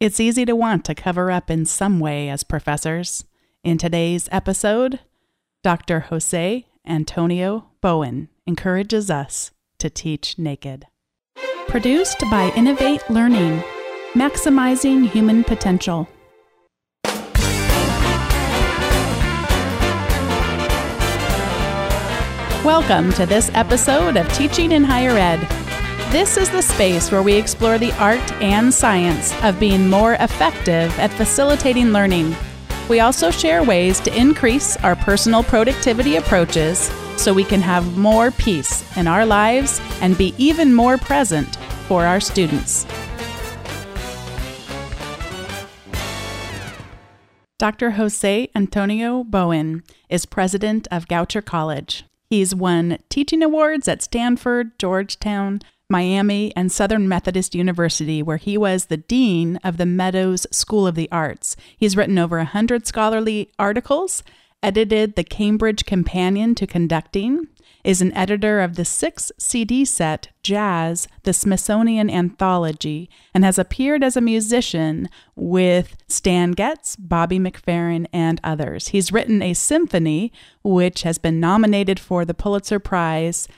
It's 0.00 0.18
easy 0.18 0.46
to 0.46 0.56
want 0.56 0.86
to 0.86 0.94
cover 0.94 1.30
up 1.30 1.50
in 1.50 1.66
some 1.66 2.00
way 2.00 2.30
as 2.30 2.42
professors. 2.42 3.26
In 3.62 3.76
today's 3.76 4.30
episode, 4.32 5.00
Dr. 5.62 6.00
Jose 6.00 6.64
Antonio 6.86 7.66
Bowen 7.82 8.30
encourages 8.46 9.10
us 9.10 9.50
to 9.76 9.90
teach 9.90 10.38
naked. 10.38 10.86
Produced 11.68 12.20
by 12.30 12.50
Innovate 12.56 13.02
Learning, 13.10 13.62
maximizing 14.14 15.06
human 15.06 15.44
potential. 15.44 16.08
Welcome 22.64 23.12
to 23.12 23.26
this 23.26 23.50
episode 23.52 24.16
of 24.16 24.32
Teaching 24.32 24.72
in 24.72 24.82
Higher 24.82 25.18
Ed. 25.18 25.69
This 26.10 26.36
is 26.36 26.50
the 26.50 26.60
space 26.60 27.12
where 27.12 27.22
we 27.22 27.34
explore 27.34 27.78
the 27.78 27.92
art 27.92 28.32
and 28.42 28.74
science 28.74 29.32
of 29.44 29.60
being 29.60 29.88
more 29.88 30.14
effective 30.14 30.90
at 30.98 31.12
facilitating 31.12 31.92
learning. 31.92 32.34
We 32.88 32.98
also 32.98 33.30
share 33.30 33.62
ways 33.62 34.00
to 34.00 34.18
increase 34.18 34.76
our 34.78 34.96
personal 34.96 35.44
productivity 35.44 36.16
approaches 36.16 36.90
so 37.16 37.32
we 37.32 37.44
can 37.44 37.60
have 37.60 37.96
more 37.96 38.32
peace 38.32 38.84
in 38.96 39.06
our 39.06 39.24
lives 39.24 39.80
and 40.00 40.18
be 40.18 40.34
even 40.36 40.74
more 40.74 40.98
present 40.98 41.54
for 41.86 42.04
our 42.04 42.18
students. 42.18 42.88
Dr. 47.60 47.92
Jose 47.92 48.50
Antonio 48.56 49.22
Bowen 49.22 49.84
is 50.08 50.26
president 50.26 50.88
of 50.90 51.06
Goucher 51.06 51.44
College. 51.44 52.02
He's 52.28 52.52
won 52.52 52.98
teaching 53.10 53.44
awards 53.44 53.86
at 53.86 54.02
Stanford, 54.02 54.76
Georgetown, 54.76 55.60
Miami, 55.90 56.54
and 56.56 56.70
Southern 56.70 57.08
Methodist 57.08 57.54
University, 57.54 58.22
where 58.22 58.36
he 58.36 58.56
was 58.56 58.86
the 58.86 58.96
dean 58.96 59.56
of 59.64 59.76
the 59.76 59.86
Meadows 59.86 60.46
School 60.50 60.86
of 60.86 60.94
the 60.94 61.10
Arts. 61.10 61.56
He's 61.76 61.96
written 61.96 62.18
over 62.18 62.38
a 62.38 62.44
100 62.44 62.86
scholarly 62.86 63.50
articles, 63.58 64.22
edited 64.62 65.16
the 65.16 65.24
Cambridge 65.24 65.84
Companion 65.84 66.54
to 66.54 66.66
Conducting, 66.66 67.48
is 67.82 68.02
an 68.02 68.12
editor 68.12 68.60
of 68.60 68.76
the 68.76 68.84
six 68.84 69.32
CD 69.38 69.84
set 69.84 70.28
Jazz, 70.42 71.08
the 71.22 71.32
Smithsonian 71.32 72.10
Anthology, 72.10 73.08
and 73.32 73.44
has 73.44 73.58
appeared 73.58 74.04
as 74.04 74.16
a 74.16 74.20
musician 74.20 75.08
with 75.34 75.96
Stan 76.08 76.52
Getz, 76.52 76.96
Bobby 76.96 77.38
McFerrin, 77.38 78.06
and 78.12 78.40
others. 78.44 78.88
He's 78.88 79.12
written 79.12 79.42
a 79.42 79.54
symphony, 79.54 80.32
which 80.62 81.02
has 81.02 81.18
been 81.18 81.40
nominated 81.40 81.98
for 81.98 82.24
the 82.24 82.34
Pulitzer 82.34 82.78
Prize 82.78 83.48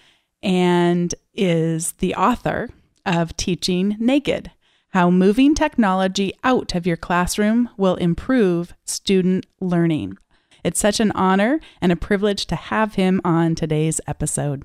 and 0.42 1.14
is 1.34 1.92
the 1.92 2.14
author 2.14 2.68
of 3.04 3.36
Teaching 3.36 3.96
Naked 3.98 4.50
How 4.90 5.10
Moving 5.10 5.54
Technology 5.54 6.32
Out 6.44 6.74
of 6.74 6.86
Your 6.86 6.96
Classroom 6.96 7.70
Will 7.76 7.96
Improve 7.96 8.74
Student 8.84 9.46
Learning. 9.60 10.18
It's 10.64 10.80
such 10.80 11.00
an 11.00 11.10
honor 11.12 11.60
and 11.80 11.90
a 11.90 11.96
privilege 11.96 12.46
to 12.46 12.56
have 12.56 12.94
him 12.94 13.20
on 13.24 13.54
today's 13.54 14.00
episode. 14.06 14.64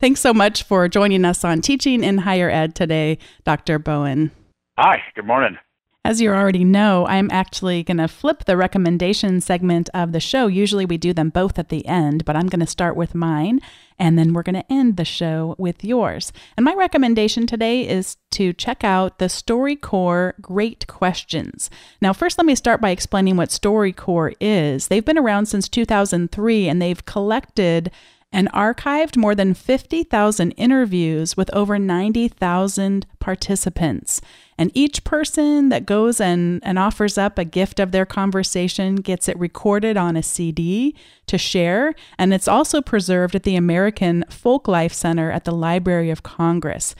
Thanks 0.00 0.20
so 0.20 0.34
much 0.34 0.62
for 0.62 0.88
joining 0.88 1.24
us 1.24 1.44
on 1.44 1.60
Teaching 1.60 2.04
in 2.04 2.18
Higher 2.18 2.50
Ed 2.50 2.74
today, 2.74 3.18
Dr. 3.44 3.78
Bowen. 3.78 4.30
Hi, 4.78 5.02
good 5.14 5.26
morning. 5.26 5.56
As 6.06 6.20
you 6.20 6.30
already 6.30 6.64
know, 6.64 7.06
I'm 7.06 7.30
actually 7.30 7.82
going 7.82 7.96
to 7.96 8.08
flip 8.08 8.44
the 8.44 8.58
recommendation 8.58 9.40
segment 9.40 9.88
of 9.94 10.12
the 10.12 10.20
show. 10.20 10.48
Usually 10.48 10.84
we 10.84 10.98
do 10.98 11.14
them 11.14 11.30
both 11.30 11.58
at 11.58 11.70
the 11.70 11.86
end, 11.86 12.26
but 12.26 12.36
I'm 12.36 12.48
going 12.48 12.60
to 12.60 12.66
start 12.66 12.94
with 12.94 13.14
mine 13.14 13.60
and 13.98 14.18
then 14.18 14.34
we're 14.34 14.42
going 14.42 14.54
to 14.54 14.70
end 14.72 14.98
the 14.98 15.06
show 15.06 15.54
with 15.56 15.82
yours. 15.82 16.30
And 16.58 16.64
my 16.64 16.74
recommendation 16.74 17.46
today 17.46 17.88
is 17.88 18.18
to 18.32 18.52
check 18.52 18.84
out 18.84 19.18
the 19.18 19.26
StoryCorps 19.26 20.42
Great 20.42 20.86
Questions. 20.88 21.70
Now, 22.02 22.12
first, 22.12 22.36
let 22.36 22.44
me 22.44 22.54
start 22.54 22.82
by 22.82 22.90
explaining 22.90 23.38
what 23.38 23.48
StoryCorps 23.48 24.36
is. 24.40 24.88
They've 24.88 25.04
been 25.04 25.16
around 25.16 25.46
since 25.46 25.70
2003 25.70 26.68
and 26.68 26.82
they've 26.82 27.04
collected 27.06 27.90
and 28.34 28.50
archived 28.52 29.16
more 29.16 29.34
than 29.34 29.54
50,000 29.54 30.50
interviews 30.52 31.36
with 31.36 31.48
over 31.54 31.78
90,000 31.78 33.06
participants. 33.20 34.20
And 34.58 34.70
each 34.74 35.04
person 35.04 35.68
that 35.68 35.86
goes 35.86 36.20
and, 36.20 36.60
and 36.64 36.78
offers 36.78 37.16
up 37.16 37.38
a 37.38 37.44
gift 37.44 37.80
of 37.80 37.92
their 37.92 38.04
conversation 38.04 38.96
gets 38.96 39.28
it 39.28 39.38
recorded 39.38 39.96
on 39.96 40.16
a 40.16 40.22
CD 40.22 40.94
to 41.26 41.38
share. 41.38 41.94
And 42.18 42.34
it's 42.34 42.48
also 42.48 42.82
preserved 42.82 43.34
at 43.34 43.44
the 43.44 43.56
American 43.56 44.24
Folklife 44.28 44.92
Center 44.92 45.30
at 45.30 45.44
the 45.44 45.52
Library 45.52 46.10
of 46.10 46.22
Congress. 46.22 46.94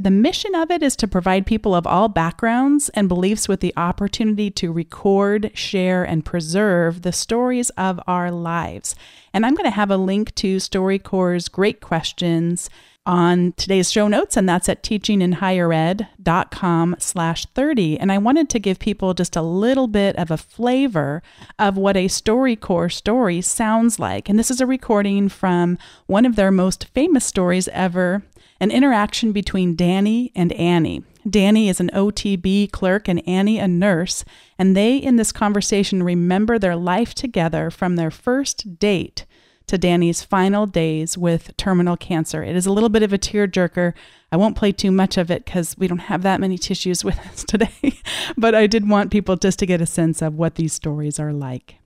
The 0.00 0.12
mission 0.12 0.54
of 0.54 0.70
it 0.70 0.80
is 0.80 0.94
to 0.96 1.08
provide 1.08 1.44
people 1.44 1.74
of 1.74 1.84
all 1.84 2.08
backgrounds 2.08 2.88
and 2.90 3.08
beliefs 3.08 3.48
with 3.48 3.58
the 3.58 3.74
opportunity 3.76 4.48
to 4.52 4.70
record, 4.70 5.50
share, 5.54 6.04
and 6.04 6.24
preserve 6.24 7.02
the 7.02 7.10
stories 7.10 7.70
of 7.70 7.98
our 8.06 8.30
lives. 8.30 8.94
And 9.34 9.44
I'm 9.44 9.56
going 9.56 9.64
to 9.64 9.70
have 9.70 9.90
a 9.90 9.96
link 9.96 10.36
to 10.36 10.58
StoryCorps' 10.58 11.50
Great 11.50 11.80
Questions 11.80 12.70
on 13.08 13.52
today's 13.56 13.90
show 13.90 14.06
notes, 14.06 14.36
and 14.36 14.46
that's 14.46 14.68
at 14.68 14.82
teachinginhighered.com 14.82 16.96
slash 16.98 17.46
30. 17.46 17.98
And 17.98 18.12
I 18.12 18.18
wanted 18.18 18.50
to 18.50 18.60
give 18.60 18.78
people 18.78 19.14
just 19.14 19.34
a 19.34 19.42
little 19.42 19.86
bit 19.86 20.14
of 20.16 20.30
a 20.30 20.36
flavor 20.36 21.22
of 21.58 21.78
what 21.78 21.96
a 21.96 22.06
StoryCorps 22.06 22.92
story 22.92 23.40
sounds 23.40 23.98
like. 23.98 24.28
And 24.28 24.38
this 24.38 24.50
is 24.50 24.60
a 24.60 24.66
recording 24.66 25.30
from 25.30 25.78
one 26.06 26.26
of 26.26 26.36
their 26.36 26.50
most 26.50 26.88
famous 26.94 27.24
stories 27.24 27.66
ever, 27.68 28.24
an 28.60 28.70
interaction 28.70 29.32
between 29.32 29.76
Danny 29.76 30.32
and 30.34 30.52
Annie. 30.52 31.04
Danny 31.28 31.68
is 31.68 31.80
an 31.80 31.90
OTB 31.92 32.70
clerk 32.72 33.08
and 33.08 33.26
Annie 33.28 33.58
a 33.58 33.68
nurse, 33.68 34.24
and 34.58 34.76
they, 34.76 34.96
in 34.96 35.16
this 35.16 35.32
conversation, 35.32 36.02
remember 36.02 36.58
their 36.58 36.76
life 36.76 37.14
together 37.14 37.70
from 37.70 37.96
their 37.96 38.10
first 38.10 38.78
date 38.78 39.26
to 39.66 39.78
Danny's 39.78 40.22
final 40.22 40.66
days 40.66 41.18
with 41.18 41.54
terminal 41.56 41.96
cancer. 41.96 42.42
It 42.42 42.56
is 42.56 42.66
a 42.66 42.72
little 42.72 42.88
bit 42.88 43.02
of 43.02 43.12
a 43.12 43.18
tearjerker. 43.18 43.92
I 44.32 44.36
won't 44.36 44.56
play 44.56 44.72
too 44.72 44.90
much 44.90 45.18
of 45.18 45.30
it 45.30 45.44
because 45.44 45.76
we 45.76 45.86
don't 45.86 45.98
have 45.98 46.22
that 46.22 46.40
many 46.40 46.56
tissues 46.56 47.04
with 47.04 47.18
us 47.20 47.44
today, 47.48 48.00
but 48.36 48.54
I 48.54 48.66
did 48.66 48.88
want 48.88 49.12
people 49.12 49.36
just 49.36 49.58
to 49.60 49.66
get 49.66 49.82
a 49.82 49.86
sense 49.86 50.22
of 50.22 50.34
what 50.34 50.54
these 50.54 50.72
stories 50.72 51.20
are 51.20 51.32
like 51.32 51.77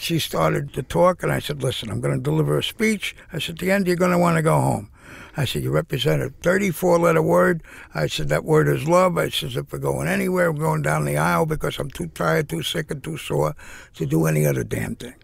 she 0.00 0.18
started 0.18 0.72
to 0.74 0.82
talk, 0.82 1.22
and 1.22 1.32
I 1.32 1.38
said, 1.38 1.62
Listen, 1.62 1.90
I'm 1.90 2.00
going 2.00 2.16
to 2.16 2.22
deliver 2.22 2.58
a 2.58 2.62
speech. 2.62 3.16
I 3.32 3.38
said, 3.38 3.56
At 3.56 3.58
the 3.60 3.70
end, 3.70 3.86
you're 3.86 3.96
going 3.96 4.12
to 4.12 4.18
want 4.18 4.36
to 4.36 4.42
go 4.42 4.60
home. 4.60 4.90
I 5.36 5.44
said, 5.44 5.62
You 5.62 5.70
represent 5.70 6.22
a 6.22 6.30
34 6.30 6.98
letter 6.98 7.22
word. 7.22 7.62
I 7.94 8.06
said, 8.06 8.28
That 8.28 8.44
word 8.44 8.68
is 8.68 8.88
love. 8.88 9.18
I 9.18 9.28
said, 9.28 9.56
If 9.56 9.72
we're 9.72 9.78
going 9.78 10.08
anywhere, 10.08 10.52
we're 10.52 10.60
going 10.60 10.82
down 10.82 11.04
the 11.04 11.16
aisle 11.16 11.46
because 11.46 11.78
I'm 11.78 11.90
too 11.90 12.08
tired, 12.08 12.48
too 12.48 12.62
sick, 12.62 12.90
and 12.90 13.02
too 13.02 13.16
sore 13.16 13.54
to 13.94 14.06
do 14.06 14.26
any 14.26 14.46
other 14.46 14.64
damn 14.64 14.96
thing. 14.96 15.14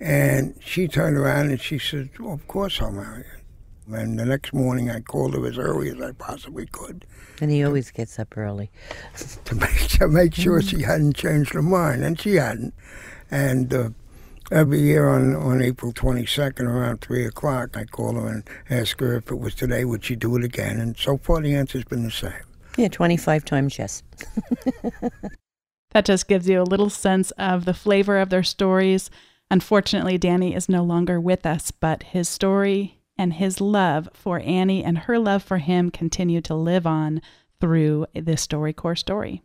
And 0.00 0.56
she 0.60 0.86
turned 0.86 1.16
around 1.16 1.50
and 1.50 1.60
she 1.60 1.78
said, 1.78 2.10
well, 2.18 2.34
Of 2.34 2.46
course 2.46 2.80
I'll 2.80 2.92
marry 2.92 3.24
you. 3.24 3.94
And 3.94 4.18
the 4.18 4.26
next 4.26 4.52
morning, 4.52 4.90
I 4.90 5.00
called 5.00 5.34
her 5.34 5.46
as 5.46 5.56
early 5.56 5.88
as 5.88 6.00
I 6.00 6.12
possibly 6.12 6.66
could. 6.66 7.06
And 7.40 7.50
he 7.50 7.64
always 7.64 7.90
gets 7.90 8.18
up 8.18 8.36
early. 8.36 8.70
to, 9.44 9.54
make, 9.54 9.88
to 9.88 10.08
make 10.08 10.34
sure 10.34 10.60
she 10.60 10.82
hadn't 10.82 11.16
changed 11.16 11.54
her 11.54 11.62
mind. 11.62 12.04
And 12.04 12.20
she 12.20 12.34
hadn't. 12.34 12.74
And 13.30 13.72
uh, 13.72 13.90
every 14.50 14.80
year 14.80 15.08
on, 15.08 15.34
on 15.34 15.62
April 15.62 15.92
22nd 15.92 16.62
around 16.62 17.00
3 17.00 17.24
o'clock, 17.26 17.76
I 17.76 17.84
call 17.84 18.14
her 18.14 18.28
and 18.28 18.48
ask 18.70 19.00
her 19.00 19.16
if 19.16 19.30
it 19.30 19.38
was 19.38 19.54
today, 19.54 19.84
would 19.84 20.04
she 20.04 20.16
do 20.16 20.36
it 20.36 20.44
again? 20.44 20.80
And 20.80 20.96
so 20.96 21.18
far, 21.18 21.40
the 21.40 21.54
answer's 21.54 21.84
been 21.84 22.04
the 22.04 22.10
same. 22.10 22.32
Yeah, 22.76 22.88
25 22.88 23.44
times 23.44 23.78
yes. 23.78 24.02
that 25.90 26.04
just 26.04 26.28
gives 26.28 26.48
you 26.48 26.60
a 26.60 26.62
little 26.62 26.90
sense 26.90 27.30
of 27.32 27.64
the 27.64 27.74
flavor 27.74 28.18
of 28.18 28.30
their 28.30 28.42
stories. 28.42 29.10
Unfortunately, 29.50 30.18
Danny 30.18 30.54
is 30.54 30.68
no 30.68 30.84
longer 30.84 31.20
with 31.20 31.44
us, 31.44 31.70
but 31.70 32.02
his 32.04 32.28
story 32.28 33.00
and 33.16 33.34
his 33.34 33.60
love 33.60 34.08
for 34.12 34.38
Annie 34.40 34.84
and 34.84 34.98
her 34.98 35.18
love 35.18 35.42
for 35.42 35.58
him 35.58 35.90
continue 35.90 36.40
to 36.42 36.54
live 36.54 36.86
on 36.86 37.20
through 37.60 38.06
this 38.14 38.46
StoryCorps 38.46 38.98
story. 38.98 39.42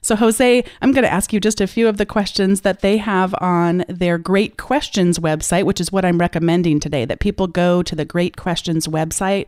So, 0.00 0.16
Jose, 0.16 0.64
I'm 0.80 0.92
going 0.92 1.04
to 1.04 1.12
ask 1.12 1.32
you 1.32 1.40
just 1.40 1.60
a 1.60 1.66
few 1.66 1.88
of 1.88 1.96
the 1.96 2.06
questions 2.06 2.62
that 2.62 2.80
they 2.80 2.96
have 2.98 3.34
on 3.40 3.84
their 3.88 4.18
Great 4.18 4.56
Questions 4.56 5.18
website, 5.18 5.64
which 5.64 5.80
is 5.80 5.92
what 5.92 6.04
I'm 6.04 6.18
recommending 6.18 6.80
today 6.80 7.04
that 7.04 7.20
people 7.20 7.46
go 7.46 7.82
to 7.82 7.94
the 7.94 8.04
Great 8.04 8.36
Questions 8.36 8.86
website 8.86 9.46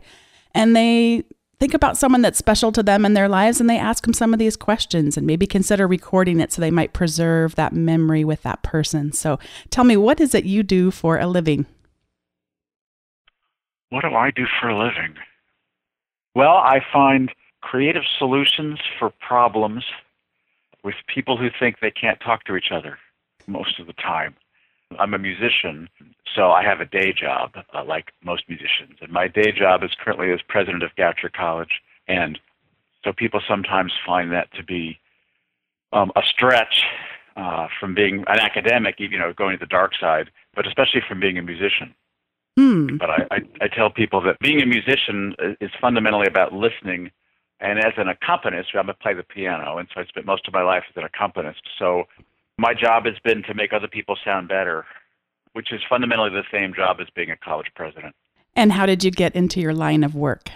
and 0.53 0.75
they 0.75 1.23
think 1.59 1.73
about 1.73 1.97
someone 1.97 2.21
that's 2.21 2.39
special 2.39 2.71
to 2.71 2.81
them 2.81 3.05
in 3.05 3.13
their 3.13 3.29
lives 3.29 3.61
and 3.61 3.69
they 3.69 3.77
ask 3.77 4.03
them 4.03 4.13
some 4.13 4.33
of 4.33 4.39
these 4.39 4.57
questions 4.57 5.15
and 5.15 5.27
maybe 5.27 5.45
consider 5.45 5.87
recording 5.87 6.39
it 6.39 6.51
so 6.51 6.59
they 6.59 6.71
might 6.71 6.91
preserve 6.91 7.53
that 7.55 7.71
memory 7.71 8.23
with 8.23 8.41
that 8.43 8.63
person. 8.63 9.11
So, 9.11 9.39
tell 9.69 9.83
me, 9.83 9.95
what 9.95 10.19
is 10.19 10.33
it 10.33 10.43
you 10.43 10.63
do 10.63 10.91
for 10.91 11.19
a 11.19 11.27
living? 11.27 11.67
What 13.89 14.01
do 14.01 14.15
I 14.15 14.31
do 14.31 14.45
for 14.59 14.69
a 14.69 14.77
living? 14.77 15.15
Well, 16.33 16.55
I 16.55 16.79
find 16.91 17.31
creative 17.61 18.03
solutions 18.17 18.79
for 18.97 19.11
problems 19.19 19.83
with 20.83 20.95
people 21.13 21.37
who 21.37 21.49
think 21.59 21.77
they 21.79 21.91
can't 21.91 22.19
talk 22.19 22.43
to 22.45 22.55
each 22.55 22.71
other 22.71 22.97
most 23.47 23.79
of 23.79 23.87
the 23.87 23.93
time. 23.93 24.35
I'm 24.99 25.13
a 25.13 25.19
musician, 25.19 25.87
so 26.35 26.51
I 26.51 26.63
have 26.63 26.81
a 26.81 26.85
day 26.85 27.13
job 27.13 27.51
uh, 27.73 27.83
like 27.83 28.11
most 28.23 28.43
musicians. 28.49 28.97
And 29.01 29.11
my 29.11 29.27
day 29.27 29.51
job 29.51 29.83
is 29.83 29.91
currently 30.03 30.31
as 30.31 30.41
president 30.47 30.83
of 30.83 30.91
Goucher 30.97 31.31
College. 31.31 31.81
And 32.07 32.37
so 33.03 33.13
people 33.13 33.41
sometimes 33.47 33.93
find 34.05 34.31
that 34.31 34.51
to 34.53 34.63
be 34.63 34.99
um, 35.93 36.11
a 36.15 36.21
stretch 36.23 36.83
uh, 37.35 37.67
from 37.79 37.95
being 37.95 38.23
an 38.27 38.39
academic, 38.39 38.95
you 38.99 39.17
know, 39.17 39.33
going 39.33 39.57
to 39.57 39.59
the 39.59 39.69
dark 39.69 39.93
side, 39.99 40.29
but 40.55 40.67
especially 40.67 41.01
from 41.07 41.19
being 41.19 41.37
a 41.37 41.41
musician. 41.41 41.95
Hmm. 42.57 42.97
But 42.97 43.09
I, 43.09 43.27
I, 43.31 43.37
I 43.61 43.67
tell 43.67 43.89
people 43.89 44.21
that 44.23 44.39
being 44.39 44.61
a 44.61 44.65
musician 44.65 45.35
is 45.61 45.71
fundamentally 45.79 46.27
about 46.27 46.53
listening. 46.53 47.11
And 47.61 47.77
as 47.77 47.93
an 47.97 48.07
accompanist, 48.09 48.69
I'm 48.73 48.87
going 48.87 48.87
to 48.87 48.93
play 48.95 49.13
the 49.13 49.23
piano, 49.23 49.77
and 49.77 49.87
so 49.93 50.01
I 50.01 50.05
spent 50.05 50.25
most 50.25 50.47
of 50.47 50.53
my 50.53 50.63
life 50.63 50.83
as 50.89 50.97
an 50.97 51.03
accompanist. 51.03 51.61
So 51.77 52.05
my 52.57 52.73
job 52.73 53.05
has 53.05 53.13
been 53.23 53.43
to 53.43 53.53
make 53.53 53.71
other 53.71 53.87
people 53.87 54.17
sound 54.25 54.47
better, 54.49 54.83
which 55.53 55.71
is 55.71 55.79
fundamentally 55.87 56.31
the 56.31 56.43
same 56.51 56.73
job 56.73 56.97
as 56.99 57.07
being 57.15 57.29
a 57.29 57.37
college 57.37 57.67
president. 57.75 58.15
And 58.55 58.71
how 58.71 58.87
did 58.87 59.03
you 59.03 59.11
get 59.11 59.35
into 59.35 59.61
your 59.61 59.73
line 59.73 60.03
of 60.03 60.15
work? 60.15 60.49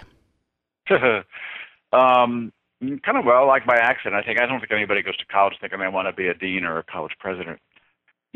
um, 0.90 2.52
kind 2.80 3.18
of 3.18 3.24
well, 3.24 3.46
like 3.46 3.64
by 3.66 3.76
accident. 3.76 4.16
I 4.16 4.26
think 4.26 4.40
I 4.40 4.46
don't 4.46 4.58
think 4.58 4.72
anybody 4.72 5.02
goes 5.02 5.16
to 5.18 5.26
college 5.26 5.54
thinking 5.60 5.78
they 5.78 5.88
want 5.88 6.08
to 6.08 6.12
be 6.12 6.26
a 6.26 6.34
dean 6.34 6.64
or 6.64 6.78
a 6.78 6.82
college 6.82 7.12
president. 7.20 7.60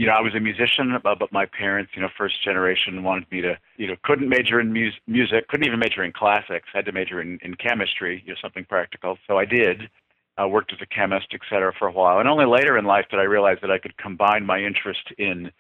You 0.00 0.06
know, 0.06 0.12
I 0.12 0.22
was 0.22 0.34
a 0.34 0.40
musician, 0.40 0.86
uh, 1.04 1.14
but 1.14 1.30
my 1.30 1.44
parents, 1.44 1.92
you 1.94 2.00
know, 2.00 2.08
first 2.16 2.42
generation 2.42 3.02
wanted 3.02 3.30
me 3.30 3.42
to, 3.42 3.58
you 3.76 3.86
know, 3.86 3.96
couldn't 4.02 4.30
major 4.30 4.58
in 4.58 4.72
mu- 4.72 5.02
music, 5.06 5.46
couldn't 5.48 5.66
even 5.66 5.78
major 5.78 6.02
in 6.02 6.10
classics, 6.10 6.68
had 6.72 6.86
to 6.86 6.92
major 6.92 7.20
in, 7.20 7.38
in 7.42 7.54
chemistry, 7.54 8.22
you 8.24 8.32
know, 8.32 8.38
something 8.40 8.64
practical. 8.64 9.18
So 9.26 9.36
I 9.36 9.44
did. 9.44 9.90
I 10.38 10.46
worked 10.46 10.72
as 10.72 10.78
a 10.80 10.86
chemist, 10.86 11.26
et 11.34 11.42
cetera, 11.50 11.74
for 11.78 11.86
a 11.86 11.92
while. 11.92 12.18
And 12.18 12.26
only 12.30 12.46
later 12.46 12.78
in 12.78 12.86
life 12.86 13.04
did 13.10 13.20
I 13.20 13.24
realize 13.24 13.58
that 13.60 13.70
I 13.70 13.76
could 13.76 13.94
combine 13.98 14.46
my 14.46 14.58
interest 14.58 15.06
in 15.18 15.52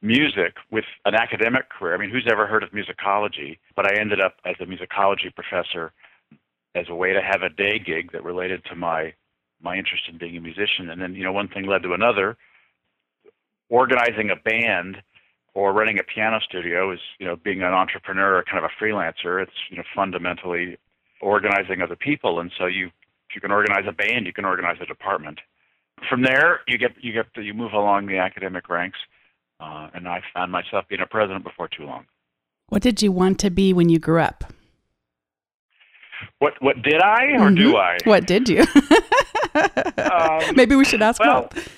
music 0.00 0.52
with 0.70 0.84
an 1.04 1.16
academic 1.16 1.68
career. 1.68 1.96
I 1.96 1.98
mean, 1.98 2.10
who's 2.10 2.28
ever 2.30 2.46
heard 2.46 2.62
of 2.62 2.70
musicology? 2.70 3.58
But 3.74 3.86
I 3.86 3.98
ended 3.98 4.20
up 4.20 4.34
as 4.44 4.54
a 4.60 4.64
musicology 4.64 5.34
professor 5.34 5.92
as 6.76 6.86
a 6.88 6.94
way 6.94 7.12
to 7.14 7.20
have 7.20 7.42
a 7.42 7.48
day 7.48 7.80
gig 7.80 8.12
that 8.12 8.22
related 8.22 8.64
to 8.66 8.76
my 8.76 9.12
my 9.60 9.74
interest 9.76 10.04
in 10.08 10.18
being 10.18 10.36
a 10.36 10.40
musician. 10.40 10.90
And 10.90 11.02
then, 11.02 11.16
you 11.16 11.24
know, 11.24 11.32
one 11.32 11.48
thing 11.48 11.66
led 11.66 11.82
to 11.82 11.94
another. 11.94 12.36
Organizing 13.70 14.30
a 14.30 14.36
band 14.36 14.98
or 15.54 15.72
running 15.72 15.98
a 15.98 16.02
piano 16.02 16.40
studio 16.40 16.92
is, 16.92 17.00
you 17.18 17.26
know, 17.26 17.36
being 17.36 17.62
an 17.62 17.72
entrepreneur 17.72 18.36
or 18.38 18.44
kind 18.44 18.64
of 18.64 18.70
a 18.70 18.82
freelancer. 18.82 19.42
It's, 19.42 19.52
you 19.70 19.76
know, 19.76 19.82
fundamentally 19.94 20.78
organizing 21.20 21.82
other 21.82 21.96
people. 21.96 22.40
And 22.40 22.50
so 22.58 22.66
you, 22.66 22.86
if 22.86 23.34
you 23.34 23.40
can 23.40 23.50
organize 23.50 23.84
a 23.86 23.92
band, 23.92 24.26
you 24.26 24.32
can 24.32 24.44
organize 24.44 24.76
a 24.80 24.86
department. 24.86 25.40
From 26.08 26.22
there, 26.22 26.60
you 26.68 26.78
get 26.78 26.92
you 27.00 27.12
get 27.12 27.26
you 27.36 27.52
move 27.52 27.72
along 27.72 28.06
the 28.06 28.18
academic 28.18 28.68
ranks, 28.68 28.98
uh, 29.58 29.88
and 29.92 30.06
I 30.06 30.22
found 30.32 30.52
myself 30.52 30.84
being 30.88 31.00
a 31.00 31.06
president 31.06 31.42
before 31.42 31.66
too 31.66 31.84
long. 31.84 32.06
What 32.68 32.82
did 32.82 33.02
you 33.02 33.10
want 33.10 33.40
to 33.40 33.50
be 33.50 33.72
when 33.72 33.88
you 33.88 33.98
grew 33.98 34.20
up? 34.20 34.44
What 36.38 36.54
what 36.62 36.80
did 36.82 37.00
I 37.02 37.32
or 37.32 37.50
Mhm. 37.50 37.56
do 37.56 37.76
I? 37.76 37.96
What 38.04 38.26
did 38.26 38.48
you? 38.48 38.64
Um, 39.98 40.54
Maybe 40.54 40.76
we 40.76 40.84
should 40.84 41.02
ask 41.02 41.20
well, 41.20 41.48
both. 41.52 41.68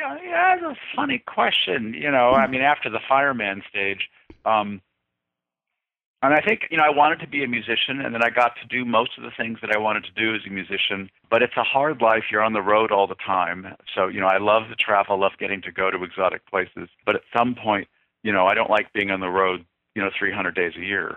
Yeah, 0.00 0.16
yeah, 0.24 0.56
that's 0.56 0.78
a 0.78 0.96
funny 0.96 1.22
question. 1.26 1.92
You 1.92 2.10
know, 2.10 2.30
I 2.30 2.46
mean, 2.46 2.62
after 2.62 2.88
the 2.88 3.00
fireman 3.06 3.62
stage, 3.68 4.08
um, 4.46 4.80
and 6.22 6.32
I 6.32 6.40
think 6.40 6.68
you 6.70 6.78
know, 6.78 6.84
I 6.84 6.90
wanted 6.90 7.20
to 7.20 7.26
be 7.26 7.44
a 7.44 7.48
musician, 7.48 8.00
and 8.00 8.14
then 8.14 8.22
I 8.22 8.30
got 8.30 8.52
to 8.62 8.66
do 8.66 8.86
most 8.86 9.18
of 9.18 9.24
the 9.24 9.30
things 9.36 9.58
that 9.60 9.70
I 9.74 9.78
wanted 9.78 10.04
to 10.04 10.12
do 10.12 10.34
as 10.34 10.40
a 10.46 10.50
musician. 10.50 11.10
But 11.30 11.42
it's 11.42 11.56
a 11.58 11.62
hard 11.62 12.00
life. 12.00 12.24
You're 12.30 12.42
on 12.42 12.54
the 12.54 12.62
road 12.62 12.92
all 12.92 13.06
the 13.06 13.14
time. 13.14 13.74
So 13.94 14.08
you 14.08 14.20
know, 14.20 14.26
I 14.26 14.38
love 14.38 14.70
the 14.70 14.74
travel. 14.74 15.16
I 15.16 15.18
love 15.18 15.32
getting 15.38 15.60
to 15.62 15.72
go 15.72 15.90
to 15.90 16.02
exotic 16.02 16.46
places. 16.46 16.88
But 17.04 17.16
at 17.16 17.22
some 17.36 17.54
point, 17.54 17.86
you 18.22 18.32
know, 18.32 18.46
I 18.46 18.54
don't 18.54 18.70
like 18.70 18.92
being 18.94 19.10
on 19.10 19.20
the 19.20 19.28
road. 19.28 19.66
You 19.94 20.02
know, 20.02 20.10
300 20.16 20.54
days 20.54 20.72
a 20.78 20.84
year. 20.84 21.16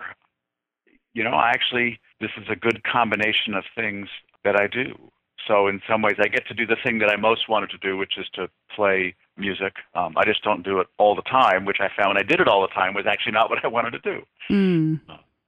You 1.14 1.22
know, 1.24 1.30
I 1.30 1.50
actually 1.50 2.00
this 2.20 2.32
is 2.36 2.44
a 2.50 2.56
good 2.56 2.82
combination 2.84 3.54
of 3.54 3.64
things 3.74 4.08
that 4.42 4.60
I 4.60 4.66
do. 4.66 5.10
So 5.46 5.68
in 5.68 5.80
some 5.88 6.02
ways, 6.02 6.16
I 6.18 6.28
get 6.28 6.46
to 6.48 6.54
do 6.54 6.66
the 6.66 6.76
thing 6.82 6.98
that 7.00 7.10
I 7.10 7.16
most 7.16 7.48
wanted 7.48 7.70
to 7.70 7.78
do, 7.78 7.96
which 7.96 8.16
is 8.18 8.26
to 8.34 8.48
play 8.74 9.14
music. 9.36 9.74
Um, 9.94 10.14
I 10.16 10.24
just 10.24 10.42
don't 10.42 10.62
do 10.62 10.80
it 10.80 10.86
all 10.98 11.14
the 11.14 11.22
time, 11.22 11.64
which 11.64 11.78
I 11.80 11.88
found 11.96 12.14
when 12.14 12.18
I 12.18 12.22
did 12.22 12.40
it 12.40 12.48
all 12.48 12.62
the 12.62 12.68
time 12.68 12.94
was 12.94 13.06
actually 13.06 13.32
not 13.32 13.50
what 13.50 13.64
I 13.64 13.68
wanted 13.68 13.90
to 13.92 13.98
do. 13.98 14.22
Mm. 14.50 15.00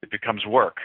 It 0.02 0.10
becomes 0.10 0.44
work. 0.44 0.76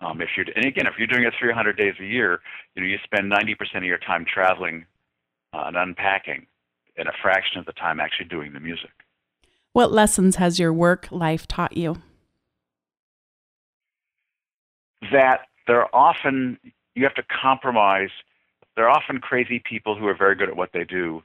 Um, 0.00 0.20
if 0.20 0.30
you're, 0.36 0.46
and 0.56 0.64
again, 0.64 0.86
if 0.86 0.94
you're 0.98 1.06
doing 1.06 1.24
it 1.24 1.32
300 1.38 1.76
days 1.76 1.94
a 2.00 2.04
year, 2.04 2.40
you 2.74 2.82
know, 2.82 2.88
you 2.88 2.98
spend 3.04 3.30
90% 3.30 3.76
of 3.76 3.84
your 3.84 3.98
time 3.98 4.24
traveling 4.24 4.84
uh, 5.52 5.64
and 5.66 5.76
unpacking, 5.76 6.46
and 6.96 7.08
a 7.08 7.12
fraction 7.22 7.58
of 7.58 7.66
the 7.66 7.72
time 7.72 8.00
actually 8.00 8.26
doing 8.26 8.52
the 8.52 8.60
music. 8.60 8.90
What 9.72 9.92
lessons 9.92 10.36
has 10.36 10.58
your 10.58 10.72
work 10.72 11.08
life 11.10 11.46
taught 11.46 11.76
you? 11.76 12.02
That 15.12 15.46
there 15.66 15.80
are 15.80 15.90
often 15.92 16.58
you 16.94 17.04
have 17.04 17.14
to 17.14 17.22
compromise. 17.22 18.10
There 18.76 18.88
are 18.88 18.90
often 18.90 19.18
crazy 19.18 19.62
people 19.68 19.96
who 19.96 20.06
are 20.06 20.16
very 20.16 20.34
good 20.34 20.48
at 20.48 20.56
what 20.56 20.70
they 20.72 20.84
do, 20.84 21.22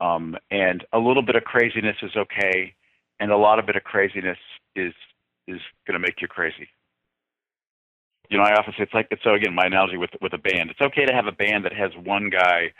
um, 0.00 0.36
and 0.50 0.84
a 0.92 0.98
little 0.98 1.22
bit 1.22 1.36
of 1.36 1.44
craziness 1.44 1.96
is 2.02 2.14
okay, 2.16 2.74
and 3.20 3.30
a 3.30 3.36
lot 3.36 3.58
of 3.58 3.66
bit 3.66 3.76
of 3.76 3.84
craziness 3.84 4.38
is 4.76 4.92
is 5.48 5.60
going 5.86 5.94
to 5.94 5.98
make 5.98 6.20
you 6.20 6.28
crazy. 6.28 6.68
You 8.28 8.38
know, 8.38 8.44
I 8.44 8.54
often 8.54 8.72
say 8.76 8.84
it's 8.84 8.94
like 8.94 9.08
so. 9.22 9.34
Again, 9.34 9.54
my 9.54 9.66
analogy 9.66 9.96
with 9.96 10.10
with 10.20 10.32
a 10.34 10.38
band. 10.38 10.70
It's 10.70 10.80
okay 10.80 11.06
to 11.06 11.12
have 11.12 11.26
a 11.26 11.32
band 11.32 11.64
that 11.64 11.72
has 11.72 11.92
one 12.02 12.30
guy 12.30 12.72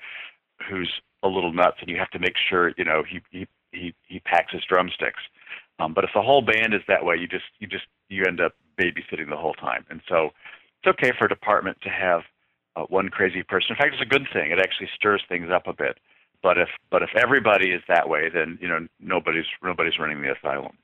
who's 0.68 0.90
a 1.22 1.28
little 1.28 1.52
nuts, 1.52 1.78
and 1.80 1.88
you 1.88 1.96
have 1.98 2.10
to 2.10 2.18
make 2.18 2.34
sure 2.48 2.72
you 2.76 2.84
know 2.84 3.02
he 3.08 3.20
he 3.30 3.46
he, 3.72 3.94
he 4.06 4.20
packs 4.20 4.52
his 4.52 4.62
drumsticks. 4.68 5.20
Um, 5.78 5.94
but 5.94 6.04
if 6.04 6.10
the 6.14 6.22
whole 6.22 6.42
band 6.42 6.74
is 6.74 6.82
that 6.88 7.04
way, 7.04 7.16
you 7.16 7.26
just 7.26 7.44
you 7.58 7.66
just 7.66 7.84
you 8.08 8.24
end 8.26 8.40
up 8.40 8.54
babysitting 8.78 9.28
the 9.28 9.36
whole 9.36 9.54
time. 9.54 9.84
And 9.90 10.00
so 10.08 10.30
it's 10.82 10.98
okay 10.98 11.12
for 11.18 11.26
a 11.26 11.28
department 11.28 11.78
to 11.82 11.88
have 11.88 12.22
uh, 12.76 12.82
one 12.88 13.08
crazy 13.08 13.42
person. 13.42 13.70
In 13.70 13.76
fact, 13.76 13.94
it's 13.94 14.02
a 14.02 14.06
good 14.06 14.26
thing. 14.32 14.50
It 14.50 14.58
actually 14.58 14.88
stirs 14.94 15.22
things 15.28 15.50
up 15.52 15.66
a 15.66 15.72
bit. 15.72 15.98
But 16.42 16.58
if 16.58 16.68
but 16.90 17.02
if 17.02 17.10
everybody 17.16 17.70
is 17.70 17.82
that 17.88 18.08
way, 18.08 18.28
then 18.28 18.58
you 18.60 18.68
know 18.68 18.86
nobody's 19.00 19.46
nobody's 19.62 19.98
running 19.98 20.22
the 20.22 20.34
asylum. 20.34 20.76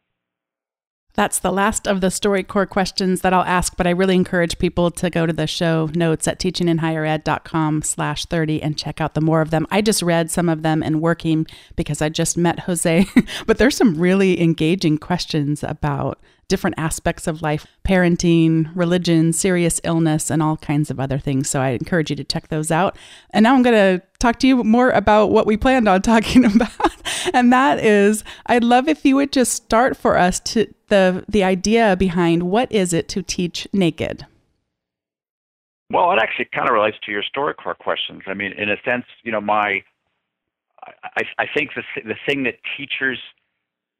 That's 1.14 1.40
the 1.40 1.50
last 1.50 1.88
of 1.88 2.00
the 2.00 2.08
StoryCorps 2.08 2.68
questions 2.68 3.22
that 3.22 3.32
I'll 3.32 3.42
ask, 3.42 3.76
but 3.76 3.88
I 3.88 3.90
really 3.90 4.14
encourage 4.14 4.60
people 4.60 4.92
to 4.92 5.10
go 5.10 5.26
to 5.26 5.32
the 5.32 5.48
show 5.48 5.90
notes 5.92 6.28
at 6.28 6.38
teachinginhighered.com 6.38 7.82
slash 7.82 8.24
30 8.26 8.62
and 8.62 8.78
check 8.78 9.00
out 9.00 9.14
the 9.14 9.20
more 9.20 9.40
of 9.40 9.50
them. 9.50 9.66
I 9.68 9.80
just 9.80 10.00
read 10.00 10.30
some 10.30 10.48
of 10.48 10.62
them 10.62 10.80
in 10.80 11.00
working 11.00 11.44
because 11.74 12.00
I 12.00 12.08
just 12.08 12.36
met 12.36 12.60
Jose, 12.60 13.04
but 13.48 13.58
there's 13.58 13.76
some 13.76 13.98
really 13.98 14.40
engaging 14.40 14.96
questions 14.96 15.64
about 15.64 16.20
different 16.48 16.78
aspects 16.78 17.26
of 17.26 17.42
life, 17.42 17.66
parenting, 17.84 18.70
religion, 18.74 19.32
serious 19.32 19.80
illness, 19.84 20.30
and 20.30 20.42
all 20.42 20.56
kinds 20.56 20.90
of 20.90 20.98
other 20.98 21.18
things. 21.18 21.48
So 21.48 21.60
I 21.60 21.70
encourage 21.70 22.10
you 22.10 22.16
to 22.16 22.24
check 22.24 22.48
those 22.48 22.70
out. 22.70 22.96
And 23.30 23.44
now 23.44 23.54
I'm 23.54 23.62
going 23.62 23.74
to 23.74 24.02
talk 24.18 24.38
to 24.40 24.48
you 24.48 24.64
more 24.64 24.90
about 24.90 25.26
what 25.30 25.46
we 25.46 25.56
planned 25.56 25.88
on 25.88 26.02
talking 26.02 26.44
about. 26.44 26.92
And 27.34 27.52
that 27.52 27.78
is, 27.78 28.24
I'd 28.46 28.64
love 28.64 28.88
if 28.88 29.04
you 29.04 29.16
would 29.16 29.32
just 29.32 29.52
start 29.52 29.96
for 29.96 30.16
us 30.16 30.40
to 30.40 30.72
the 30.88 31.24
the 31.28 31.44
idea 31.44 31.96
behind 31.96 32.44
what 32.44 32.72
is 32.72 32.92
it 32.94 33.08
to 33.10 33.22
teach 33.22 33.68
naked. 33.72 34.26
Well, 35.90 36.10
it 36.12 36.18
actually 36.20 36.48
kind 36.54 36.68
of 36.68 36.74
relates 36.74 36.96
to 37.04 37.12
your 37.12 37.22
StoryCorps 37.22 37.78
questions. 37.78 38.22
I 38.26 38.34
mean, 38.34 38.52
in 38.52 38.70
a 38.70 38.76
sense, 38.84 39.04
you 39.22 39.32
know, 39.32 39.40
my 39.40 39.82
I, 40.82 41.22
I 41.38 41.46
think 41.54 41.70
the 41.74 41.82
the 42.02 42.16
thing 42.26 42.44
that 42.44 42.54
teachers 42.76 43.18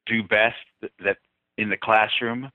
do 0.05 0.23
best 0.23 0.55
that 0.81 1.17
in 1.59 1.69
the 1.69 1.77
classroom 1.77 2.49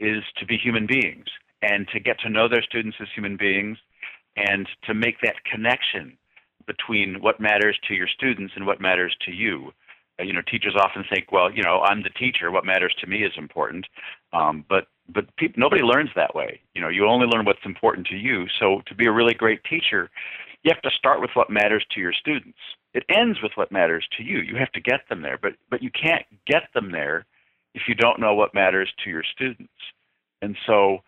is 0.00 0.22
to 0.38 0.46
be 0.46 0.56
human 0.56 0.86
beings 0.86 1.26
and 1.62 1.86
to 1.92 2.00
get 2.00 2.18
to 2.20 2.30
know 2.30 2.48
their 2.48 2.62
students 2.62 2.96
as 3.00 3.08
human 3.14 3.36
beings 3.36 3.76
and 4.36 4.68
to 4.84 4.94
make 4.94 5.20
that 5.20 5.44
connection 5.44 6.16
between 6.66 7.20
what 7.20 7.40
matters 7.40 7.78
to 7.88 7.94
your 7.94 8.08
students 8.08 8.52
and 8.56 8.66
what 8.66 8.80
matters 8.80 9.14
to 9.26 9.32
you. 9.32 9.72
Uh, 10.20 10.22
you 10.22 10.32
know, 10.32 10.42
teachers 10.50 10.76
often 10.76 11.04
think, 11.12 11.32
well, 11.32 11.50
you 11.52 11.62
know, 11.62 11.80
I'm 11.80 12.02
the 12.02 12.10
teacher. 12.10 12.50
What 12.50 12.64
matters 12.64 12.94
to 13.00 13.06
me 13.06 13.24
is 13.24 13.32
important. 13.36 13.86
Um, 14.32 14.64
but 14.68 14.86
but 15.10 15.34
people, 15.36 15.58
nobody 15.58 15.82
learns 15.82 16.10
that 16.16 16.34
way. 16.34 16.60
You 16.74 16.82
know, 16.82 16.88
you 16.88 17.06
only 17.06 17.26
learn 17.26 17.46
what's 17.46 17.64
important 17.64 18.06
to 18.08 18.16
you. 18.16 18.46
So 18.60 18.82
to 18.86 18.94
be 18.94 19.06
a 19.06 19.12
really 19.12 19.32
great 19.32 19.64
teacher, 19.64 20.10
you 20.62 20.70
have 20.72 20.82
to 20.82 20.90
start 20.90 21.20
with 21.20 21.30
what 21.34 21.48
matters 21.48 21.84
to 21.92 22.00
your 22.00 22.12
students. 22.12 22.58
It 22.92 23.04
ends 23.08 23.38
with 23.42 23.52
what 23.54 23.72
matters 23.72 24.06
to 24.18 24.22
you. 24.22 24.40
You 24.40 24.56
have 24.56 24.72
to 24.72 24.80
get 24.80 25.08
them 25.08 25.22
there, 25.22 25.38
but 25.40 25.54
but 25.70 25.82
you 25.82 25.90
can't 25.90 26.26
get 26.46 26.64
them 26.74 26.92
there 26.92 27.24
if 27.78 27.86
you 27.86 27.94
don't 27.94 28.18
know 28.18 28.34
what 28.34 28.54
matters 28.54 28.92
to 29.04 29.10
your 29.10 29.22
students. 29.22 29.72
And 30.42 30.56
so, 30.66 30.98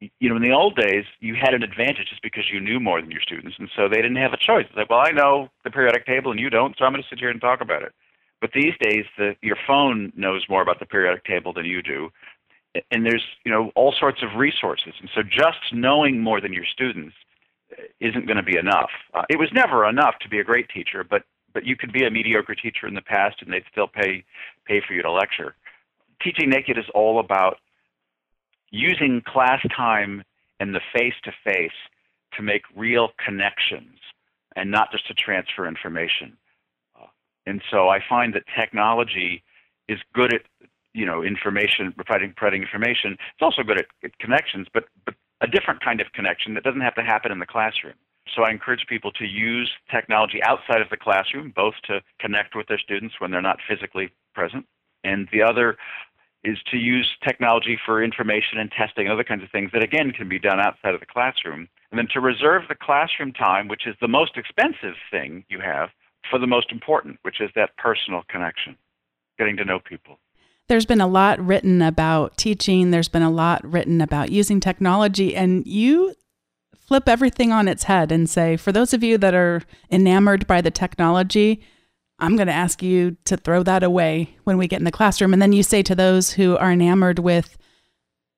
you 0.00 0.28
know, 0.28 0.36
in 0.36 0.42
the 0.42 0.52
old 0.52 0.76
days, 0.76 1.04
you 1.20 1.34
had 1.34 1.52
an 1.52 1.62
advantage 1.62 2.08
just 2.08 2.22
because 2.22 2.44
you 2.50 2.58
knew 2.58 2.80
more 2.80 3.00
than 3.00 3.10
your 3.10 3.20
students, 3.20 3.56
and 3.58 3.68
so 3.76 3.88
they 3.88 3.96
didn't 3.96 4.16
have 4.16 4.32
a 4.32 4.38
choice. 4.38 4.66
It's 4.68 4.76
like, 4.76 4.90
well, 4.90 5.00
I 5.00 5.10
know 5.10 5.50
the 5.62 5.70
periodic 5.70 6.06
table 6.06 6.30
and 6.30 6.40
you 6.40 6.50
don't, 6.50 6.76
so 6.78 6.84
I'm 6.84 6.92
going 6.92 7.02
to 7.02 7.08
sit 7.08 7.18
here 7.18 7.30
and 7.30 7.40
talk 7.40 7.60
about 7.60 7.82
it. 7.82 7.92
But 8.40 8.52
these 8.52 8.74
days, 8.80 9.04
the, 9.16 9.36
your 9.42 9.56
phone 9.66 10.12
knows 10.16 10.44
more 10.48 10.62
about 10.62 10.78
the 10.78 10.86
periodic 10.86 11.24
table 11.24 11.52
than 11.52 11.64
you 11.64 11.82
do, 11.82 12.10
and 12.90 13.06
there's 13.06 13.24
you 13.44 13.52
know 13.52 13.70
all 13.74 13.92
sorts 13.92 14.22
of 14.22 14.36
resources. 14.36 14.94
And 15.00 15.08
so, 15.14 15.22
just 15.22 15.72
knowing 15.72 16.20
more 16.20 16.40
than 16.40 16.52
your 16.52 16.66
students 16.66 17.14
isn't 18.00 18.26
going 18.26 18.36
to 18.36 18.42
be 18.42 18.56
enough. 18.56 18.90
Uh, 19.14 19.22
it 19.28 19.38
was 19.38 19.48
never 19.52 19.88
enough 19.88 20.18
to 20.20 20.28
be 20.28 20.38
a 20.40 20.44
great 20.44 20.68
teacher, 20.68 21.04
but 21.04 21.22
but 21.54 21.64
you 21.64 21.76
could 21.76 21.92
be 21.92 22.04
a 22.04 22.10
mediocre 22.10 22.54
teacher 22.54 22.86
in 22.86 22.94
the 22.94 23.02
past, 23.02 23.36
and 23.40 23.52
they'd 23.52 23.64
still 23.70 23.88
pay 23.88 24.24
pay 24.66 24.82
for 24.86 24.92
you 24.92 25.02
to 25.02 25.10
lecture. 25.10 25.54
Teaching 26.24 26.48
Naked 26.48 26.78
is 26.78 26.86
all 26.94 27.20
about 27.20 27.58
using 28.70 29.22
class 29.26 29.60
time 29.76 30.24
and 30.58 30.74
the 30.74 30.80
face 30.96 31.14
to 31.24 31.32
face 31.44 31.70
to 32.36 32.42
make 32.42 32.62
real 32.74 33.10
connections 33.24 33.98
and 34.56 34.70
not 34.70 34.90
just 34.90 35.06
to 35.08 35.14
transfer 35.14 35.68
information. 35.68 36.36
Uh, 36.98 37.06
and 37.46 37.62
so 37.70 37.88
I 37.88 37.98
find 38.08 38.34
that 38.34 38.44
technology 38.58 39.42
is 39.88 39.98
good 40.14 40.32
at 40.32 40.42
you 40.94 41.04
know 41.04 41.22
information 41.22 41.92
providing 41.92 42.32
providing 42.34 42.62
information. 42.62 43.12
It's 43.12 43.42
also 43.42 43.62
good 43.62 43.78
at, 43.78 43.86
at 44.02 44.18
connections, 44.18 44.66
but 44.72 44.84
but 45.04 45.14
a 45.40 45.46
different 45.46 45.84
kind 45.84 46.00
of 46.00 46.10
connection 46.12 46.54
that 46.54 46.64
doesn't 46.64 46.80
have 46.80 46.94
to 46.94 47.02
happen 47.02 47.30
in 47.32 47.38
the 47.38 47.46
classroom. 47.46 47.94
So 48.34 48.42
I 48.44 48.50
encourage 48.50 48.86
people 48.88 49.12
to 49.12 49.26
use 49.26 49.70
technology 49.90 50.42
outside 50.42 50.80
of 50.80 50.88
the 50.88 50.96
classroom, 50.96 51.52
both 51.54 51.74
to 51.84 52.00
connect 52.18 52.56
with 52.56 52.66
their 52.68 52.78
students 52.78 53.16
when 53.18 53.30
they're 53.30 53.42
not 53.42 53.58
physically 53.68 54.10
present, 54.34 54.64
and 55.02 55.28
the 55.30 55.42
other 55.42 55.76
is 56.44 56.58
to 56.70 56.76
use 56.76 57.10
technology 57.26 57.78
for 57.84 58.02
information 58.02 58.58
and 58.58 58.70
testing, 58.70 59.06
and 59.06 59.12
other 59.12 59.24
kinds 59.24 59.42
of 59.42 59.50
things 59.50 59.70
that 59.72 59.82
again 59.82 60.10
can 60.10 60.28
be 60.28 60.38
done 60.38 60.60
outside 60.60 60.94
of 60.94 61.00
the 61.00 61.06
classroom. 61.06 61.68
And 61.90 61.98
then 61.98 62.08
to 62.12 62.20
reserve 62.20 62.62
the 62.68 62.74
classroom 62.74 63.32
time, 63.32 63.68
which 63.68 63.86
is 63.86 63.94
the 64.00 64.08
most 64.08 64.36
expensive 64.36 64.96
thing 65.10 65.44
you 65.48 65.60
have, 65.60 65.88
for 66.30 66.38
the 66.38 66.46
most 66.46 66.70
important, 66.70 67.18
which 67.22 67.40
is 67.40 67.50
that 67.54 67.76
personal 67.76 68.22
connection, 68.28 68.76
getting 69.38 69.56
to 69.56 69.64
know 69.64 69.78
people. 69.78 70.18
There's 70.68 70.86
been 70.86 71.00
a 71.00 71.06
lot 71.06 71.38
written 71.38 71.82
about 71.82 72.36
teaching, 72.36 72.90
there's 72.90 73.08
been 73.08 73.22
a 73.22 73.30
lot 73.30 73.62
written 73.64 74.00
about 74.00 74.30
using 74.30 74.60
technology, 74.60 75.36
and 75.36 75.66
you 75.66 76.14
flip 76.78 77.08
everything 77.08 77.52
on 77.52 77.68
its 77.68 77.84
head 77.84 78.10
and 78.10 78.28
say, 78.28 78.56
for 78.56 78.72
those 78.72 78.92
of 78.92 79.02
you 79.02 79.18
that 79.18 79.34
are 79.34 79.62
enamored 79.90 80.46
by 80.46 80.60
the 80.60 80.70
technology, 80.70 81.62
I'm 82.24 82.36
going 82.36 82.46
to 82.46 82.54
ask 82.54 82.82
you 82.82 83.16
to 83.26 83.36
throw 83.36 83.62
that 83.64 83.82
away 83.82 84.36
when 84.44 84.56
we 84.56 84.66
get 84.66 84.78
in 84.78 84.84
the 84.84 84.90
classroom. 84.90 85.32
And 85.32 85.42
then 85.42 85.52
you 85.52 85.62
say 85.62 85.82
to 85.82 85.94
those 85.94 86.30
who 86.30 86.56
are 86.56 86.72
enamored 86.72 87.18
with 87.18 87.58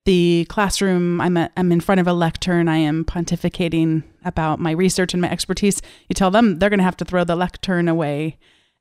the 0.05 0.47
classroom, 0.49 1.21
I'm, 1.21 1.37
a, 1.37 1.51
I'm 1.57 1.71
in 1.71 1.81
front 1.81 2.01
of 2.01 2.07
a 2.07 2.13
lectern, 2.13 2.69
I 2.69 2.79
am 2.79 3.05
pontificating 3.05 4.03
about 4.25 4.61
my 4.61 4.73
research 4.73 5.15
and 5.15 5.21
my 5.21 5.31
expertise. 5.31 5.83
You 6.09 6.15
tell 6.15 6.31
them 6.31 6.59
they're 6.59 6.71
going 6.71 6.79
to 6.79 6.85
have 6.85 6.97
to 6.99 7.05
throw 7.05 7.23
the 7.25 7.37
lectern 7.37 7.89
away 7.89 8.39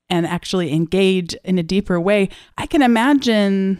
and 0.09 0.25
actually 0.25 0.73
engage 0.73 1.35
in 1.43 1.57
a 1.57 1.63
deeper 1.63 1.99
way. 1.99 2.29
I 2.57 2.65
can 2.65 2.81
imagine 2.81 3.79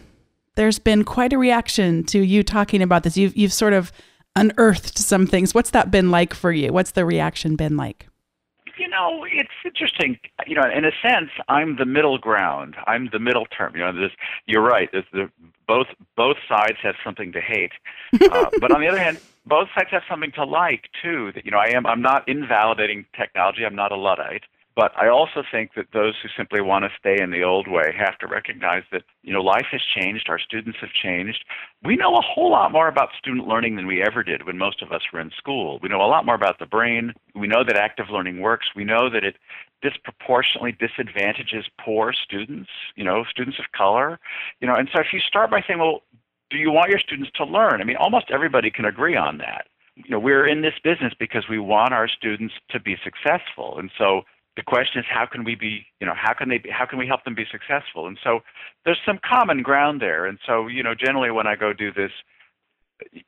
there's 0.54 0.78
been 0.78 1.04
quite 1.04 1.32
a 1.32 1.38
reaction 1.38 2.04
to 2.04 2.20
you 2.20 2.42
talking 2.42 2.82
about 2.82 3.02
this. 3.02 3.16
You've, 3.16 3.36
you've 3.36 3.52
sort 3.52 3.72
of 3.72 3.92
unearthed 4.36 4.98
some 4.98 5.26
things. 5.26 5.54
What's 5.54 5.70
that 5.70 5.90
been 5.90 6.10
like 6.10 6.34
for 6.34 6.52
you? 6.52 6.72
What's 6.72 6.92
the 6.92 7.04
reaction 7.04 7.56
been 7.56 7.76
like? 7.76 8.08
Know, 8.96 9.26
it's 9.30 9.50
interesting. 9.64 10.18
You 10.46 10.54
know, 10.54 10.64
in 10.74 10.84
a 10.84 10.92
sense, 11.02 11.30
I'm 11.48 11.76
the 11.76 11.84
middle 11.84 12.16
ground. 12.18 12.76
I'm 12.86 13.10
the 13.12 13.18
middle 13.18 13.44
term. 13.46 13.74
You 13.74 13.80
know, 13.80 13.92
this, 13.92 14.12
you're 14.46 14.62
right. 14.62 14.90
This, 14.90 15.04
the, 15.12 15.30
both 15.66 15.88
both 16.16 16.36
sides 16.48 16.78
have 16.82 16.94
something 17.04 17.32
to 17.32 17.40
hate, 17.40 17.72
uh, 18.32 18.50
but 18.60 18.72
on 18.72 18.80
the 18.80 18.88
other 18.88 18.98
hand, 18.98 19.20
both 19.44 19.68
sides 19.74 19.90
have 19.90 20.02
something 20.08 20.32
to 20.32 20.44
like 20.44 20.88
too. 21.02 21.30
That 21.34 21.44
you 21.44 21.50
know, 21.50 21.58
I 21.58 21.68
am. 21.68 21.86
I'm 21.86 22.00
not 22.00 22.26
invalidating 22.26 23.04
technology. 23.14 23.66
I'm 23.66 23.76
not 23.76 23.92
a 23.92 23.96
luddite. 23.96 24.44
But 24.76 24.92
I 24.94 25.08
also 25.08 25.42
think 25.50 25.70
that 25.74 25.86
those 25.94 26.14
who 26.22 26.28
simply 26.36 26.60
want 26.60 26.84
to 26.84 26.90
stay 26.98 27.22
in 27.22 27.30
the 27.30 27.42
old 27.42 27.66
way 27.66 27.94
have 27.98 28.18
to 28.18 28.26
recognize 28.26 28.82
that, 28.92 29.04
you 29.22 29.32
know, 29.32 29.40
life 29.40 29.64
has 29.72 29.80
changed, 29.80 30.28
our 30.28 30.38
students 30.38 30.78
have 30.82 30.92
changed. 30.92 31.46
We 31.82 31.96
know 31.96 32.14
a 32.14 32.20
whole 32.20 32.50
lot 32.50 32.72
more 32.72 32.86
about 32.86 33.08
student 33.18 33.48
learning 33.48 33.76
than 33.76 33.86
we 33.86 34.02
ever 34.02 34.22
did 34.22 34.46
when 34.46 34.58
most 34.58 34.82
of 34.82 34.92
us 34.92 35.00
were 35.10 35.20
in 35.20 35.30
school. 35.30 35.78
We 35.82 35.88
know 35.88 36.02
a 36.02 36.12
lot 36.12 36.26
more 36.26 36.34
about 36.34 36.58
the 36.58 36.66
brain. 36.66 37.14
We 37.34 37.46
know 37.46 37.64
that 37.64 37.76
active 37.76 38.10
learning 38.12 38.42
works. 38.42 38.66
We 38.76 38.84
know 38.84 39.08
that 39.08 39.24
it 39.24 39.36
disproportionately 39.80 40.72
disadvantages 40.72 41.64
poor 41.82 42.12
students, 42.12 42.68
you 42.96 43.04
know, 43.04 43.24
students 43.30 43.58
of 43.58 43.72
color. 43.74 44.20
You 44.60 44.68
know, 44.68 44.74
and 44.74 44.90
so 44.92 45.00
if 45.00 45.06
you 45.10 45.20
start 45.20 45.50
by 45.50 45.62
saying, 45.66 45.78
well, 45.78 46.02
do 46.50 46.58
you 46.58 46.70
want 46.70 46.90
your 46.90 47.00
students 47.00 47.30
to 47.36 47.46
learn? 47.46 47.80
I 47.80 47.84
mean, 47.84 47.96
almost 47.96 48.26
everybody 48.30 48.70
can 48.70 48.84
agree 48.84 49.16
on 49.16 49.38
that 49.38 49.68
you 49.96 50.10
know 50.10 50.18
we're 50.18 50.46
in 50.46 50.60
this 50.60 50.74
business 50.84 51.14
because 51.18 51.44
we 51.48 51.58
want 51.58 51.94
our 51.94 52.06
students 52.06 52.52
to 52.68 52.78
be 52.78 52.96
successful 53.02 53.78
and 53.78 53.90
so 53.96 54.22
the 54.56 54.62
question 54.62 54.98
is 54.98 55.06
how 55.08 55.26
can 55.26 55.44
we 55.44 55.54
be 55.54 55.86
you 56.00 56.06
know 56.06 56.14
how 56.16 56.32
can 56.32 56.48
they 56.48 56.58
be, 56.58 56.70
how 56.70 56.86
can 56.86 56.98
we 56.98 57.06
help 57.06 57.24
them 57.24 57.34
be 57.34 57.46
successful? 57.50 58.06
And 58.06 58.18
so 58.24 58.40
there's 58.84 59.00
some 59.04 59.18
common 59.28 59.62
ground 59.62 60.00
there. 60.00 60.26
And 60.26 60.38
so 60.46 60.66
you 60.66 60.82
know 60.82 60.94
generally 60.94 61.30
when 61.30 61.46
i 61.46 61.56
go 61.56 61.72
do 61.72 61.92
this 61.92 62.10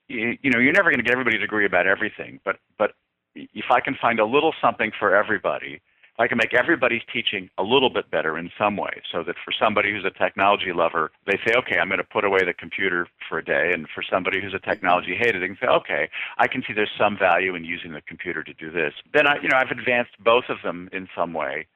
you, 0.09 0.37
you 0.43 0.51
know 0.51 0.59
you're 0.59 0.73
never 0.73 0.91
going 0.91 0.99
to 0.99 1.05
get 1.05 1.13
everybody 1.13 1.39
to 1.39 1.45
agree 1.45 1.67
about 1.67 1.87
everything 1.87 2.41
but 2.45 2.57
but 2.79 2.93
if 3.35 3.67
i 3.71 3.81
can 3.81 3.97
find 4.01 4.19
a 4.19 4.25
little 4.25 4.55
something 4.61 4.91
for 4.99 5.15
everybody 5.15 5.81
I 6.21 6.27
can 6.27 6.37
make 6.37 6.53
everybody's 6.53 7.03
teaching 7.13 7.49
a 7.59 7.63
little 7.63 7.91
bit 7.91 8.11
better 8.11 8.37
in 8.37 8.51
some 8.59 8.77
way 8.77 9.03
so 9.13 9.23
that 9.23 9.37
for 9.45 9.53
somebody 9.53 9.93
who's 9.93 10.05
a 10.05 10.11
technology 10.11 10.73
lover, 10.75 11.13
they 11.27 11.39
say, 11.47 11.55
okay, 11.57 11.79
I'm 11.79 11.89
going 11.89 11.99
to 11.99 12.05
put 12.05 12.25
away 12.25 12.41
the 12.45 12.53
computer 12.53 13.07
for 13.29 13.39
a 13.39 13.45
day. 13.45 13.71
And 13.73 13.87
for 13.95 14.03
somebody 14.03 14.41
who's 14.41 14.55
a 14.55 14.59
technology 14.59 15.15
hater, 15.17 15.39
they 15.39 15.47
can 15.47 15.59
say, 15.61 15.69
okay, 15.69 16.11
I 16.39 16.49
can 16.49 16.65
see 16.67 16.73
there's 16.73 16.91
some 16.99 17.17
value 17.17 17.55
in 17.55 17.65
using 17.65 17.93
the 17.93 18.01
computer 18.01 18.43
to 18.43 18.53
do 18.53 18.73
this. 18.73 18.95
Then 19.15 19.29
I, 19.29 19.37
you 19.41 19.49
know, 19.49 19.57
I've 19.57 19.71
advanced 19.71 20.13
both 20.19 20.45
of 20.49 20.59
them 20.65 20.89
in 20.93 21.09
some 21.15 21.33
way. 21.33 21.69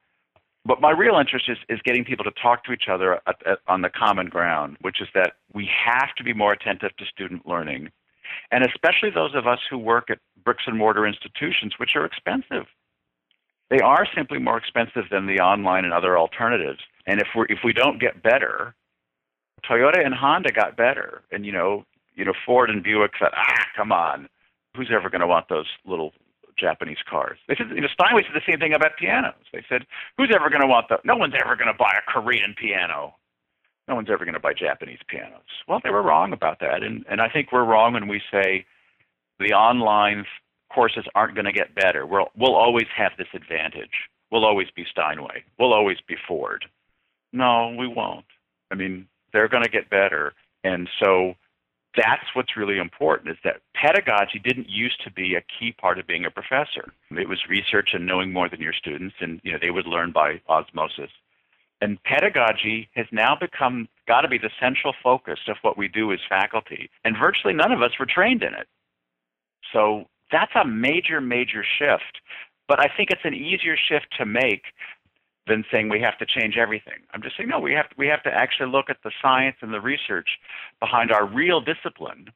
But 0.65 0.81
my 0.81 0.91
real 0.91 1.17
interest 1.17 1.49
is, 1.49 1.57
is 1.69 1.79
getting 1.83 2.03
people 2.03 2.23
to 2.25 2.31
talk 2.41 2.65
to 2.65 2.73
each 2.73 2.87
other 2.91 3.21
at, 3.27 3.35
at, 3.45 3.59
on 3.67 3.81
the 3.81 3.89
common 3.89 4.27
ground, 4.27 4.77
which 4.81 5.01
is 5.01 5.07
that 5.13 5.33
we 5.53 5.69
have 5.85 6.15
to 6.17 6.23
be 6.23 6.33
more 6.33 6.51
attentive 6.51 6.95
to 6.97 7.05
student 7.05 7.47
learning. 7.47 7.91
And 8.51 8.65
especially 8.65 9.09
those 9.09 9.35
of 9.35 9.47
us 9.47 9.59
who 9.69 9.77
work 9.77 10.09
at 10.09 10.19
bricks 10.43 10.63
and 10.67 10.77
mortar 10.77 11.05
institutions, 11.05 11.73
which 11.77 11.95
are 11.95 12.05
expensive. 12.05 12.65
They 13.73 13.79
are 13.79 14.05
simply 14.15 14.37
more 14.37 14.55
expensive 14.55 15.05
than 15.09 15.25
the 15.25 15.39
online 15.39 15.83
and 15.83 15.93
other 15.95 16.15
alternatives. 16.15 16.81
And 17.07 17.19
if 17.19 17.29
we 17.35 17.45
if 17.49 17.59
we 17.63 17.73
don't 17.73 17.99
get 17.99 18.21
better, 18.21 18.75
Toyota 19.67 20.05
and 20.05 20.13
Honda 20.13 20.51
got 20.51 20.77
better, 20.77 21.23
and 21.31 21.43
you 21.43 21.51
know 21.51 21.83
you 22.13 22.23
know 22.23 22.33
Ford 22.45 22.69
and 22.69 22.83
Buick 22.83 23.13
said, 23.17 23.29
ah, 23.35 23.65
come 23.75 23.91
on, 23.91 24.29
who's 24.77 24.91
ever 24.93 25.09
going 25.09 25.21
to 25.21 25.27
want 25.27 25.49
those 25.49 25.65
little 25.87 26.11
Japanese 26.55 26.99
cars? 27.09 27.39
They 27.47 27.55
said, 27.55 27.69
you 27.73 27.81
know, 27.81 27.87
Steinway 27.91 28.21
said 28.21 28.35
the 28.35 28.45
same 28.47 28.59
thing 28.59 28.75
about 28.75 28.95
pianos. 28.99 29.33
They 29.51 29.65
said, 29.67 29.87
who's 30.19 30.31
ever 30.35 30.51
going 30.51 30.61
to 30.61 30.67
want 30.67 30.89
the? 30.89 30.99
No 31.03 31.15
one's 31.15 31.33
ever 31.43 31.55
going 31.55 31.73
to 31.73 31.77
buy 31.77 31.93
a 31.97 32.11
Korean 32.11 32.53
piano. 32.55 33.15
No 33.87 33.95
one's 33.95 34.09
ever 34.11 34.23
going 34.23 34.35
to 34.35 34.39
buy 34.39 34.53
Japanese 34.53 34.99
pianos. 35.07 35.49
Well, 35.67 35.81
they 35.83 35.89
were 35.89 36.03
wrong 36.03 36.31
about 36.31 36.59
that, 36.59 36.83
and 36.83 37.05
and 37.09 37.21
I 37.21 37.27
think 37.27 37.51
we're 37.51 37.65
wrong 37.65 37.93
when 37.93 38.07
we 38.07 38.21
say 38.31 38.65
the 39.39 39.53
online 39.53 40.25
courses 40.73 41.05
aren't 41.15 41.35
going 41.35 41.45
to 41.45 41.51
get 41.51 41.75
better. 41.75 42.05
We'll, 42.05 42.29
we'll 42.37 42.55
always 42.55 42.87
have 42.95 43.11
this 43.17 43.27
advantage. 43.33 44.09
We'll 44.31 44.45
always 44.45 44.67
be 44.75 44.85
Steinway. 44.89 45.43
We'll 45.59 45.73
always 45.73 45.97
be 46.07 46.15
Ford. 46.27 46.65
No, 47.31 47.75
we 47.77 47.87
won't. 47.87 48.25
I 48.71 48.75
mean, 48.75 49.07
they're 49.31 49.47
going 49.47 49.63
to 49.63 49.69
get 49.69 49.89
better. 49.89 50.33
And 50.63 50.89
so 50.99 51.35
that's 51.95 52.25
what's 52.33 52.57
really 52.57 52.77
important 52.77 53.29
is 53.29 53.37
that 53.43 53.61
pedagogy 53.75 54.39
didn't 54.39 54.69
used 54.69 55.03
to 55.03 55.11
be 55.11 55.35
a 55.35 55.43
key 55.59 55.71
part 55.71 55.99
of 55.99 56.07
being 56.07 56.25
a 56.25 56.31
professor. 56.31 56.91
It 57.11 57.29
was 57.29 57.39
research 57.47 57.89
and 57.93 58.05
knowing 58.05 58.33
more 58.33 58.49
than 58.49 58.61
your 58.61 58.73
students, 58.73 59.15
and 59.19 59.39
you 59.43 59.51
know 59.51 59.59
they 59.61 59.69
would 59.69 59.85
learn 59.85 60.11
by 60.11 60.41
osmosis. 60.49 61.11
And 61.81 62.01
pedagogy 62.03 62.89
has 62.95 63.05
now 63.11 63.35
become 63.35 63.87
got 64.07 64.21
to 64.21 64.27
be 64.27 64.37
the 64.37 64.49
central 64.59 64.93
focus 65.03 65.39
of 65.47 65.57
what 65.61 65.77
we 65.77 65.87
do 65.87 66.11
as 66.13 66.19
faculty. 66.27 66.89
And 67.03 67.15
virtually 67.19 67.53
none 67.53 67.71
of 67.71 67.81
us 67.81 67.91
were 67.99 68.07
trained 68.07 68.41
in 68.41 68.53
it. 68.53 68.67
So 69.71 70.05
that's 70.33 70.51
a 70.55 70.65
major, 70.67 71.21
major 71.21 71.63
shift. 71.63 72.19
But 72.67 72.79
I 72.79 72.87
think 72.95 73.11
it's 73.11 73.21
an 73.23 73.33
easier 73.33 73.77
shift 73.77 74.07
to 74.17 74.25
make 74.25 74.63
than 75.47 75.63
saying 75.71 75.89
we 75.89 75.99
have 75.99 76.17
to 76.17 76.25
change 76.25 76.57
everything. 76.57 76.99
I'm 77.13 77.21
just 77.21 77.37
saying 77.37 77.49
no, 77.49 77.59
we 77.59 77.73
have 77.73 77.89
to, 77.89 77.95
we 77.97 78.07
have 78.07 78.23
to 78.23 78.29
actually 78.33 78.69
look 78.69 78.89
at 78.89 78.97
the 79.03 79.11
science 79.21 79.57
and 79.61 79.73
the 79.73 79.81
research 79.81 80.29
behind 80.79 81.11
our 81.11 81.25
real 81.25 81.61
discipline, 81.61 82.29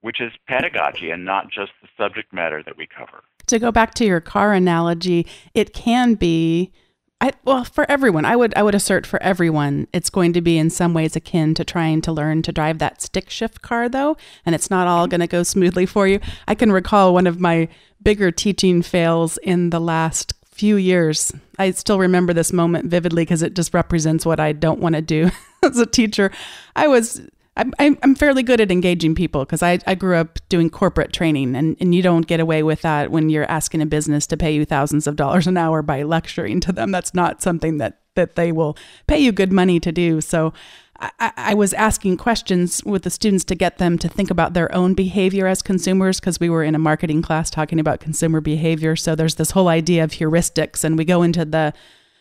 which 0.00 0.20
is 0.20 0.32
pedagogy 0.46 1.10
and 1.10 1.24
not 1.24 1.50
just 1.50 1.72
the 1.80 1.88
subject 1.96 2.32
matter 2.32 2.62
that 2.64 2.76
we 2.76 2.86
cover. 2.86 3.22
To 3.46 3.58
go 3.58 3.72
back 3.72 3.94
to 3.94 4.04
your 4.04 4.20
car 4.20 4.52
analogy, 4.52 5.26
it 5.54 5.72
can 5.72 6.14
be 6.14 6.72
I, 7.20 7.32
well, 7.44 7.64
for 7.64 7.90
everyone, 7.90 8.24
I 8.24 8.36
would 8.36 8.54
I 8.54 8.62
would 8.62 8.76
assert 8.76 9.04
for 9.04 9.20
everyone, 9.22 9.88
it's 9.92 10.10
going 10.10 10.32
to 10.34 10.40
be 10.40 10.56
in 10.56 10.70
some 10.70 10.94
ways 10.94 11.16
akin 11.16 11.52
to 11.54 11.64
trying 11.64 12.00
to 12.02 12.12
learn 12.12 12.42
to 12.42 12.52
drive 12.52 12.78
that 12.78 13.02
stick 13.02 13.28
shift 13.28 13.60
car, 13.60 13.88
though, 13.88 14.16
and 14.46 14.54
it's 14.54 14.70
not 14.70 14.86
all 14.86 15.04
mm-hmm. 15.04 15.10
going 15.10 15.20
to 15.20 15.26
go 15.26 15.42
smoothly 15.42 15.84
for 15.84 16.06
you. 16.06 16.20
I 16.46 16.54
can 16.54 16.70
recall 16.70 17.12
one 17.12 17.26
of 17.26 17.40
my 17.40 17.68
bigger 18.02 18.30
teaching 18.30 18.82
fails 18.82 19.36
in 19.38 19.70
the 19.70 19.80
last 19.80 20.32
few 20.58 20.76
years. 20.76 21.32
I 21.58 21.72
still 21.72 21.98
remember 21.98 22.32
this 22.32 22.52
moment 22.52 22.90
vividly 22.90 23.22
because 23.22 23.42
it 23.42 23.54
just 23.54 23.74
represents 23.74 24.24
what 24.24 24.38
I 24.40 24.52
don't 24.52 24.80
want 24.80 24.94
to 24.94 25.02
do 25.02 25.30
as 25.64 25.78
a 25.78 25.86
teacher. 25.86 26.30
I 26.76 26.86
was 26.86 27.20
I'm, 27.58 27.98
I'm 28.02 28.14
fairly 28.14 28.42
good 28.42 28.60
at 28.60 28.70
engaging 28.70 29.14
people 29.14 29.44
because 29.44 29.62
I, 29.62 29.78
I 29.86 29.94
grew 29.94 30.16
up 30.16 30.38
doing 30.48 30.70
corporate 30.70 31.12
training, 31.12 31.56
and, 31.56 31.76
and 31.80 31.94
you 31.94 32.02
don't 32.02 32.26
get 32.26 32.40
away 32.40 32.62
with 32.62 32.82
that 32.82 33.10
when 33.10 33.28
you're 33.28 33.50
asking 33.50 33.82
a 33.82 33.86
business 33.86 34.26
to 34.28 34.36
pay 34.36 34.54
you 34.54 34.64
thousands 34.64 35.06
of 35.06 35.16
dollars 35.16 35.46
an 35.46 35.56
hour 35.56 35.82
by 35.82 36.02
lecturing 36.04 36.60
to 36.60 36.72
them. 36.72 36.92
That's 36.92 37.14
not 37.14 37.42
something 37.42 37.78
that, 37.78 38.00
that 38.14 38.36
they 38.36 38.52
will 38.52 38.76
pay 39.06 39.18
you 39.18 39.32
good 39.32 39.52
money 39.52 39.80
to 39.80 39.90
do. 39.90 40.20
So 40.20 40.52
I, 41.00 41.32
I 41.36 41.54
was 41.54 41.72
asking 41.74 42.16
questions 42.16 42.82
with 42.84 43.02
the 43.02 43.10
students 43.10 43.44
to 43.46 43.54
get 43.54 43.78
them 43.78 43.98
to 43.98 44.08
think 44.08 44.30
about 44.30 44.54
their 44.54 44.72
own 44.74 44.94
behavior 44.94 45.46
as 45.46 45.62
consumers 45.62 46.20
because 46.20 46.40
we 46.40 46.50
were 46.50 46.64
in 46.64 46.74
a 46.74 46.78
marketing 46.78 47.22
class 47.22 47.50
talking 47.50 47.80
about 47.80 48.00
consumer 48.00 48.40
behavior. 48.40 48.96
So 48.96 49.14
there's 49.14 49.36
this 49.36 49.52
whole 49.52 49.68
idea 49.68 50.04
of 50.04 50.12
heuristics, 50.12 50.84
and 50.84 50.96
we 50.96 51.04
go 51.04 51.22
into 51.22 51.44
the 51.44 51.72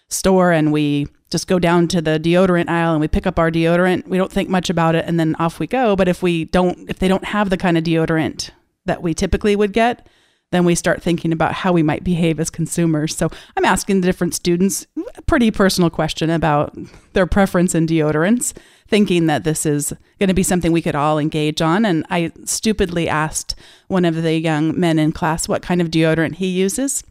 store 0.10 0.52
and 0.52 0.72
we 0.72 1.08
just 1.30 1.48
go 1.48 1.60
down 1.60 1.88
to 1.90 2.02
the 2.02 2.20
deodorant 2.20 2.70
aisle 2.70 2.94
and 2.94 3.02
we 3.02 3.08
pick 3.08 3.28
up 3.28 3.38
our 3.40 3.52
deodorant. 3.52 4.08
We 4.08 4.18
don't 4.18 4.32
think 4.32 4.50
much 4.50 4.70
about 4.70 4.96
it 4.96 5.06
and 5.06 5.20
then 5.20 5.36
off 5.36 5.60
we 5.60 5.68
go. 5.68 5.96
But 5.96 6.08
if 6.08 6.24
we 6.24 6.46
don't, 6.46 6.90
if 6.90 7.00
they 7.00 7.08
don't 7.08 7.26
have 7.26 7.50
the 7.50 7.58
kind 7.58 7.78
of 7.78 7.84
deodorant 7.84 8.52
that 8.86 9.02
we 9.02 9.14
typically 9.14 9.56
would 9.56 9.74
get, 9.74 10.08
then 10.52 10.64
we 10.64 10.76
start 10.76 11.04
thinking 11.04 11.34
about 11.34 11.52
how 11.52 11.74
we 11.74 11.84
might 11.84 12.06
behave 12.06 12.40
as 12.40 12.50
consumers. 12.50 13.16
So 13.16 13.30
I'm 13.58 13.66
asking 13.66 14.00
the 14.00 14.08
different 14.08 14.34
students 14.34 14.88
a 15.16 15.22
pretty 15.24 15.52
personal 15.52 15.90
question 15.90 16.30
about 16.30 16.74
their 17.12 17.26
preference 17.26 17.76
in 17.76 17.86
deodorants, 17.86 18.54
thinking 18.88 19.26
that 19.26 19.44
this 19.44 19.66
is 19.66 19.92
going 20.20 20.30
to 20.30 20.34
be 20.34 20.44
something 20.44 20.72
we 20.72 20.82
could 20.82 20.96
all 20.96 21.20
engage 21.20 21.62
on. 21.62 21.86
And 21.86 22.06
I 22.10 22.32
stupidly 22.46 23.10
asked 23.10 23.56
one 23.88 24.06
of 24.06 24.24
the 24.24 24.40
young 24.40 24.80
men 24.80 25.00
in 25.00 25.12
class 25.12 25.50
what 25.50 25.62
kind 25.62 25.82
of 25.82 25.92
deodorant 25.92 26.36
he 26.36 26.48
uses. 26.48 27.04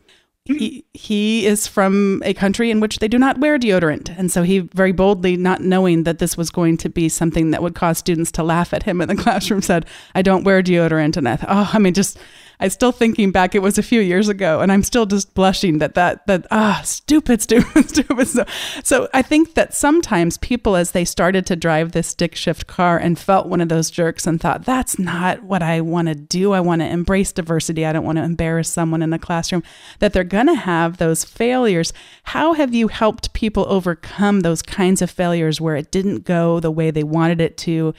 He, 0.46 0.84
he 0.94 1.46
is 1.46 1.66
from 1.66 2.22
a 2.24 2.32
country 2.32 2.70
in 2.70 2.80
which 2.80 2.98
they 3.00 3.08
do 3.08 3.18
not 3.18 3.38
wear 3.38 3.58
deodorant. 3.58 4.16
And 4.16 4.30
so 4.30 4.42
he 4.42 4.60
very 4.60 4.92
boldly, 4.92 5.36
not 5.36 5.60
knowing 5.60 6.04
that 6.04 6.18
this 6.18 6.36
was 6.36 6.50
going 6.50 6.76
to 6.78 6.88
be 6.88 7.08
something 7.08 7.50
that 7.50 7.62
would 7.62 7.74
cause 7.74 7.98
students 7.98 8.30
to 8.32 8.42
laugh 8.42 8.72
at 8.72 8.84
him 8.84 9.00
in 9.00 9.08
the 9.08 9.16
classroom, 9.22 9.60
said, 9.62 9.86
I 10.14 10.22
don't 10.22 10.44
wear 10.44 10.62
deodorant. 10.62 11.16
And 11.16 11.28
I 11.28 11.36
thought, 11.36 11.50
oh, 11.50 11.70
I 11.72 11.78
mean, 11.78 11.94
just 11.94 12.18
I 12.58 12.68
still 12.68 12.92
thinking 12.92 13.32
back, 13.32 13.54
it 13.54 13.60
was 13.60 13.78
a 13.78 13.82
few 13.82 14.00
years 14.00 14.28
ago, 14.28 14.60
and 14.60 14.72
I'm 14.72 14.82
still 14.82 15.06
just 15.06 15.34
blushing 15.34 15.78
that 15.78 15.94
that 15.94 16.26
that 16.26 16.46
ah 16.50 16.80
stupid, 16.84 17.42
stupid, 17.46 17.88
stupid. 17.88 18.28
So, 18.28 18.44
so 18.82 19.08
I 19.12 19.22
think 19.22 19.54
that 19.54 19.74
sometimes 19.74 20.38
people, 20.38 20.76
as 20.76 20.92
they 20.92 21.04
started 21.04 21.46
to 21.46 21.56
drive 21.56 21.92
this 21.92 22.08
stick 22.08 22.34
shift 22.34 22.66
car 22.66 22.98
and 22.98 23.18
felt 23.18 23.46
one 23.46 23.60
of 23.60 23.68
those 23.68 23.90
jerks 23.90 24.26
and 24.26 24.40
thought, 24.40 24.64
that's 24.64 24.98
not 24.98 25.42
what 25.42 25.62
I 25.62 25.80
want 25.80 26.08
to 26.08 26.14
do. 26.14 26.52
I 26.52 26.60
want 26.60 26.80
to 26.80 26.88
embrace 26.88 27.32
diversity. 27.32 27.84
I 27.84 27.92
don't 27.92 28.04
want 28.04 28.18
to 28.18 28.24
embarrass 28.24 28.68
someone 28.68 29.02
in 29.02 29.10
the 29.10 29.18
classroom. 29.18 29.62
That 29.98 30.12
they're 30.12 30.24
going 30.24 30.46
to 30.46 30.54
have 30.54 30.96
those 30.96 31.24
failures. 31.24 31.92
How 32.24 32.54
have 32.54 32.74
you 32.74 32.88
helped 32.88 33.32
people 33.32 33.66
overcome 33.68 34.40
those 34.40 34.62
kinds 34.62 35.02
of 35.02 35.10
failures 35.10 35.60
where 35.60 35.76
it 35.76 35.90
didn't 35.90 36.24
go 36.24 36.60
the 36.60 36.70
way 36.70 36.90
they 36.90 37.04
wanted 37.04 37.40
it 37.40 37.56
to? 37.58 37.94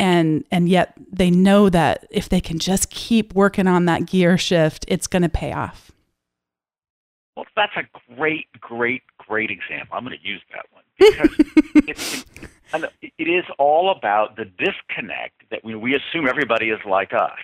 And 0.00 0.44
and 0.50 0.68
yet 0.68 0.94
they 1.12 1.30
know 1.30 1.68
that 1.68 2.06
if 2.10 2.28
they 2.28 2.40
can 2.40 2.58
just 2.58 2.90
keep 2.90 3.34
working 3.34 3.68
on 3.68 3.84
that 3.84 4.06
gear 4.06 4.36
shift 4.38 4.84
it's 4.88 5.06
going 5.06 5.22
to 5.22 5.28
pay 5.28 5.52
off. 5.52 5.92
Well 7.36 7.44
that's 7.54 7.76
a 7.76 7.84
great 8.16 8.46
great 8.58 9.02
great 9.18 9.50
example. 9.50 9.96
I'm 9.96 10.04
going 10.04 10.18
to 10.18 10.26
use 10.26 10.42
that 10.52 10.66
one 10.72 10.82
because 10.98 11.84
it's, 11.86 12.24
it, 13.02 13.12
it 13.18 13.28
is 13.28 13.44
all 13.58 13.90
about 13.90 14.36
the 14.36 14.46
disconnect 14.46 15.42
that 15.50 15.62
we, 15.62 15.74
we 15.76 15.94
assume 15.94 16.26
everybody 16.26 16.70
is 16.70 16.80
like 16.84 17.12
us 17.12 17.38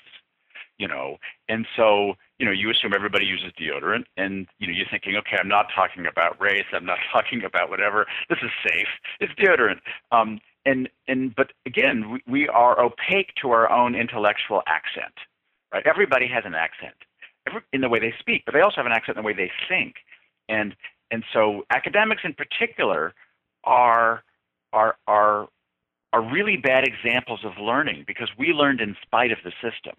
you 0.78 0.86
know? 0.86 1.16
And 1.48 1.66
so 1.76 2.14
you 2.38 2.44
know 2.44 2.52
you 2.52 2.70
assume 2.70 2.92
everybody 2.94 3.24
uses 3.24 3.50
deodorant 3.58 4.04
and 4.16 4.46
you 4.58 4.66
know 4.66 4.74
you're 4.74 4.86
thinking 4.90 5.16
okay 5.16 5.38
i'm 5.40 5.48
not 5.48 5.68
talking 5.74 6.06
about 6.06 6.38
race. 6.40 6.66
I'm 6.72 6.84
not 6.84 6.98
talking 7.12 7.44
about 7.44 7.70
whatever. 7.70 8.06
This 8.28 8.38
is 8.42 8.50
safe. 8.66 8.88
It's 9.20 9.32
deodorant. 9.34 9.80
Um, 10.12 10.40
and 10.66 10.88
and 11.08 11.34
but 11.34 11.52
again, 11.64 12.10
we, 12.10 12.22
we 12.26 12.48
are 12.48 12.78
opaque 12.80 13.32
to 13.40 13.50
our 13.52 13.70
own 13.70 13.94
intellectual 13.94 14.62
accent. 14.66 15.14
Right? 15.72 15.86
Everybody 15.86 16.26
has 16.28 16.44
an 16.44 16.54
accent 16.54 16.94
every, 17.46 17.62
in 17.72 17.80
the 17.80 17.88
way 17.88 17.98
they 17.98 18.14
speak, 18.18 18.42
but 18.44 18.52
they 18.54 18.60
also 18.60 18.76
have 18.76 18.86
an 18.86 18.92
accent 18.92 19.16
in 19.16 19.22
the 19.22 19.26
way 19.26 19.32
they 19.32 19.50
think. 19.68 19.94
And 20.48 20.76
and 21.10 21.24
so 21.32 21.64
academics 21.70 22.22
in 22.24 22.34
particular 22.34 23.14
are 23.64 24.22
are 24.72 24.96
are 25.06 25.48
are 26.12 26.22
really 26.22 26.56
bad 26.56 26.84
examples 26.84 27.40
of 27.44 27.52
learning 27.58 28.04
because 28.06 28.28
we 28.38 28.48
learned 28.48 28.80
in 28.80 28.96
spite 29.02 29.32
of 29.32 29.38
the 29.44 29.52
system 29.62 29.94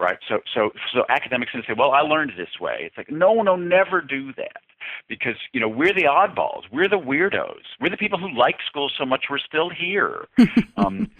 right? 0.00 0.18
So, 0.28 0.40
so, 0.54 0.70
so 0.94 1.04
academics 1.10 1.52
can 1.52 1.62
say, 1.68 1.74
"Well, 1.76 1.92
I 1.92 2.00
learned 2.00 2.32
this 2.36 2.58
way." 2.58 2.78
It's 2.80 2.96
like, 2.96 3.10
no, 3.10 3.42
no, 3.42 3.54
never 3.54 4.00
do 4.00 4.32
that, 4.32 4.62
because 5.08 5.36
you 5.52 5.60
know 5.60 5.68
we're 5.68 5.92
the 5.92 6.04
oddballs, 6.04 6.62
we're 6.72 6.88
the 6.88 6.98
weirdos, 6.98 7.62
we're 7.80 7.90
the 7.90 7.96
people 7.96 8.18
who 8.18 8.30
like 8.36 8.56
school 8.66 8.90
so 8.96 9.04
much 9.04 9.26
we're 9.30 9.38
still 9.38 9.70
here. 9.70 10.26
um, 10.76 11.10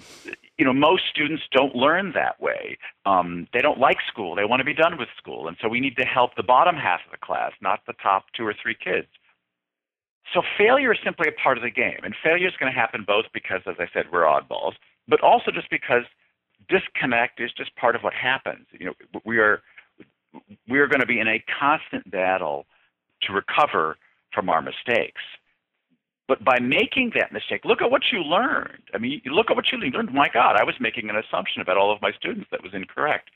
you 0.59 0.65
know, 0.65 0.73
most 0.73 1.05
students 1.11 1.43
don't 1.53 1.75
learn 1.75 2.13
that 2.15 2.41
way. 2.41 2.77
Um, 3.07 3.47
they 3.53 3.61
don't 3.61 3.79
like 3.79 3.99
school; 4.07 4.35
they 4.35 4.45
want 4.45 4.61
to 4.61 4.65
be 4.65 4.75
done 4.75 4.99
with 4.99 5.09
school, 5.17 5.49
and 5.49 5.57
so 5.61 5.69
we 5.69 5.81
need 5.81 5.97
to 5.97 6.05
help 6.05 6.37
the 6.37 6.43
bottom 6.43 6.77
half 6.77 7.01
of 7.05 7.11
the 7.11 7.25
class, 7.25 7.53
not 7.61 7.81
the 7.87 7.95
top 8.03 8.27
two 8.37 8.47
or 8.47 8.55
three 8.63 8.77
kids. 8.77 9.09
So 10.35 10.43
failure 10.57 10.93
is 10.93 10.99
simply 11.03 11.29
a 11.29 11.33
part 11.43 11.57
of 11.57 11.63
the 11.63 11.71
game, 11.71 11.99
and 12.05 12.15
failure 12.23 12.47
is 12.47 12.55
going 12.59 12.73
to 12.73 12.79
happen 12.79 13.05
both 13.07 13.25
because, 13.33 13.63
as 13.67 13.77
I 13.79 13.87
said, 13.93 14.07
we're 14.13 14.23
oddballs, 14.23 14.75
but 15.09 15.21
also 15.23 15.51
just 15.51 15.69
because 15.71 16.05
disconnect 16.69 17.41
is 17.41 17.51
just 17.53 17.75
part 17.77 17.97
of 17.97 18.03
what 18.03 18.13
happens. 18.15 18.67
You 18.73 18.87
know, 18.87 19.21
we 19.25 19.39
are 19.39 19.63
we 20.69 20.79
are 20.79 20.87
going 20.87 21.01
to 21.01 21.07
be 21.07 21.19
in 21.19 21.27
a 21.27 21.43
constant 21.59 22.09
battle 22.11 22.67
to 23.23 23.33
recover 23.33 23.97
from 24.33 24.49
our 24.49 24.63
mistakes. 24.63 25.23
But 26.29 26.45
by 26.45 26.61
making 26.61 27.13
that 27.17 27.33
mistake, 27.33 27.65
look 27.65 27.83
at 27.83 27.91
what 27.91 28.03
you 28.13 28.23
learned. 28.23 28.85
I 28.95 28.99
mean, 28.99 29.21
look 29.27 29.51
at 29.51 29.57
what 29.57 29.73
you 29.73 29.79
learned. 29.79 30.15
My 30.15 30.29
God, 30.33 30.57
I 30.57 30.63
was 30.63 30.77
making 30.79 31.11
an 31.11 31.17
assumption 31.17 31.61
about 31.61 31.77
all 31.77 31.93
of 31.93 32.01
my 32.01 32.13
students 32.13 32.49
that 32.53 32.63
was 32.63 32.73
incorrect. 32.73 33.31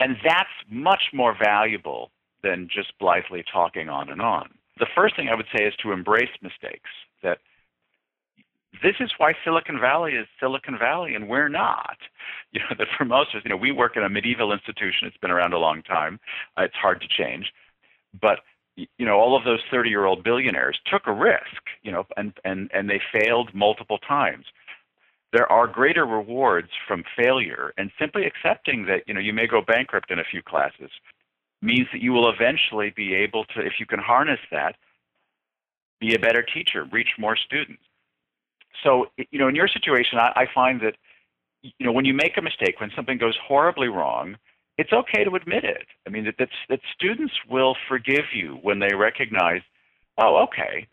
And 0.00 0.16
that's 0.24 0.48
much 0.70 1.10
more 1.12 1.36
valuable 1.38 2.10
than 2.42 2.68
just 2.74 2.98
blithely 2.98 3.44
talking 3.52 3.88
on 3.88 4.08
and 4.08 4.22
on. 4.22 4.48
The 4.78 4.86
first 4.94 5.16
thing 5.16 5.28
I 5.28 5.34
would 5.34 5.46
say 5.54 5.64
is 5.64 5.74
to 5.82 5.92
embrace 5.92 6.30
mistakes, 6.42 6.90
that 7.22 7.38
this 8.82 8.94
is 9.00 9.10
why 9.18 9.32
Silicon 9.44 9.80
Valley 9.80 10.12
is 10.12 10.26
Silicon 10.40 10.78
Valley 10.78 11.14
and 11.14 11.28
we're 11.28 11.48
not. 11.48 11.98
You 12.52 12.60
know, 12.60 12.76
that 12.78 12.86
for 12.96 13.04
most 13.04 13.34
of 13.34 13.40
us, 13.40 13.42
you 13.44 13.50
know, 13.50 13.56
we 13.56 13.70
work 13.70 13.98
in 13.98 14.02
a 14.02 14.08
medieval 14.08 14.50
institution. 14.50 15.06
It's 15.06 15.16
been 15.18 15.30
around 15.30 15.52
a 15.52 15.58
long 15.58 15.82
time. 15.82 16.18
Uh, 16.56 16.62
it's 16.62 16.74
hard 16.74 17.02
to 17.02 17.06
change. 17.06 17.52
But 18.18 18.38
you 18.76 19.06
know, 19.06 19.18
all 19.18 19.36
of 19.36 19.44
those 19.44 19.60
30-year-old 19.72 20.22
billionaires 20.22 20.78
took 20.86 21.06
a 21.06 21.12
risk, 21.12 21.62
you 21.82 21.90
know, 21.90 22.06
and, 22.16 22.32
and, 22.44 22.70
and 22.74 22.88
they 22.90 23.00
failed 23.12 23.54
multiple 23.54 23.98
times. 23.98 24.44
There 25.32 25.50
are 25.50 25.66
greater 25.66 26.06
rewards 26.06 26.68
from 26.86 27.04
failure, 27.16 27.72
and 27.76 27.90
simply 27.98 28.26
accepting 28.26 28.86
that, 28.86 29.02
you 29.06 29.14
know, 29.14 29.20
you 29.20 29.32
may 29.32 29.46
go 29.46 29.62
bankrupt 29.62 30.10
in 30.10 30.18
a 30.18 30.24
few 30.24 30.42
classes 30.42 30.90
means 31.62 31.88
that 31.92 32.02
you 32.02 32.12
will 32.12 32.30
eventually 32.30 32.92
be 32.94 33.14
able 33.14 33.44
to, 33.46 33.60
if 33.60 33.80
you 33.80 33.86
can 33.86 33.98
harness 33.98 34.38
that, 34.50 34.76
be 36.00 36.14
a 36.14 36.18
better 36.18 36.42
teacher, 36.42 36.84
reach 36.92 37.08
more 37.18 37.34
students 37.34 37.82
so 38.82 39.06
you 39.30 39.38
know 39.38 39.48
in 39.48 39.54
your 39.54 39.68
situation 39.68 40.18
I, 40.18 40.32
I 40.36 40.46
find 40.52 40.80
that 40.80 40.96
you 41.62 41.86
know 41.86 41.92
when 41.92 42.04
you 42.04 42.14
make 42.14 42.36
a 42.36 42.42
mistake 42.42 42.80
when 42.80 42.90
something 42.94 43.18
goes 43.18 43.36
horribly 43.46 43.88
wrong 43.88 44.36
it's 44.78 44.92
okay 44.92 45.24
to 45.24 45.34
admit 45.34 45.64
it. 45.64 45.86
I 46.06 46.10
mean 46.10 46.24
that 46.24 46.36
that, 46.38 46.48
that 46.68 46.80
students 46.94 47.34
will 47.48 47.76
forgive 47.88 48.24
you 48.34 48.58
when 48.62 48.78
they 48.78 48.94
recognize 48.94 49.62
oh 50.18 50.44
okay. 50.44 50.86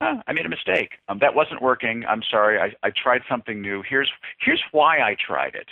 Huh, 0.00 0.20
i 0.26 0.32
made 0.32 0.46
a 0.46 0.48
mistake. 0.48 0.90
Um, 1.08 1.20
that 1.20 1.34
wasn't 1.34 1.62
working. 1.62 2.04
I'm 2.08 2.22
sorry. 2.28 2.58
I, 2.58 2.86
I 2.86 2.90
tried 2.90 3.22
something 3.28 3.60
new. 3.62 3.82
Here's 3.88 4.10
here's 4.40 4.62
why 4.72 4.98
i 4.98 5.16
tried 5.24 5.54
it. 5.54 5.68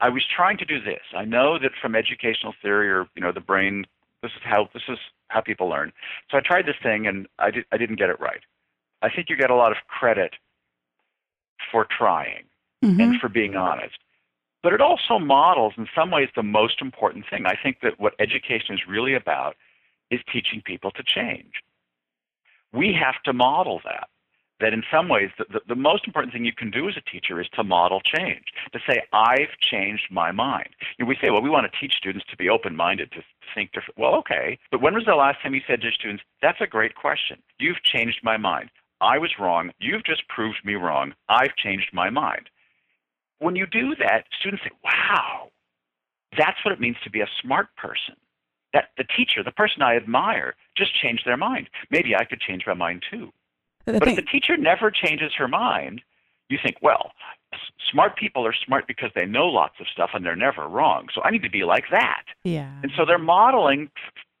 I 0.00 0.08
was 0.08 0.24
trying 0.34 0.58
to 0.58 0.64
do 0.64 0.80
this. 0.80 1.02
I 1.16 1.24
know 1.24 1.58
that 1.58 1.72
from 1.80 1.94
educational 1.94 2.54
theory 2.62 2.90
or 2.90 3.06
you 3.14 3.22
know 3.22 3.32
the 3.32 3.40
brain 3.40 3.86
this 4.22 4.32
is 4.32 4.42
how 4.42 4.68
this 4.74 4.82
is 4.88 4.98
how 5.28 5.40
people 5.40 5.68
learn. 5.68 5.92
So 6.30 6.38
i 6.38 6.40
tried 6.40 6.66
this 6.66 6.76
thing 6.82 7.06
and 7.06 7.26
i 7.38 7.50
did 7.50 7.64
i 7.72 7.76
didn't 7.76 7.96
get 7.96 8.10
it 8.10 8.20
right. 8.20 8.42
I 9.02 9.10
think 9.10 9.28
you 9.28 9.36
get 9.36 9.50
a 9.50 9.54
lot 9.54 9.70
of 9.70 9.78
credit 9.86 10.34
for 11.70 11.86
trying 11.96 12.44
mm-hmm. 12.84 13.00
and 13.00 13.20
for 13.20 13.28
being 13.28 13.56
honest. 13.56 13.98
But 14.62 14.72
it 14.72 14.80
also 14.80 15.18
models, 15.18 15.74
in 15.76 15.86
some 15.94 16.10
ways, 16.10 16.28
the 16.34 16.42
most 16.42 16.80
important 16.80 17.24
thing. 17.30 17.46
I 17.46 17.54
think 17.62 17.78
that 17.82 18.00
what 18.00 18.14
education 18.18 18.74
is 18.74 18.80
really 18.88 19.14
about 19.14 19.56
is 20.10 20.20
teaching 20.32 20.62
people 20.64 20.90
to 20.92 21.02
change. 21.02 21.52
We 22.72 22.92
have 22.92 23.22
to 23.24 23.32
model 23.32 23.80
that. 23.84 24.08
That 24.60 24.72
in 24.72 24.82
some 24.90 25.08
ways, 25.08 25.30
the, 25.38 25.44
the, 25.52 25.60
the 25.68 25.74
most 25.76 26.04
important 26.04 26.32
thing 26.32 26.44
you 26.44 26.52
can 26.52 26.72
do 26.72 26.88
as 26.88 26.96
a 26.96 27.00
teacher 27.00 27.40
is 27.40 27.46
to 27.54 27.62
model 27.62 28.00
change, 28.00 28.46
to 28.72 28.80
say, 28.88 29.02
I've 29.12 29.56
changed 29.60 30.08
my 30.10 30.32
mind. 30.32 30.70
You 30.98 31.04
know, 31.04 31.08
we 31.08 31.16
say, 31.22 31.30
well, 31.30 31.42
we 31.42 31.48
want 31.48 31.70
to 31.70 31.78
teach 31.78 31.94
students 31.96 32.26
to 32.28 32.36
be 32.36 32.48
open 32.48 32.74
minded, 32.74 33.12
to 33.12 33.22
think 33.54 33.70
different. 33.70 33.96
Well, 33.96 34.16
okay. 34.16 34.58
But 34.72 34.82
when 34.82 34.94
was 34.94 35.04
the 35.06 35.14
last 35.14 35.40
time 35.42 35.54
you 35.54 35.60
said 35.64 35.80
to 35.82 35.92
students, 35.92 36.24
that's 36.42 36.60
a 36.60 36.66
great 36.66 36.96
question? 36.96 37.38
You've 37.60 37.84
changed 37.84 38.18
my 38.24 38.36
mind. 38.36 38.70
I 39.00 39.18
was 39.18 39.30
wrong. 39.38 39.70
You've 39.78 40.04
just 40.04 40.26
proved 40.28 40.58
me 40.64 40.74
wrong. 40.74 41.14
I've 41.28 41.54
changed 41.56 41.90
my 41.92 42.10
mind. 42.10 42.50
When 43.38 43.56
you 43.56 43.66
do 43.66 43.94
that, 43.96 44.24
students 44.38 44.64
say, 44.64 44.70
wow, 44.84 45.50
that's 46.36 46.64
what 46.64 46.72
it 46.72 46.80
means 46.80 46.96
to 47.04 47.10
be 47.10 47.20
a 47.20 47.28
smart 47.42 47.68
person. 47.76 48.16
That 48.72 48.90
the 48.98 49.04
teacher, 49.04 49.42
the 49.42 49.52
person 49.52 49.82
I 49.82 49.96
admire, 49.96 50.54
just 50.76 50.94
changed 50.94 51.24
their 51.24 51.36
mind. 51.36 51.70
Maybe 51.90 52.14
I 52.14 52.24
could 52.24 52.40
change 52.40 52.64
my 52.66 52.74
mind 52.74 53.02
too. 53.10 53.32
but 53.86 54.06
if 54.06 54.16
the 54.16 54.22
teacher 54.22 54.56
never 54.56 54.90
changes 54.90 55.32
her 55.38 55.48
mind, 55.48 56.02
you 56.50 56.58
think, 56.62 56.76
well, 56.82 57.12
smart 57.90 58.16
people 58.16 58.46
are 58.46 58.54
smart 58.66 58.86
because 58.86 59.10
they 59.14 59.24
know 59.24 59.46
lots 59.46 59.74
of 59.80 59.86
stuff 59.92 60.10
and 60.12 60.24
they're 60.24 60.36
never 60.36 60.68
wrong. 60.68 61.08
So 61.14 61.22
I 61.22 61.30
need 61.30 61.42
to 61.42 61.50
be 61.50 61.64
like 61.64 61.84
that. 61.90 62.24
Yeah. 62.44 62.70
And 62.82 62.92
so 62.96 63.04
they're 63.06 63.18
modeling 63.18 63.90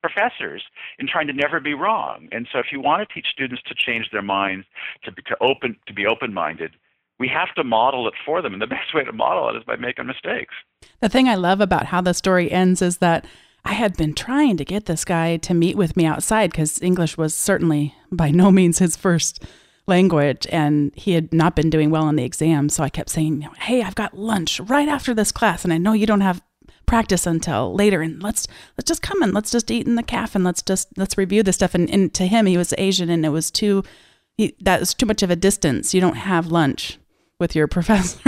professors 0.02 0.62
in 0.98 1.08
trying 1.08 1.26
to 1.26 1.32
never 1.32 1.60
be 1.60 1.74
wrong. 1.74 2.28
And 2.32 2.46
so 2.52 2.58
if 2.58 2.66
you 2.70 2.80
want 2.80 3.06
to 3.06 3.14
teach 3.14 3.26
students 3.30 3.62
to 3.64 3.74
change 3.74 4.10
their 4.12 4.22
minds, 4.22 4.66
to 5.04 5.12
be, 5.12 5.22
to 5.22 5.36
open 5.40 5.76
to 5.86 5.92
be 5.92 6.06
open-minded, 6.06 6.72
we 7.18 7.28
have 7.28 7.54
to 7.56 7.64
model 7.64 8.06
it 8.08 8.14
for 8.24 8.42
them. 8.42 8.52
And 8.52 8.62
the 8.62 8.66
best 8.78 8.94
way 8.94 9.04
to 9.04 9.12
model 9.12 9.48
it 9.50 9.56
is 9.56 9.64
by 9.64 9.76
making 9.76 10.06
mistakes. 10.06 10.54
The 11.00 11.08
thing 11.08 11.28
I 11.28 11.34
love 11.34 11.60
about 11.60 11.86
how 11.86 12.00
the 12.00 12.14
story 12.14 12.50
ends 12.50 12.82
is 12.82 12.98
that 12.98 13.26
I 13.64 13.72
had 13.72 13.96
been 13.96 14.14
trying 14.14 14.56
to 14.56 14.64
get 14.64 14.86
this 14.86 15.04
guy 15.04 15.36
to 15.38 15.54
meet 15.54 15.76
with 15.76 15.96
me 15.96 16.06
outside 16.06 16.50
because 16.50 16.80
English 16.80 17.18
was 17.18 17.34
certainly 17.34 17.94
by 18.10 18.30
no 18.30 18.50
means 18.50 18.78
his 18.78 18.96
first 18.96 19.44
language 19.86 20.46
and 20.50 20.92
he 20.94 21.12
had 21.12 21.32
not 21.32 21.56
been 21.56 21.70
doing 21.70 21.90
well 21.90 22.04
on 22.04 22.16
the 22.16 22.24
exam. 22.24 22.68
So 22.68 22.84
I 22.84 22.88
kept 22.88 23.10
saying, 23.10 23.42
Hey, 23.58 23.82
I've 23.82 23.94
got 23.94 24.16
lunch 24.16 24.60
right 24.60 24.88
after 24.88 25.14
this 25.14 25.32
class 25.32 25.64
and 25.64 25.72
I 25.72 25.78
know 25.78 25.92
you 25.92 26.06
don't 26.06 26.20
have 26.20 26.42
practice 26.86 27.26
until 27.26 27.74
later 27.74 28.00
and 28.00 28.22
let's 28.22 28.48
let's 28.76 28.88
just 28.88 29.02
come 29.02 29.22
and 29.22 29.34
let's 29.34 29.50
just 29.50 29.70
eat 29.70 29.86
in 29.86 29.94
the 29.94 30.02
cafe 30.02 30.32
and 30.36 30.44
let's 30.44 30.62
just 30.62 30.88
let's 30.96 31.18
review 31.18 31.42
this 31.42 31.56
stuff 31.56 31.74
and, 31.74 31.88
and 31.90 32.14
to 32.14 32.26
him 32.26 32.46
he 32.46 32.56
was 32.56 32.72
asian 32.78 33.10
and 33.10 33.26
it 33.26 33.28
was 33.28 33.50
too 33.50 33.84
he, 34.38 34.56
that 34.58 34.80
was 34.80 34.94
too 34.94 35.04
much 35.04 35.22
of 35.22 35.30
a 35.30 35.36
distance 35.36 35.92
you 35.92 36.00
don't 36.00 36.16
have 36.16 36.46
lunch 36.46 36.98
with 37.38 37.54
your 37.54 37.66
professor. 37.76 38.20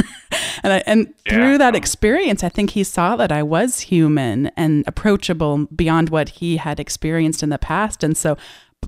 And 0.62 0.72
I, 0.72 0.82
and 0.86 1.12
Yeah. 1.26 1.32
through 1.34 1.58
that 1.58 1.74
experience 1.74 2.44
i 2.44 2.48
think 2.48 2.70
he 2.70 2.84
saw 2.84 3.16
that 3.16 3.32
i 3.32 3.42
was 3.42 3.80
human 3.80 4.48
and 4.56 4.84
approachable 4.86 5.66
beyond 5.74 6.10
what 6.10 6.28
he 6.40 6.56
had 6.58 6.78
experienced 6.78 7.42
in 7.42 7.48
the 7.50 7.58
past. 7.58 8.04
And 8.04 8.16
so 8.16 8.36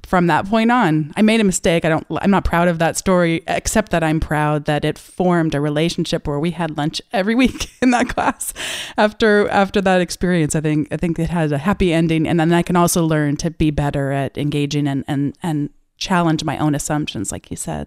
from 0.04 0.26
that 0.26 0.46
point 0.46 0.70
on 0.70 1.12
i 1.16 1.22
made 1.22 1.40
a 1.40 1.44
mistake. 1.44 1.84
I 1.84 1.88
don't 1.88 2.06
i'm 2.22 2.30
not 2.30 2.44
proud 2.44 2.68
of 2.68 2.78
that 2.78 2.96
story 2.96 3.42
except 3.46 3.90
that 3.92 4.02
i'm 4.02 4.20
proud 4.20 4.64
that 4.66 4.84
it 4.84 4.98
formed 4.98 5.54
a 5.54 5.60
relationship 5.60 6.26
where 6.26 6.38
we 6.40 6.50
had 6.52 6.76
lunch 6.76 7.00
every 7.12 7.34
week 7.42 7.70
in 7.82 7.90
that 7.90 8.08
class 8.08 8.52
after 8.96 9.48
after 9.48 9.80
that 9.82 10.00
experience. 10.00 10.54
I 10.54 10.60
think 10.60 10.88
i 10.92 10.96
think 10.96 11.18
it 11.18 11.30
had 11.30 11.52
a 11.52 11.58
happy 11.58 11.92
ending. 11.92 12.26
And 12.28 12.38
then 12.38 12.52
i 12.52 12.62
can 12.62 12.76
also 12.76 13.04
learn 13.04 13.36
to 13.38 13.50
be 13.50 13.70
better 13.70 14.12
at 14.12 14.36
engaging 14.38 14.86
and 14.86 15.04
and 15.08 15.34
and 15.42 15.70
challenge 15.98 16.42
my 16.44 16.58
own 16.58 16.74
assumptions 16.74 17.30
like 17.30 17.50
you 17.50 17.56
said 17.56 17.86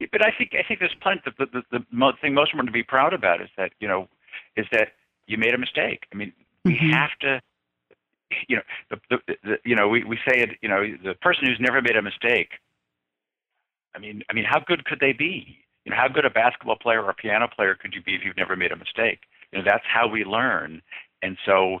But 0.00 0.24
I 0.24 0.30
think 0.36 0.52
I 0.54 0.62
think 0.66 0.80
there's 0.80 0.94
plenty. 1.00 1.20
The, 1.24 1.46
the, 1.46 1.62
the, 1.72 1.84
the 1.90 2.12
thing 2.20 2.34
most 2.34 2.52
of 2.52 2.56
them 2.56 2.66
to 2.66 2.72
be 2.72 2.84
proud 2.84 3.12
about 3.12 3.40
is 3.40 3.48
that 3.56 3.72
you 3.80 3.88
know 3.88 4.08
is 4.56 4.66
that 4.70 4.92
you 5.26 5.36
made 5.36 5.54
a 5.54 5.58
mistake. 5.58 6.04
I 6.12 6.16
mean, 6.16 6.32
we 6.64 6.76
Mhm. 6.76 6.92
have 6.94 7.18
to. 7.20 7.40
You 8.46 8.56
know, 8.56 8.62
the, 8.90 9.00
the, 9.10 9.36
the 9.42 9.58
you 9.64 9.74
know 9.74 9.88
we, 9.88 10.04
we 10.04 10.16
say 10.28 10.40
it. 10.40 10.50
You 10.62 10.68
know, 10.68 10.82
the 11.02 11.14
person 11.14 11.46
who's 11.46 11.58
never 11.60 11.82
made 11.82 11.96
a 11.96 12.02
mistake. 12.02 12.52
I 13.94 13.98
mean, 13.98 14.22
I 14.30 14.34
mean, 14.34 14.44
how 14.44 14.60
good 14.60 14.84
could 14.84 15.00
they 15.00 15.12
be? 15.12 15.58
You 15.84 15.90
know, 15.90 15.96
how 15.96 16.08
good 16.08 16.24
a 16.24 16.30
basketball 16.30 16.76
player 16.76 17.02
or 17.02 17.10
a 17.10 17.14
piano 17.14 17.48
player 17.48 17.74
could 17.74 17.94
you 17.94 18.02
be 18.02 18.14
if 18.14 18.20
you've 18.24 18.36
never 18.36 18.54
made 18.54 18.70
a 18.70 18.76
mistake? 18.76 19.20
You 19.50 19.58
know, 19.58 19.64
that's 19.64 19.84
how 19.86 20.06
we 20.06 20.24
learn. 20.24 20.82
And 21.22 21.38
so, 21.46 21.80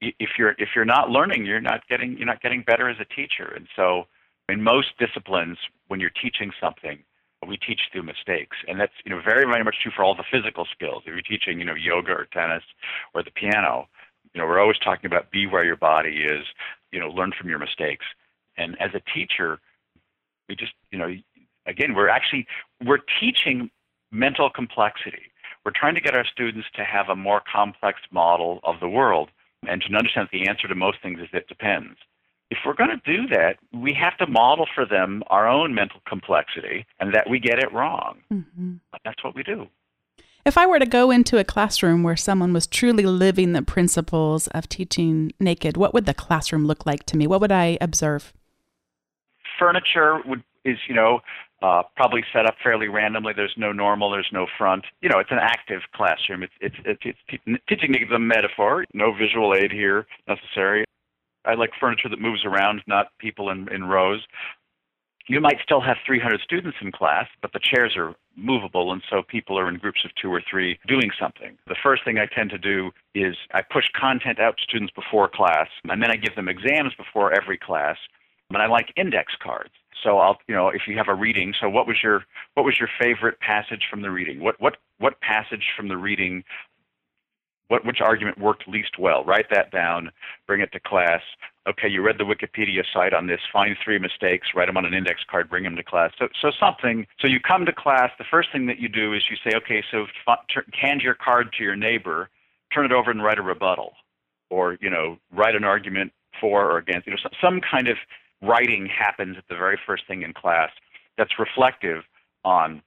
if 0.00 0.30
you're 0.36 0.54
if 0.58 0.70
you're 0.74 0.84
not 0.84 1.08
learning, 1.10 1.46
you're 1.46 1.60
not 1.60 1.86
getting 1.88 2.18
you're 2.18 2.26
not 2.26 2.42
getting 2.42 2.62
better 2.62 2.90
as 2.90 2.96
a 3.00 3.04
teacher. 3.04 3.52
And 3.54 3.68
so, 3.76 4.06
in 4.48 4.62
most 4.62 4.88
disciplines, 4.98 5.56
when 5.88 6.00
you're 6.00 6.10
teaching 6.10 6.50
something, 6.60 6.98
we 7.48 7.56
teach 7.56 7.80
through 7.90 8.04
mistakes, 8.04 8.56
and 8.68 8.80
that's 8.80 8.92
you 9.04 9.10
know 9.10 9.20
very 9.22 9.44
very 9.44 9.64
much 9.64 9.76
true 9.82 9.92
for 9.94 10.04
all 10.04 10.14
the 10.14 10.24
physical 10.30 10.66
skills. 10.72 11.02
If 11.06 11.12
you're 11.12 11.22
teaching 11.22 11.58
you 11.58 11.64
know 11.64 11.74
yoga 11.74 12.12
or 12.12 12.26
tennis 12.32 12.62
or 13.14 13.22
the 13.22 13.30
piano, 13.30 13.88
you 14.32 14.40
know 14.40 14.46
we're 14.46 14.60
always 14.60 14.78
talking 14.78 15.06
about 15.06 15.30
be 15.30 15.46
where 15.46 15.64
your 15.64 15.76
body 15.76 16.24
is. 16.24 16.46
You 16.92 17.00
know, 17.00 17.08
learn 17.08 17.32
from 17.38 17.48
your 17.48 17.58
mistakes. 17.58 18.04
And 18.56 18.76
as 18.80 18.90
a 18.94 19.00
teacher, 19.14 19.58
we 20.48 20.56
just 20.56 20.72
you 20.90 20.98
know 20.98 21.14
again 21.66 21.94
we're 21.94 22.08
actually 22.08 22.46
we're 22.84 23.00
teaching 23.20 23.70
mental 24.10 24.50
complexity. 24.50 25.32
We're 25.64 25.72
trying 25.74 25.94
to 25.94 26.00
get 26.00 26.16
our 26.16 26.24
students 26.24 26.68
to 26.74 26.84
have 26.84 27.08
a 27.08 27.16
more 27.16 27.40
complex 27.50 28.00
model 28.10 28.60
of 28.64 28.80
the 28.80 28.88
world 28.88 29.30
and 29.66 29.80
to 29.82 29.96
understand 29.96 30.28
that 30.30 30.36
the 30.36 30.48
answer 30.48 30.66
to 30.66 30.74
most 30.74 30.98
things 31.02 31.20
is 31.20 31.28
it 31.32 31.46
depends 31.46 31.96
if 32.52 32.58
we're 32.66 32.74
going 32.74 32.90
to 32.90 33.16
do 33.16 33.26
that, 33.28 33.56
we 33.72 33.94
have 33.94 34.14
to 34.18 34.26
model 34.26 34.66
for 34.74 34.84
them 34.84 35.22
our 35.28 35.48
own 35.48 35.74
mental 35.74 36.00
complexity 36.06 36.84
and 37.00 37.14
that 37.14 37.30
we 37.30 37.40
get 37.40 37.58
it 37.58 37.72
wrong. 37.72 38.18
hmm 38.28 38.74
That's 39.06 39.24
what 39.24 39.34
we 39.34 39.42
do. 39.42 39.68
If 40.44 40.58
I 40.58 40.66
were 40.66 40.78
to 40.78 40.84
go 40.86 41.10
into 41.10 41.38
a 41.38 41.44
classroom 41.44 42.02
where 42.02 42.16
someone 42.16 42.52
was 42.52 42.66
truly 42.66 43.04
living 43.04 43.52
the 43.52 43.62
principles 43.62 44.48
of 44.48 44.68
teaching 44.68 45.32
naked, 45.40 45.78
what 45.78 45.94
would 45.94 46.04
the 46.04 46.12
classroom 46.12 46.66
look 46.66 46.84
like 46.84 47.06
to 47.06 47.16
me? 47.16 47.26
What 47.26 47.40
would 47.40 47.52
I 47.52 47.78
observe? 47.80 48.34
Furniture 49.58 50.20
would 50.26 50.42
is 50.64 50.78
you 50.88 50.94
know 50.94 51.20
uh, 51.62 51.82
probably 51.96 52.22
set 52.34 52.44
up 52.44 52.56
fairly 52.62 52.88
randomly. 52.88 53.32
There's 53.34 53.54
no 53.56 53.72
normal. 53.72 54.10
There's 54.10 54.30
no 54.32 54.46
front. 54.58 54.84
You 55.00 55.08
know, 55.08 55.18
it's 55.20 55.30
an 55.30 55.38
active 55.40 55.82
classroom. 55.94 56.42
It's 56.42 56.52
it's 56.60 56.76
it's, 56.84 57.02
it's 57.04 57.44
te- 57.46 57.58
teaching 57.68 57.94
the 58.10 58.18
metaphor. 58.18 58.84
No 58.92 59.12
visual 59.14 59.54
aid 59.54 59.72
here 59.72 60.06
necessary. 60.28 60.84
I 61.44 61.54
like 61.54 61.70
furniture 61.78 62.08
that 62.08 62.20
moves 62.20 62.44
around, 62.44 62.82
not 62.86 63.08
people 63.18 63.50
in, 63.50 63.68
in 63.72 63.84
rows. 63.84 64.20
You 65.28 65.40
might 65.40 65.58
still 65.62 65.80
have 65.80 65.96
300 66.04 66.40
students 66.40 66.78
in 66.80 66.90
class, 66.90 67.26
but 67.40 67.52
the 67.52 67.60
chairs 67.62 67.94
are 67.96 68.14
movable, 68.36 68.92
and 68.92 69.02
so 69.08 69.22
people 69.22 69.58
are 69.58 69.68
in 69.68 69.76
groups 69.76 70.00
of 70.04 70.10
two 70.20 70.28
or 70.28 70.42
three 70.50 70.78
doing 70.88 71.10
something. 71.20 71.56
The 71.68 71.76
first 71.80 72.04
thing 72.04 72.18
I 72.18 72.26
tend 72.26 72.50
to 72.50 72.58
do 72.58 72.90
is 73.14 73.36
I 73.54 73.62
push 73.62 73.84
content 73.98 74.40
out 74.40 74.56
to 74.56 74.62
students 74.64 74.92
before 74.94 75.28
class, 75.28 75.68
and 75.84 76.02
then 76.02 76.10
I 76.10 76.16
give 76.16 76.34
them 76.34 76.48
exams 76.48 76.92
before 76.96 77.32
every 77.32 77.56
class. 77.56 77.96
And 78.50 78.60
I 78.60 78.66
like 78.66 78.92
index 78.96 79.32
cards. 79.42 79.70
So 80.02 80.18
I'll, 80.18 80.38
you 80.48 80.54
know, 80.54 80.68
if 80.68 80.82
you 80.86 80.96
have 80.96 81.08
a 81.08 81.14
reading, 81.14 81.54
so 81.60 81.68
what 81.70 81.86
was 81.86 81.96
your 82.02 82.24
what 82.54 82.64
was 82.64 82.74
your 82.78 82.88
favorite 83.00 83.38
passage 83.40 83.84
from 83.88 84.02
the 84.02 84.10
reading? 84.10 84.40
What 84.40 84.60
what 84.60 84.76
what 84.98 85.20
passage 85.20 85.64
from 85.76 85.88
the 85.88 85.96
reading 85.96 86.44
what 87.72 87.86
which 87.86 88.02
argument 88.02 88.38
worked 88.38 88.68
least 88.68 88.98
well. 88.98 89.24
Write 89.24 89.46
that 89.50 89.70
down, 89.70 90.12
bring 90.46 90.60
it 90.60 90.70
to 90.72 90.80
class. 90.80 91.22
Okay, 91.66 91.88
you 91.88 92.02
read 92.02 92.18
the 92.18 92.24
Wikipedia 92.24 92.82
site 92.92 93.14
on 93.14 93.26
this. 93.26 93.40
Find 93.50 93.74
three 93.82 93.98
mistakes, 93.98 94.48
write 94.54 94.66
them 94.66 94.76
on 94.76 94.84
an 94.84 94.92
index 94.92 95.22
card, 95.30 95.48
bring 95.48 95.64
them 95.64 95.76
to 95.76 95.82
class. 95.82 96.10
So, 96.18 96.28
so 96.42 96.50
something. 96.60 97.06
So 97.18 97.28
you 97.28 97.40
come 97.40 97.64
to 97.64 97.72
class. 97.72 98.10
The 98.18 98.26
first 98.30 98.52
thing 98.52 98.66
that 98.66 98.78
you 98.78 98.90
do 98.90 99.14
is 99.14 99.22
you 99.30 99.36
say, 99.42 99.56
okay, 99.56 99.82
so 99.90 100.04
hand 100.78 101.00
your 101.00 101.14
card 101.14 101.54
to 101.56 101.64
your 101.64 101.74
neighbor, 101.74 102.28
turn 102.74 102.84
it 102.84 102.92
over 102.92 103.10
and 103.10 103.22
write 103.22 103.38
a 103.38 103.42
rebuttal, 103.42 103.94
or 104.50 104.76
you 104.82 104.90
know, 104.90 105.16
write 105.32 105.54
an 105.54 105.64
argument 105.64 106.12
for 106.38 106.70
or 106.70 106.76
against. 106.76 107.06
You 107.06 107.14
know, 107.14 107.20
some, 107.22 107.32
some 107.40 107.60
kind 107.62 107.88
of 107.88 107.96
writing 108.42 108.86
happens 108.86 109.36
at 109.38 109.44
the 109.48 109.56
very 109.56 109.78
first 109.86 110.06
thing 110.06 110.22
in 110.22 110.34
class 110.34 110.70
that's 111.16 111.38
reflective 111.38 112.02
on 112.44 112.82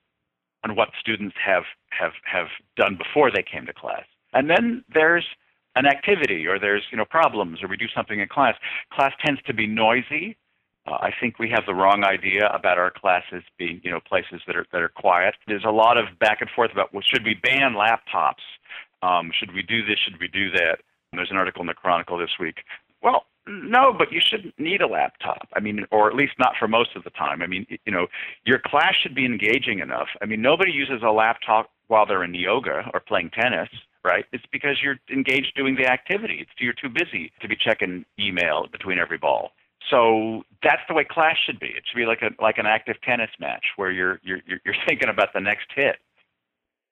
on 0.64 0.76
what 0.76 0.90
students 1.00 1.36
have 1.44 1.64
have 1.90 2.12
have 2.32 2.48
done 2.78 2.98
before 2.98 3.32
they 3.32 3.42
came 3.44 3.66
to 3.66 3.74
class. 3.74 4.06
And 4.36 4.50
then 4.50 4.84
there's 4.94 5.26
an 5.76 5.86
activity 5.86 6.46
or 6.46 6.60
there's 6.60 6.84
you 6.92 6.98
know 6.98 7.06
problems 7.06 7.64
or 7.64 7.68
we 7.68 7.78
do 7.78 7.88
something 7.96 8.20
in 8.20 8.28
class. 8.28 8.56
Class 8.94 9.14
tends 9.26 9.42
to 9.44 9.54
be 9.54 9.66
noisy. 9.66 10.38
Uh, 10.88 10.96
I 11.02 11.10
think 11.20 11.40
we 11.40 11.50
have 11.50 11.66
the 11.66 11.74
wrong 11.74 12.04
idea 12.06 12.48
about 12.54 12.78
our 12.78 12.92
classes 12.92 13.44
being 13.58 13.82
you 13.84 13.90
know 13.90 14.00
places 14.00 14.42
that 14.46 14.56
are 14.56 14.66
that 14.72 14.82
are 14.82 14.90
quiet. 14.90 15.36
There's 15.48 15.66
a 15.66 15.72
lot 15.72 15.98
of 15.98 16.20
back 16.20 16.42
and 16.42 16.50
forth 16.56 16.72
about 16.72 16.94
well, 16.94 17.02
should 17.02 17.24
we 17.24 17.34
ban 17.42 17.74
laptops? 17.74 18.46
Um, 19.02 19.32
should 19.38 19.54
we 19.54 19.64
do 19.64 19.86
this? 19.86 19.98
Should 20.04 20.20
we 20.20 20.28
do 20.28 20.52
that? 20.52 20.78
And 21.12 21.20
there's 21.20 21.32
an 21.32 21.38
article 21.38 21.62
in 21.62 21.68
the 21.68 21.74
Chronicle 21.74 22.18
this 22.18 22.38
week. 22.40 22.58
Well, 23.02 23.26
no, 23.48 23.94
but 23.98 24.12
you 24.12 24.20
shouldn't 24.20 24.58
need 24.60 24.82
a 24.82 24.88
laptop. 24.88 25.48
I 25.54 25.60
mean, 25.60 25.86
or 25.92 26.10
at 26.10 26.16
least 26.16 26.34
not 26.40 26.54
for 26.60 26.68
most 26.68 26.96
of 26.96 27.04
the 27.04 27.12
time. 27.12 27.42
I 27.42 27.48
mean, 27.48 27.68
you 27.86 27.92
know, 27.92 28.08
your 28.44 28.60
class 28.60 28.96
should 28.96 29.14
be 29.14 29.26
engaging 29.26 29.80
enough. 29.80 30.08
I 30.22 30.26
mean, 30.26 30.42
nobody 30.42 30.72
uses 30.72 31.04
a 31.04 31.12
laptop 31.12 31.70
while 31.88 32.06
they're 32.06 32.24
in 32.24 32.34
yoga 32.34 32.90
or 32.94 33.00
playing 33.00 33.30
tennis, 33.30 33.70
right? 34.06 34.26
It's 34.32 34.46
because 34.52 34.78
you're 34.82 34.98
engaged 35.12 35.54
doing 35.56 35.76
the 35.76 35.88
activity. 35.88 36.38
It's 36.42 36.52
you're 36.60 36.74
too 36.74 36.90
busy 36.90 37.32
to 37.42 37.48
be 37.48 37.56
checking 37.56 38.06
email 38.20 38.68
between 38.72 39.00
every 39.00 39.18
ball. 39.18 39.52
So 39.90 40.44
that's 40.64 40.82
the 40.88 40.94
way 40.94 41.04
class 41.04 41.36
should 41.46 41.60
be. 41.60 41.68
It 41.68 41.84
should 41.86 41.98
be 41.98 42.06
like 42.06 42.22
a 42.22 42.30
like 42.42 42.58
an 42.58 42.66
active 42.66 42.96
tennis 43.04 43.32
match 43.40 43.66
where 43.76 43.92
you're 43.92 44.20
you're 44.24 44.40
you're 44.48 44.76
thinking 44.88 45.10
about 45.10 45.34
the 45.34 45.42
next 45.42 45.68
hit. 45.76 45.98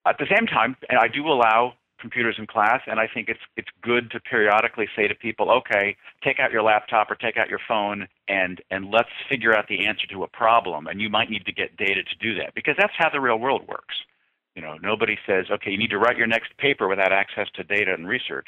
At 0.06 0.17
the 0.17 0.26
same 0.30 0.47
time, 0.47 0.76
and 0.89 0.99
I 0.99 1.08
do 1.08 1.26
allow 1.28 1.73
computers 1.99 2.36
in 2.38 2.45
class, 2.45 2.82
and 2.86 2.99
I 2.99 3.08
think 3.08 3.30
it's 3.30 3.39
it's 3.56 3.69
good 3.82 4.12
to 4.12 4.19
periodically 4.19 4.88
say 4.95 5.08
to 5.08 5.15
people, 5.15 5.49
okay, 5.49 5.95
take 6.23 6.39
out 6.39 6.52
your 6.52 6.62
laptop 6.62 7.10
or 7.10 7.15
take 7.15 7.38
out 7.38 7.49
your 7.49 7.62
phone, 7.67 8.08
and 8.28 8.62
and 8.69 8.91
let's 8.91 9.10
figure 9.30 9.56
out 9.56 9.67
the 9.69 9.86
answer 9.88 10.06
to 10.08 10.23
a 10.23 10.28
problem. 10.28 10.88
And 10.88 11.02
you 11.02 11.10
might 11.10 11.30
need 11.30 11.45
to 11.45 11.54
get 11.54 11.78
data 11.78 12.04
to 12.04 12.15
do 12.19 12.36
that 12.39 12.54
because 12.54 12.76
that's 12.78 12.93
how 12.97 13.10
the 13.10 13.21
real 13.21 13.39
world 13.39 13.67
works. 13.67 13.95
You 14.56 14.62
know, 14.62 14.78
nobody 14.82 15.18
says, 15.26 15.46
okay, 15.52 15.72
you 15.72 15.78
need 15.78 15.89
to 15.89 15.98
write 15.98 16.18
your 16.18 16.28
next 16.28 16.56
paper 16.58 16.88
without 16.88 17.12
access 17.12 17.48
to 17.56 17.63
data 17.63 17.94
and 17.94 18.08
research, 18.08 18.48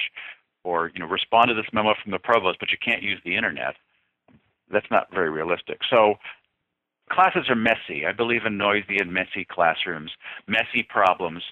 or 0.64 0.92
you 0.94 1.00
know, 1.00 1.08
respond 1.08 1.48
to 1.48 1.56
this 1.56 1.66
memo 1.74 1.94
from 2.02 2.12
the 2.12 2.20
provost, 2.20 2.60
but 2.60 2.72
you 2.72 2.78
can't 2.84 3.02
use 3.02 3.20
the 3.26 3.36
internet. 3.36 3.76
That's 4.72 4.90
not 4.92 5.12
very 5.14 5.30
realistic. 5.30 5.80
So 5.90 6.16
classes 7.12 7.50
are 7.50 7.56
messy. 7.56 8.06
I 8.06 8.12
believe 8.12 8.46
in 8.46 8.58
noisy 8.58 8.98
and 9.00 9.12
messy 9.12 9.46
classrooms, 9.50 10.12
messy 10.48 10.84
problems, 10.88 11.44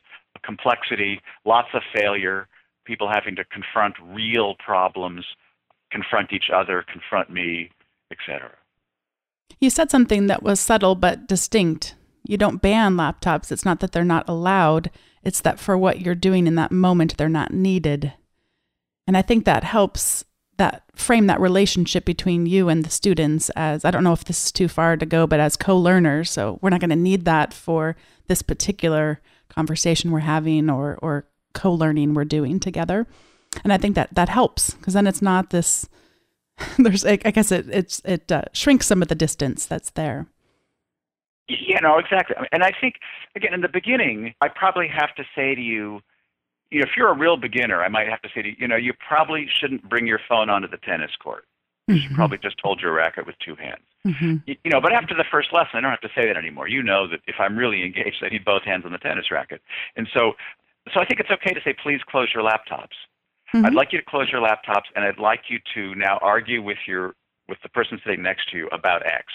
complexity, 0.44 1.22
lots 1.46 1.70
of 1.74 1.82
failure, 1.96 2.48
people 2.86 3.10
having 3.12 3.36
to 3.36 3.46
confront 3.46 3.96
real 4.04 4.56
problems, 4.64 5.26
confront 5.92 6.34
each 6.34 6.50
other, 6.54 6.84
confront 6.92 7.30
me, 7.30 7.70
etc. 8.12 8.52
You 9.60 9.70
said 9.70 9.90
something 9.90 10.28
that 10.28 10.44
was 10.44 10.60
subtle 10.60 10.96
but 10.96 11.28
distinct. 11.28 11.96
You 12.24 12.38
don't 12.38 12.62
ban 12.62 12.96
laptops. 12.96 13.52
It's 13.52 13.66
not 13.66 13.80
that 13.82 13.92
they're 13.92 14.04
not 14.04 14.28
allowed, 14.30 14.90
it's 15.24 15.42
that 15.42 15.60
for 15.60 15.78
what 15.78 16.02
you're 16.02 16.16
doing 16.16 16.48
in 16.48 16.56
that 16.56 16.72
moment, 16.72 17.18
they're 17.18 17.30
not 17.30 17.54
needed. 17.54 18.14
And 19.08 19.18
I 19.18 19.22
think 19.22 19.46
that 19.46 19.64
helps 19.64 20.26
that 20.58 20.84
frame 20.96 21.28
that 21.28 21.42
relationship 21.42 22.06
between 22.06 22.46
you 22.46 22.70
and 22.70 22.84
the 22.84 22.90
students 22.90 23.50
as 23.52 23.84
I 23.84 23.92
don't 23.92 24.04
know 24.04 24.14
if 24.14 24.26
this 24.26 24.46
is 24.46 24.52
too 24.52 24.68
far 24.68 24.96
to 24.98 25.06
go, 25.06 25.26
but 25.26 25.40
as 25.40 25.58
co-learners. 25.58 26.30
So 26.30 26.60
we're 26.62 26.70
not 26.70 26.80
going 26.80 26.90
to 26.92 26.96
need 26.96 27.26
that 27.26 27.54
for 27.54 27.96
this 28.28 28.42
particular 28.42 29.20
conversation 29.50 30.12
we're 30.12 30.20
having 30.20 30.70
or 30.70 31.00
or 31.02 31.26
co-learning 31.54 32.14
we're 32.14 32.26
doing 32.26 32.60
together. 32.60 33.08
And 33.64 33.72
I 33.72 33.78
think 33.78 33.96
that 33.96 34.14
that 34.14 34.30
helps 34.30 34.72
because 34.72 34.94
then 34.94 35.08
it's 35.08 35.22
not 35.22 35.50
this. 35.50 35.88
There's, 36.78 37.04
I 37.04 37.16
guess 37.18 37.52
it 37.52 37.68
it's 37.70 38.02
it 38.06 38.32
uh, 38.32 38.44
shrinks 38.54 38.88
some 38.88 39.02
of 39.02 39.08
the 39.08 39.16
distance 39.16 39.66
that's 39.66 39.92
there. 39.92 40.28
You 41.48 41.80
know, 41.82 41.98
exactly. 41.98 42.36
And 42.52 42.64
I 42.64 42.72
think, 42.80 42.96
again, 43.36 43.54
in 43.54 43.62
the 43.62 43.68
beginning, 43.68 44.34
I 44.42 44.48
probably 44.48 44.88
have 44.88 45.14
to 45.16 45.24
say 45.36 45.56
to 45.56 45.62
you, 45.62 46.02
you 46.72 46.80
know, 46.80 46.86
if 46.90 46.98
you're 46.98 47.10
a 47.10 47.18
real 47.18 47.38
beginner, 47.38 47.84
I 47.84 47.90
might 47.90 48.08
have 48.08 48.22
to 48.22 48.30
say 48.34 48.42
to 48.42 48.50
you, 48.50 48.56
you 48.58 48.68
know, 48.68 48.76
you 48.78 48.94
probably 48.94 49.48
shouldn't 49.48 49.88
bring 49.88 50.08
your 50.08 50.20
phone 50.28 50.50
onto 50.50 50.68
the 50.68 50.78
tennis 50.78 51.12
court. 51.22 51.46
You 51.88 52.00
should 52.00 52.16
probably 52.16 52.38
just 52.38 52.56
hold 52.64 52.80
your 52.80 52.94
racket 52.94 53.26
with 53.26 53.36
two 53.40 53.56
hands. 53.56 53.84
Mm-hmm. 54.08 54.38
You, 54.46 54.56
you 54.64 54.72
know, 54.72 54.80
but 54.80 54.94
after 54.94 55.14
the 55.14 55.26
first 55.30 55.52
lesson, 55.52 55.72
I 55.74 55.82
don't 55.82 55.92
have 55.92 56.00
to 56.02 56.10
say 56.16 56.26
that 56.28 56.38
anymore. 56.38 56.70
You 56.70 56.82
know 56.82 57.08
that 57.10 57.20
if 57.28 57.36
I'm 57.40 57.58
really 57.58 57.84
engaged, 57.84 58.24
I 58.24 58.30
need 58.30 58.46
both 58.46 58.64
hands 58.64 58.86
on 58.86 58.94
the 58.94 58.98
tennis 58.98 59.30
racket. 59.30 59.62
And 59.98 60.08
so, 60.14 60.34
so 60.94 61.02
I 61.02 61.06
think 61.06 61.20
it's 61.20 61.30
okay 61.30 61.54
to 61.54 61.60
say, 61.62 61.74
please 61.74 62.00
close 62.08 62.30
your 62.34 62.42
laptops. 62.42 62.96
Mhm. 63.54 63.66
I'd 63.66 63.74
like 63.74 63.92
you 63.92 64.00
to 64.00 64.06
close 64.06 64.30
your 64.32 64.42
laptops, 64.42 64.86
and 64.96 65.04
I'd 65.06 65.20
like 65.20 65.50
you 65.50 65.60
to 65.76 65.94
now 65.96 66.20
argue 66.22 66.62
with 66.62 66.80
your 66.88 67.16
with 67.50 67.62
the 67.62 67.70
person 67.70 68.00
sitting 68.04 68.24
next 68.24 68.50
to 68.52 68.58
you 68.58 68.68
about 68.72 69.06
X. 69.06 69.26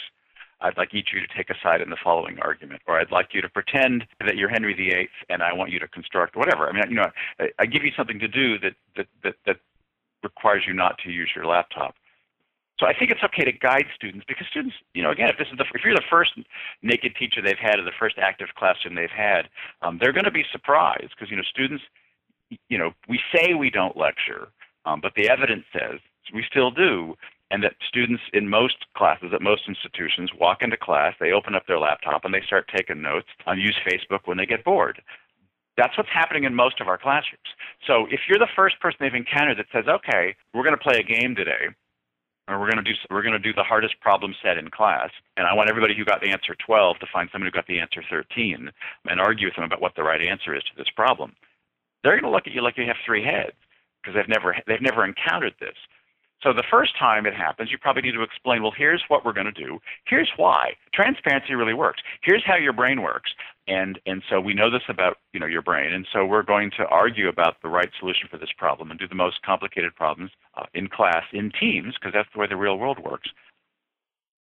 I'd 0.61 0.77
like 0.77 0.95
each 0.95 1.09
of 1.13 1.21
you 1.21 1.27
to 1.27 1.35
take 1.37 1.51
a 1.51 1.55
side 1.63 1.81
in 1.81 1.91
the 1.91 1.97
following 2.03 2.39
argument, 2.41 2.83
or 2.87 2.99
I'd 2.99 3.13
like 3.13 3.29
you 3.33 3.41
to 3.43 3.49
pretend 3.49 4.07
that 4.25 4.37
you're 4.37 4.49
Henry 4.49 4.75
VIII, 4.75 5.09
and 5.29 5.43
I 5.43 5.53
want 5.53 5.71
you 5.71 5.79
to 5.79 5.89
construct 5.89 6.37
whatever. 6.37 6.69
I 6.69 6.73
mean, 6.73 6.85
you 6.89 6.97
know, 6.97 7.07
I, 7.39 7.49
I 7.61 7.67
give 7.67 7.85
you 7.85 7.93
something 7.97 8.19
to 8.19 8.29
do 8.29 8.59
that 8.59 8.75
that 8.97 9.07
that, 9.23 9.35
that 9.47 9.57
requires 10.23 10.65
you 10.67 10.75
not 10.75 10.99
to 11.05 11.11
use 11.11 11.31
your 11.35 11.47
laptop. 11.47 11.95
So 12.81 12.87
I 12.87 12.97
think 12.97 13.11
it's 13.11 13.23
okay 13.25 13.45
to 13.45 13.53
guide 13.53 13.87
students 13.95 14.25
because 14.29 14.47
students, 14.51 14.77
you 14.95 15.03
know, 15.03 15.11
again, 15.11 15.29
if 15.29 15.37
this 15.37 15.49
is 15.51 15.59
the 15.59 15.65
if 15.75 15.83
you're 15.85 15.95
the 15.95 16.03
first 16.09 16.33
naked 16.83 17.17
teacher 17.17 17.43
they've 17.43 17.59
had 17.59 17.79
or 17.79 17.85
the 17.85 17.99
first 17.99 18.19
active 18.19 18.49
classroom 18.57 18.95
they've 18.95 19.11
had, 19.11 19.49
um, 19.83 19.99
they're 20.01 20.13
going 20.13 20.25
to 20.25 20.31
be 20.31 20.45
surprised 20.53 21.11
because 21.11 21.31
you 21.31 21.37
know 21.37 21.43
students, 21.43 21.85
you 22.69 22.79
know, 22.79 22.93
we 23.09 23.21
say 23.35 23.55
we 23.55 23.71
don't 23.71 23.97
lecture, 23.97 24.49
um, 24.85 25.01
but 25.01 25.13
the 25.17 25.29
evidence 25.29 25.65
says 25.73 25.99
we 26.33 26.45
still 26.49 26.71
do, 26.71 27.17
and 27.51 27.63
that 27.63 27.75
students 27.87 28.23
in 28.33 28.49
most 28.49 28.77
classes 28.97 29.31
at 29.35 29.43
most 29.43 29.63
institutions 29.69 30.31
walk 30.39 30.63
into 30.63 30.77
class, 30.77 31.15
they 31.19 31.33
open 31.33 31.55
up 31.55 31.67
their 31.67 31.79
laptop 31.79 32.25
and 32.25 32.35
they 32.35 32.43
start 32.47 32.71
taking 32.75 33.01
notes 33.01 33.29
and 33.47 33.61
use 33.61 33.77
Facebook 33.87 34.21
when 34.27 34.37
they 34.37 34.47
get 34.47 34.65
bored. 34.65 35.01
That's 35.77 35.97
what's 35.97 36.11
happening 36.13 36.45
in 36.45 36.55
most 36.55 36.81
of 36.81 36.89
our 36.89 36.99
classrooms. 36.99 37.49
So 37.87 38.07
if 38.11 38.21
you're 38.29 38.39
the 38.39 38.51
first 38.57 38.81
person 38.81 38.99
they've 39.01 39.15
encountered 39.15 39.59
that 39.59 39.71
says, 39.73 39.87
"Okay, 39.87 40.35
we're 40.53 40.65
going 40.65 40.77
to 40.77 40.83
play 40.83 40.99
a 40.99 41.03
game 41.03 41.37
today," 41.37 41.69
or 42.49 42.59
we're 42.59 42.71
going 42.71 42.83
to 42.85 42.91
do 42.91 42.99
we're 43.11 43.23
going 43.23 43.33
to 43.33 43.39
do 43.39 43.53
the 43.53 43.63
hardest 43.63 44.01
problem 44.01 44.35
set 44.43 44.59
in 44.59 44.71
class, 44.71 45.11
and 45.37 45.47
I 45.47 45.55
want 45.55 45.71
everybody 45.71 45.95
who 45.97 46.05
got 46.05 46.21
the 46.21 46.31
answer 46.31 46.57
12 46.67 46.99
to 46.99 47.07
find 47.13 47.29
somebody 47.31 47.51
who 47.51 47.57
got 47.57 47.69
the 47.69 47.79
answer 47.79 48.03
13 48.11 48.71
and 49.07 49.21
argue 49.21 49.47
with 49.47 49.55
them 49.55 49.65
about 49.65 49.81
what 49.81 49.95
the 49.95 50.03
right 50.03 50.21
answer 50.21 50.55
is 50.55 50.65
to 50.65 50.77
this 50.77 50.91
problem. 50.97 51.37
They're 52.03 52.19
going 52.21 52.31
to 52.31 52.35
look 52.35 52.47
at 52.47 52.53
you 52.53 52.63
like 52.63 52.77
you 52.77 52.87
have 52.87 52.97
three 53.07 53.25
heads 53.25 53.57
because 54.03 54.17
they've 54.17 54.29
never 54.29 54.57
they've 54.67 54.83
never 54.83 55.05
encountered 55.05 55.55
this. 55.61 55.77
So 56.43 56.53
the 56.53 56.65
first 56.71 56.97
time 56.97 57.27
it 57.27 57.35
happens, 57.35 57.71
you 57.73 57.79
probably 57.79 58.03
need 58.03 58.13
to 58.13 58.23
explain, 58.23 58.63
well, 58.63 58.73
here's 58.77 59.03
what 59.09 59.25
we're 59.25 59.33
going 59.33 59.53
to 59.53 59.53
do. 59.53 59.81
Here's 60.07 60.31
why. 60.37 60.75
Transparency 60.95 61.55
really 61.55 61.75
works. 61.75 62.01
Here's 62.23 62.45
how 62.47 62.57
your 62.57 62.73
brain 62.73 63.03
works. 63.03 63.33
And 63.67 63.99
and 64.07 64.23
so 64.31 64.41
we 64.41 64.55
know 64.55 64.71
this 64.71 64.83
about, 64.89 65.19
you 65.33 65.41
know, 65.41 65.47
your 65.47 65.63
brain. 65.63 65.93
And 65.93 66.07
so 66.13 66.25
we're 66.25 66.45
going 66.45 66.71
to 66.79 66.87
argue 66.87 67.29
about 67.29 67.61
the 67.63 67.69
right 67.69 67.91
solution 67.99 68.29
for 68.31 68.39
this 68.39 68.53
problem 68.57 68.91
and 68.91 69.01
do 69.01 69.09
the 69.09 69.17
most 69.17 69.43
complicated 69.43 69.95
problems 69.97 70.31
uh, 70.57 70.67
in 70.75 70.89
class 70.89 71.25
in 71.33 71.51
teams 71.59 71.95
because 71.95 72.13
that's 72.15 72.29
the 72.33 72.39
way 72.39 72.47
the 72.47 72.57
real 72.57 72.79
world 72.79 72.99
works. 73.01 73.31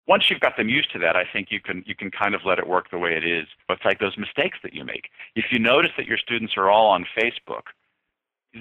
Once 0.07 0.29
you've 0.29 0.39
got 0.39 0.55
them 0.55 0.69
used 0.69 0.91
to 0.93 0.99
that, 0.99 1.15
I 1.15 1.23
think 1.31 1.47
you 1.51 1.59
can 1.61 1.83
you 1.87 1.95
can 1.95 2.11
kind 2.11 2.35
of 2.35 2.41
let 2.45 2.59
it 2.59 2.67
work 2.67 2.91
the 2.91 2.99
way 2.99 3.15
it 3.15 3.25
is. 3.25 3.47
But 3.67 3.77
it's 3.77 3.85
like 3.85 3.99
those 3.99 4.17
mistakes 4.17 4.57
that 4.61 4.73
you 4.73 4.83
make. 4.83 5.09
If 5.35 5.45
you 5.51 5.59
notice 5.59 5.91
that 5.97 6.05
your 6.05 6.17
students 6.17 6.53
are 6.57 6.69
all 6.69 6.87
on 6.87 7.05
Facebook, 7.17 7.71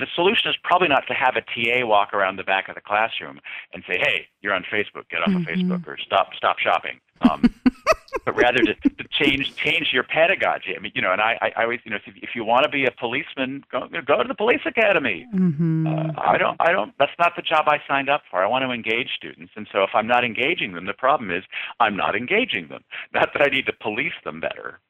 the 0.00 0.06
solution 0.14 0.50
is 0.50 0.56
probably 0.64 0.88
not 0.88 1.06
to 1.08 1.14
have 1.14 1.36
a 1.36 1.42
TA 1.42 1.86
walk 1.86 2.12
around 2.14 2.36
the 2.36 2.44
back 2.44 2.68
of 2.68 2.74
the 2.74 2.80
classroom 2.80 3.40
and 3.72 3.82
say, 3.88 3.98
"Hey, 3.98 4.26
you're 4.40 4.54
on 4.54 4.64
Facebook. 4.64 5.08
Get 5.10 5.20
off 5.22 5.28
Mhm. 5.30 5.36
of 5.36 5.42
Facebook 5.46 5.86
or 5.88 5.96
stop 5.98 6.34
stop 6.36 6.58
shopping." 6.58 7.00
Um, 7.22 7.42
but 8.26 8.36
rather 8.36 8.58
to, 8.58 8.74
to 8.74 9.04
change 9.10 9.54
change 9.56 9.90
your 9.92 10.02
pedagogy. 10.02 10.74
I 10.76 10.80
mean, 10.80 10.92
you 10.94 11.00
know, 11.02 11.12
and 11.12 11.20
I, 11.20 11.38
I, 11.40 11.52
I 11.56 11.62
always, 11.64 11.80
you 11.84 11.90
know, 11.90 11.96
if, 12.06 12.14
if 12.16 12.30
you 12.34 12.44
want 12.44 12.64
to 12.64 12.68
be 12.68 12.84
a 12.84 12.90
policeman, 12.90 13.64
go 13.72 13.88
go 14.06 14.22
to 14.22 14.28
the 14.28 14.34
police 14.34 14.60
academy. 14.66 15.26
Mm-hmm. 15.34 15.86
Uh, 15.86 16.12
I 16.20 16.36
don't, 16.38 16.56
I 16.60 16.72
don't. 16.72 16.92
That's 16.98 17.12
not 17.18 17.32
the 17.36 17.42
job 17.42 17.64
I 17.68 17.78
signed 17.88 18.08
up 18.08 18.22
for. 18.30 18.42
I 18.42 18.46
want 18.46 18.64
to 18.64 18.70
engage 18.70 19.10
students, 19.16 19.52
and 19.56 19.66
so 19.72 19.82
if 19.82 19.90
I'm 19.94 20.06
not 20.06 20.24
engaging 20.24 20.72
them, 20.72 20.86
the 20.86 20.92
problem 20.94 21.30
is 21.30 21.44
I'm 21.80 21.96
not 21.96 22.14
engaging 22.16 22.68
them. 22.68 22.82
Not 23.14 23.30
that 23.32 23.42
I 23.42 23.46
need 23.50 23.66
to 23.66 23.72
police 23.72 24.12
them 24.24 24.40
better. 24.40 24.80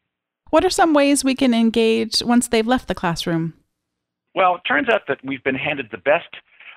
what 0.50 0.64
are 0.64 0.70
some 0.70 0.94
ways 0.94 1.24
we 1.24 1.34
can 1.34 1.52
engage 1.54 2.22
once 2.24 2.48
they've 2.48 2.66
left 2.66 2.86
the 2.88 2.94
classroom? 2.94 3.54
Well, 4.36 4.56
it 4.56 4.68
turns 4.68 4.90
out 4.90 5.08
that 5.08 5.18
we've 5.24 5.42
been 5.42 5.56
handed 5.56 5.88
the 5.90 5.98
best 5.98 6.28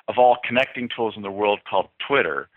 of 0.08 0.16
all 0.18 0.38
connecting 0.48 0.88
tools 0.96 1.14
in 1.18 1.22
the 1.22 1.30
world 1.30 1.60
called 1.70 1.90
Twitter. 2.08 2.48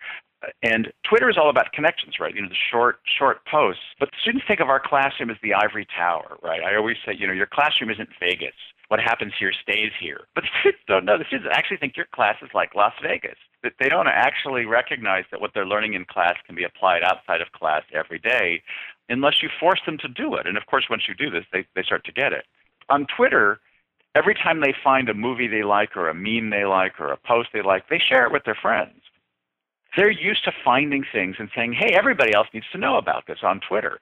And 0.62 0.92
Twitter 1.08 1.28
is 1.28 1.36
all 1.36 1.50
about 1.50 1.72
connections, 1.72 2.14
right? 2.20 2.34
You 2.34 2.42
know, 2.42 2.48
the 2.48 2.64
short, 2.70 3.00
short 3.18 3.44
posts. 3.46 3.82
But 3.98 4.10
students 4.20 4.46
think 4.46 4.60
of 4.60 4.68
our 4.68 4.80
classroom 4.80 5.28
as 5.30 5.36
the 5.42 5.54
ivory 5.54 5.86
tower, 5.96 6.38
right? 6.40 6.62
I 6.62 6.76
always 6.76 6.96
say, 7.04 7.14
you 7.18 7.26
know, 7.26 7.32
your 7.32 7.46
classroom 7.52 7.90
isn't 7.90 8.10
Vegas. 8.20 8.54
What 8.88 9.00
happens 9.00 9.32
here 9.38 9.52
stays 9.52 9.90
here. 9.98 10.20
But 10.36 10.44
the 10.44 10.50
students 10.60 10.82
don't 10.86 11.04
know. 11.04 11.18
The 11.18 11.24
students 11.26 11.50
actually 11.52 11.78
think 11.78 11.96
your 11.96 12.06
class 12.14 12.36
is 12.40 12.50
like 12.54 12.74
Las 12.76 12.94
Vegas. 13.02 13.38
That 13.64 13.72
they 13.80 13.88
don't 13.88 14.08
actually 14.08 14.66
recognize 14.66 15.24
that 15.32 15.40
what 15.40 15.50
they're 15.52 15.66
learning 15.66 15.94
in 15.94 16.04
class 16.04 16.34
can 16.46 16.54
be 16.54 16.64
applied 16.64 17.02
outside 17.02 17.40
of 17.40 17.50
class 17.52 17.82
every 17.92 18.18
day 18.18 18.62
unless 19.08 19.42
you 19.42 19.48
force 19.58 19.80
them 19.84 19.98
to 19.98 20.08
do 20.08 20.34
it. 20.36 20.46
And 20.46 20.56
of 20.56 20.66
course, 20.66 20.86
once 20.88 21.02
you 21.08 21.14
do 21.14 21.30
this, 21.30 21.44
they, 21.52 21.66
they 21.74 21.82
start 21.82 22.04
to 22.04 22.12
get 22.12 22.32
it. 22.32 22.44
On 22.88 23.06
Twitter, 23.16 23.60
every 24.14 24.34
time 24.34 24.60
they 24.60 24.74
find 24.84 25.08
a 25.08 25.14
movie 25.14 25.48
they 25.48 25.62
like 25.62 25.96
or 25.96 26.08
a 26.08 26.14
meme 26.14 26.50
they 26.50 26.64
like 26.64 27.00
or 27.00 27.12
a 27.12 27.16
post 27.16 27.50
they 27.52 27.62
like, 27.62 27.88
they 27.88 27.98
share 27.98 28.26
it 28.26 28.32
with 28.32 28.44
their 28.44 28.58
friends. 28.60 29.00
They're 29.96 30.10
used 30.10 30.44
to 30.44 30.52
finding 30.64 31.04
things 31.12 31.36
and 31.38 31.50
saying, 31.54 31.74
hey, 31.74 31.94
everybody 31.94 32.34
else 32.34 32.48
needs 32.54 32.66
to 32.72 32.78
know 32.78 32.96
about 32.96 33.26
this 33.26 33.40
on 33.42 33.60
Twitter. 33.60 34.00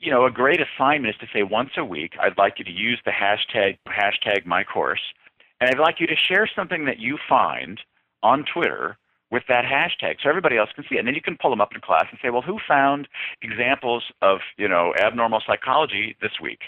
You 0.00 0.10
know, 0.10 0.26
a 0.26 0.30
great 0.30 0.60
assignment 0.60 1.14
is 1.14 1.20
to 1.20 1.26
say 1.32 1.42
once 1.42 1.70
a 1.76 1.84
week, 1.84 2.12
I'd 2.20 2.38
like 2.38 2.58
you 2.58 2.64
to 2.64 2.70
use 2.70 3.00
the 3.04 3.10
hashtag 3.10 3.78
hashtag 3.86 4.46
my 4.46 4.64
course, 4.64 5.00
and 5.60 5.70
I'd 5.70 5.78
like 5.78 6.00
you 6.00 6.06
to 6.06 6.16
share 6.16 6.48
something 6.54 6.84
that 6.84 6.98
you 6.98 7.18
find 7.28 7.80
on 8.22 8.44
Twitter 8.52 8.96
with 9.30 9.42
that 9.48 9.64
hashtag 9.64 10.16
so 10.22 10.28
everybody 10.28 10.56
else 10.56 10.70
can 10.74 10.84
see 10.88 10.96
it. 10.96 11.00
And 11.00 11.08
then 11.08 11.14
you 11.14 11.20
can 11.20 11.36
pull 11.40 11.50
them 11.50 11.60
up 11.60 11.74
in 11.74 11.80
class 11.80 12.06
and 12.10 12.18
say, 12.22 12.30
well, 12.30 12.42
who 12.42 12.58
found 12.66 13.08
examples 13.42 14.04
of, 14.22 14.38
you 14.56 14.68
know, 14.68 14.94
abnormal 14.98 15.42
psychology 15.46 16.16
this 16.22 16.32
week? 16.40 16.60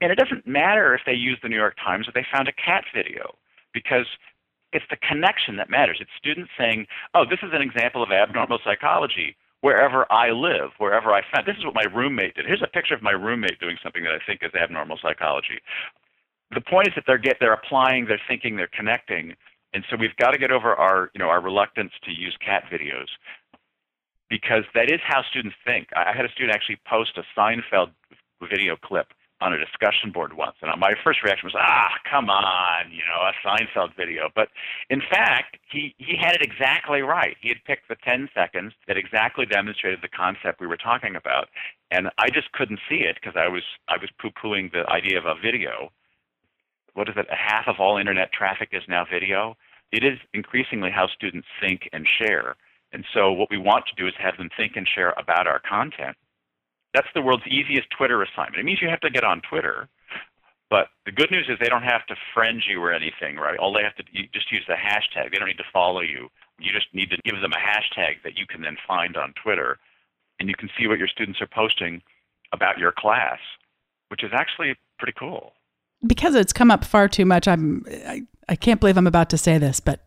And 0.00 0.12
it 0.12 0.18
doesn't 0.18 0.46
matter 0.46 0.94
if 0.94 1.02
they 1.06 1.14
use 1.14 1.38
the 1.42 1.48
New 1.48 1.56
York 1.56 1.76
Times 1.82 2.08
or 2.08 2.12
they 2.12 2.26
found 2.30 2.48
a 2.48 2.52
cat 2.52 2.84
video 2.94 3.36
because 3.72 4.06
it's 4.72 4.84
the 4.90 4.96
connection 4.96 5.56
that 5.56 5.70
matters. 5.70 5.98
It's 6.00 6.10
students 6.18 6.50
saying, 6.58 6.86
oh, 7.14 7.24
this 7.28 7.38
is 7.42 7.50
an 7.52 7.62
example 7.62 8.02
of 8.02 8.10
abnormal 8.10 8.58
psychology 8.64 9.36
wherever 9.60 10.10
I 10.12 10.30
live, 10.30 10.70
wherever 10.78 11.12
I 11.12 11.22
found. 11.32 11.46
This 11.46 11.56
is 11.56 11.64
what 11.64 11.74
my 11.74 11.84
roommate 11.84 12.34
did. 12.34 12.46
Here's 12.46 12.62
a 12.62 12.68
picture 12.68 12.94
of 12.94 13.02
my 13.02 13.12
roommate 13.12 13.58
doing 13.58 13.76
something 13.82 14.04
that 14.04 14.12
I 14.12 14.20
think 14.26 14.40
is 14.42 14.54
abnormal 14.54 14.98
psychology. 15.00 15.60
The 16.54 16.60
point 16.60 16.88
is 16.88 16.94
that 16.94 17.04
they're 17.06 17.18
get 17.18 17.38
they're 17.40 17.54
applying, 17.54 18.06
they're 18.06 18.20
thinking, 18.28 18.56
they're 18.56 18.68
connecting, 18.68 19.34
and 19.74 19.82
so 19.90 19.96
we've 19.98 20.14
got 20.16 20.30
to 20.30 20.38
get 20.38 20.52
over 20.52 20.74
our 20.74 21.10
you 21.14 21.18
know 21.18 21.28
our 21.28 21.40
reluctance 21.40 21.90
to 22.04 22.12
use 22.12 22.36
cat 22.44 22.64
videos 22.70 23.08
because 24.30 24.62
that 24.74 24.90
is 24.90 25.00
how 25.04 25.22
students 25.28 25.56
think. 25.64 25.88
I 25.96 26.14
had 26.14 26.24
a 26.24 26.30
student 26.30 26.54
actually 26.54 26.78
post 26.86 27.18
a 27.18 27.24
Seinfeld 27.36 27.90
video 28.40 28.76
clip 28.76 29.08
on 29.40 29.52
a 29.52 29.58
discussion 29.58 30.10
board 30.12 30.32
once, 30.32 30.56
and 30.62 30.70
my 30.80 30.94
first 31.04 31.22
reaction 31.22 31.46
was, 31.46 31.54
"Ah, 31.58 31.92
come 32.10 32.30
on, 32.30 32.90
you 32.90 33.02
know, 33.04 33.20
a 33.20 33.32
Seinfeld 33.44 33.94
video." 33.94 34.30
But 34.34 34.48
in 34.88 35.00
fact, 35.00 35.58
he 35.68 35.94
he 35.98 36.16
had 36.16 36.34
it 36.34 36.42
exactly 36.42 37.02
right. 37.02 37.36
He 37.40 37.48
had 37.48 37.62
picked 37.64 37.88
the 37.88 37.96
10 37.96 38.30
seconds 38.32 38.72
that 38.86 38.96
exactly 38.96 39.44
demonstrated 39.44 40.00
the 40.00 40.08
concept 40.08 40.60
we 40.60 40.66
were 40.66 40.78
talking 40.78 41.16
about, 41.16 41.50
and 41.90 42.10
I 42.18 42.28
just 42.30 42.50
couldn't 42.52 42.80
see 42.88 43.02
it 43.02 43.16
because 43.16 43.36
I 43.36 43.48
was 43.48 43.62
I 43.88 43.98
was 43.98 44.10
poo-pooing 44.18 44.72
the 44.72 44.88
idea 44.90 45.18
of 45.18 45.26
a 45.26 45.34
video. 45.34 45.92
What 46.94 47.08
is 47.10 47.16
it? 47.16 47.26
Half 47.30 47.68
of 47.68 47.78
all 47.78 47.98
internet 47.98 48.32
traffic 48.32 48.70
is 48.72 48.82
now 48.88 49.04
video. 49.04 49.56
It 49.92 50.02
is 50.02 50.18
increasingly 50.32 50.90
how 50.90 51.08
students 51.08 51.46
think 51.60 51.88
and 51.92 52.08
share. 52.08 52.56
And 52.92 53.04
so 53.12 53.32
what 53.32 53.50
we 53.50 53.58
want 53.58 53.86
to 53.86 53.94
do 53.94 54.06
is 54.06 54.14
have 54.18 54.38
them 54.38 54.48
think 54.56 54.76
and 54.76 54.88
share 54.88 55.12
about 55.18 55.46
our 55.46 55.58
content. 55.58 56.16
That's 56.96 57.12
the 57.14 57.20
world's 57.20 57.46
easiest 57.46 57.88
Twitter 57.96 58.22
assignment. 58.22 58.56
It 58.56 58.64
means 58.64 58.80
you 58.80 58.88
have 58.88 59.04
to 59.04 59.10
get 59.10 59.22
on 59.22 59.42
Twitter, 59.48 59.86
but 60.70 60.88
the 61.04 61.12
good 61.12 61.30
news 61.30 61.46
is 61.48 61.58
they 61.60 61.68
don't 61.68 61.82
have 61.84 62.06
to 62.06 62.16
friend 62.32 62.62
you 62.66 62.82
or 62.82 62.90
anything, 62.92 63.36
right? 63.36 63.58
All 63.58 63.72
they 63.72 63.82
have 63.82 63.94
to 63.96 64.04
you 64.12 64.24
just 64.32 64.50
use 64.50 64.64
the 64.66 64.74
hashtag. 64.74 65.30
They 65.30 65.36
don't 65.38 65.46
need 65.52 65.58
to 65.58 65.70
follow 65.72 66.00
you. 66.00 66.28
You 66.58 66.72
just 66.72 66.86
need 66.94 67.10
to 67.10 67.18
give 67.24 67.38
them 67.42 67.52
a 67.52 67.60
hashtag 67.60 68.22
that 68.24 68.38
you 68.38 68.46
can 68.48 68.62
then 68.62 68.78
find 68.88 69.16
on 69.18 69.34
Twitter, 69.42 69.76
and 70.40 70.48
you 70.48 70.54
can 70.56 70.70
see 70.78 70.86
what 70.86 70.98
your 70.98 71.08
students 71.08 71.42
are 71.42 71.46
posting 71.46 72.00
about 72.52 72.78
your 72.78 72.92
class, 72.96 73.38
which 74.08 74.24
is 74.24 74.30
actually 74.32 74.74
pretty 74.98 75.12
cool. 75.18 75.52
because 76.06 76.34
it's 76.34 76.52
come 76.54 76.70
up 76.70 76.84
far 76.84 77.08
too 77.08 77.26
much 77.26 77.46
i'm 77.48 77.84
I, 78.06 78.22
I 78.48 78.56
can't 78.56 78.80
believe 78.80 78.96
i'm 78.96 79.06
about 79.06 79.28
to 79.30 79.38
say 79.38 79.58
this 79.58 79.80
but 79.80 80.05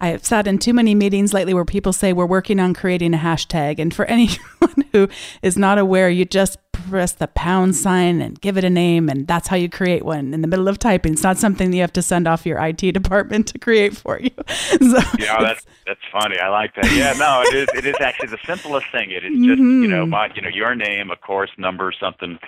i 0.00 0.08
have 0.08 0.24
sat 0.24 0.46
in 0.46 0.58
too 0.58 0.72
many 0.72 0.94
meetings 0.94 1.32
lately 1.34 1.54
where 1.54 1.64
people 1.64 1.92
say 1.92 2.12
we're 2.12 2.26
working 2.26 2.58
on 2.60 2.74
creating 2.74 3.14
a 3.14 3.18
hashtag 3.18 3.78
and 3.78 3.94
for 3.94 4.04
anyone 4.16 4.84
who 4.92 5.08
is 5.42 5.56
not 5.56 5.78
aware 5.78 6.08
you 6.10 6.24
just 6.24 6.58
press 6.72 7.12
the 7.12 7.28
pound 7.28 7.76
sign 7.76 8.20
and 8.22 8.40
give 8.40 8.56
it 8.56 8.64
a 8.64 8.70
name 8.70 9.08
and 9.08 9.26
that's 9.26 9.48
how 9.48 9.56
you 9.56 9.68
create 9.68 10.04
one 10.04 10.32
in 10.32 10.40
the 10.40 10.48
middle 10.48 10.66
of 10.68 10.78
typing 10.78 11.12
it's 11.12 11.22
not 11.22 11.36
something 11.36 11.72
you 11.72 11.80
have 11.80 11.92
to 11.92 12.02
send 12.02 12.26
off 12.26 12.46
your 12.46 12.58
it 12.58 12.92
department 12.92 13.46
to 13.46 13.58
create 13.58 13.96
for 13.96 14.18
you 14.18 14.30
so 14.48 14.98
Yeah, 15.18 15.36
that's 15.40 15.66
that's 15.86 16.00
funny. 16.12 16.38
I 16.38 16.48
like 16.48 16.74
that. 16.76 16.90
Yeah, 16.92 17.12
no, 17.14 17.42
it 17.46 17.54
is. 17.54 17.68
It 17.74 17.84
is 17.84 17.96
actually 18.00 18.28
the 18.28 18.38
simplest 18.46 18.86
thing. 18.92 19.10
It 19.10 19.24
is 19.24 19.32
just 19.34 19.58
you 19.58 19.88
know 19.88 20.04
Mhm. 20.06 20.10
my 20.10 20.30
you 20.34 20.40
know 20.42 20.48
your 20.48 20.74
name, 20.74 21.10
a 21.10 21.16
course 21.16 21.50
number, 21.58 21.92
something. 21.98 22.38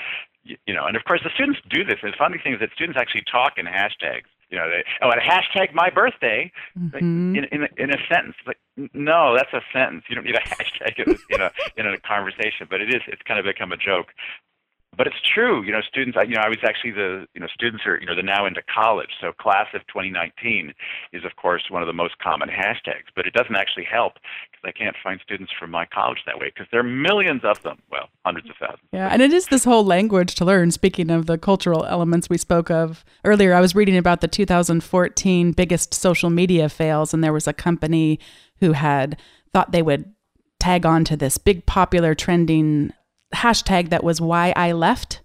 You, 0.44 0.56
you 0.66 0.74
know, 0.74 0.86
and 0.86 0.96
of 0.96 1.04
course 1.04 1.20
the 1.24 1.30
students 1.34 1.60
do 1.70 1.84
this. 1.84 1.98
And 2.02 2.12
the 2.12 2.16
funny 2.16 2.38
thing 2.42 2.54
is 2.54 2.60
that 2.60 2.70
students 2.74 2.98
actually 2.98 3.24
talk 3.30 3.54
in 3.58 3.66
hashtags. 3.66 4.24
You 4.52 4.58
know, 4.58 4.68
they, 4.68 4.84
oh, 5.00 5.10
and 5.10 5.20
hashtag 5.20 5.72
my 5.72 5.88
birthday 5.88 6.52
Mhm. 6.78 6.94
in, 7.38 7.44
in, 7.50 7.62
a, 7.64 7.68
in 7.82 7.90
a 7.90 7.96
sentence. 8.06 8.36
Like, 8.46 8.58
no, 8.92 9.34
that's 9.34 9.52
a 9.54 9.62
sentence. 9.72 10.04
You 10.08 10.14
don't 10.14 10.24
need 10.24 10.36
a 10.36 10.40
hashtag 10.54 10.98
in 11.04 11.18
in 11.30 11.40
a 11.40 11.50
in 11.76 11.86
a 11.86 11.96
conversation. 11.98 12.66
But 12.70 12.82
it 12.82 12.94
is. 12.94 13.00
It's 13.08 13.22
kind 13.22 13.40
of 13.40 13.46
become 13.46 13.72
a 13.72 13.78
joke. 13.78 14.12
But 14.96 15.06
it's 15.06 15.16
true. 15.34 15.62
You 15.62 15.72
know, 15.72 15.80
students. 15.80 16.18
You 16.28 16.34
know, 16.34 16.42
I 16.42 16.48
was 16.48 16.58
actually 16.62 16.92
the. 16.92 17.26
You 17.34 17.40
know, 17.40 17.46
students 17.52 17.86
are. 17.86 17.98
You 17.98 18.06
know, 18.06 18.14
they're 18.14 18.22
now 18.22 18.46
into 18.46 18.60
college. 18.62 19.10
So 19.20 19.32
class 19.32 19.68
of 19.74 19.80
2019 19.86 20.74
is 21.12 21.24
of 21.24 21.36
course 21.36 21.64
one 21.70 21.82
of 21.82 21.86
the 21.86 21.94
most 21.94 22.18
common 22.18 22.48
hashtags. 22.48 23.08
But 23.16 23.26
it 23.26 23.32
doesn't 23.32 23.56
actually 23.56 23.84
help 23.84 24.14
because 24.50 24.62
I 24.64 24.72
can't 24.72 24.96
find 25.02 25.18
students 25.22 25.52
from 25.58 25.70
my 25.70 25.86
college 25.86 26.18
that 26.26 26.38
way 26.38 26.52
because 26.54 26.66
there 26.70 26.80
are 26.80 26.84
millions 26.84 27.42
of 27.42 27.62
them. 27.62 27.78
Well, 27.90 28.08
hundreds 28.24 28.50
of 28.50 28.56
thousands. 28.60 28.88
Yeah, 28.92 29.08
and 29.08 29.22
it 29.22 29.32
is 29.32 29.46
this 29.46 29.64
whole 29.64 29.84
language 29.84 30.34
to 30.36 30.44
learn. 30.44 30.70
Speaking 30.70 31.10
of 31.10 31.26
the 31.26 31.38
cultural 31.38 31.84
elements 31.86 32.28
we 32.28 32.36
spoke 32.36 32.70
of 32.70 33.04
earlier, 33.24 33.54
I 33.54 33.60
was 33.60 33.74
reading 33.74 33.96
about 33.96 34.20
the 34.20 34.28
2014 34.28 35.52
biggest 35.52 35.94
social 35.94 36.28
media 36.28 36.68
fails, 36.68 37.14
and 37.14 37.24
there 37.24 37.32
was 37.32 37.48
a 37.48 37.52
company 37.54 38.18
who 38.60 38.72
had 38.72 39.18
thought 39.52 39.72
they 39.72 39.82
would 39.82 40.12
tag 40.60 40.86
on 40.86 41.04
to 41.04 41.16
this 41.16 41.38
big 41.38 41.66
popular 41.66 42.14
trending 42.14 42.92
hashtag 43.34 43.90
that 43.90 44.04
was 44.04 44.20
why 44.20 44.52
I 44.56 44.72
left. 44.72 45.20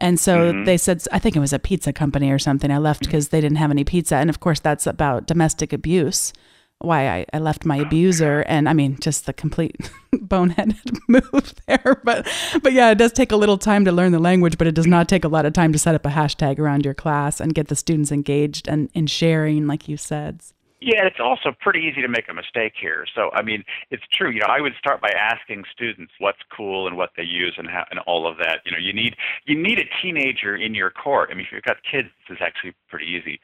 And 0.00 0.18
so 0.20 0.52
mm-hmm. 0.52 0.64
they 0.64 0.76
said, 0.76 1.02
I 1.10 1.18
think 1.18 1.34
it 1.34 1.40
was 1.40 1.52
a 1.52 1.58
pizza 1.58 1.92
company 1.92 2.30
or 2.30 2.38
something. 2.38 2.70
I 2.70 2.78
left 2.78 3.00
because 3.00 3.28
they 3.28 3.40
didn't 3.40 3.58
have 3.58 3.70
any 3.70 3.84
pizza. 3.84 4.16
And 4.16 4.30
of 4.30 4.40
course, 4.40 4.60
that's 4.60 4.86
about 4.86 5.26
domestic 5.26 5.72
abuse, 5.72 6.32
why 6.78 7.08
I, 7.08 7.26
I 7.32 7.38
left 7.38 7.64
my 7.64 7.78
abuser. 7.78 8.44
And 8.46 8.68
I 8.68 8.74
mean, 8.74 8.98
just 9.00 9.26
the 9.26 9.32
complete 9.32 9.76
boneheaded 10.14 10.98
move 11.08 11.54
there. 11.66 12.00
But, 12.04 12.28
but 12.62 12.72
yeah, 12.72 12.90
it 12.90 12.98
does 12.98 13.12
take 13.12 13.32
a 13.32 13.36
little 13.36 13.58
time 13.58 13.84
to 13.86 13.92
learn 13.92 14.12
the 14.12 14.20
language, 14.20 14.56
but 14.56 14.68
it 14.68 14.74
does 14.76 14.86
not 14.86 15.08
take 15.08 15.24
a 15.24 15.28
lot 15.28 15.46
of 15.46 15.52
time 15.52 15.72
to 15.72 15.78
set 15.78 15.96
up 15.96 16.06
a 16.06 16.10
hashtag 16.10 16.60
around 16.60 16.84
your 16.84 16.94
class 16.94 17.40
and 17.40 17.54
get 17.54 17.66
the 17.66 17.76
students 17.76 18.12
engaged 18.12 18.68
and 18.68 18.90
in 18.94 19.08
sharing, 19.08 19.66
like 19.66 19.88
you 19.88 19.96
said. 19.96 20.42
Yeah, 20.80 21.04
it's 21.06 21.18
also 21.18 21.50
pretty 21.60 21.80
easy 21.80 22.02
to 22.02 22.08
make 22.08 22.28
a 22.28 22.34
mistake 22.34 22.74
here. 22.80 23.04
So, 23.14 23.30
I 23.34 23.42
mean, 23.42 23.64
it's 23.90 24.04
true. 24.12 24.30
You 24.30 24.40
know, 24.40 24.46
I 24.48 24.60
would 24.60 24.74
start 24.78 25.00
by 25.00 25.10
asking 25.10 25.64
students 25.72 26.12
what's 26.18 26.38
cool 26.56 26.86
and 26.86 26.96
what 26.96 27.10
they 27.16 27.24
use 27.24 27.54
and 27.58 27.68
how, 27.68 27.84
and 27.90 27.98
all 28.00 28.28
of 28.30 28.38
that. 28.38 28.60
You 28.64 28.70
know, 28.72 28.78
you 28.78 28.92
need 28.92 29.16
you 29.44 29.60
need 29.60 29.80
a 29.80 29.88
teenager 30.00 30.54
in 30.56 30.74
your 30.74 30.90
court. 30.90 31.30
I 31.32 31.34
mean, 31.34 31.46
if 31.46 31.52
you've 31.52 31.62
got 31.62 31.78
kids, 31.82 32.08
this 32.28 32.36
is 32.36 32.42
actually 32.42 32.74
pretty 32.88 33.06
easy. 33.06 33.40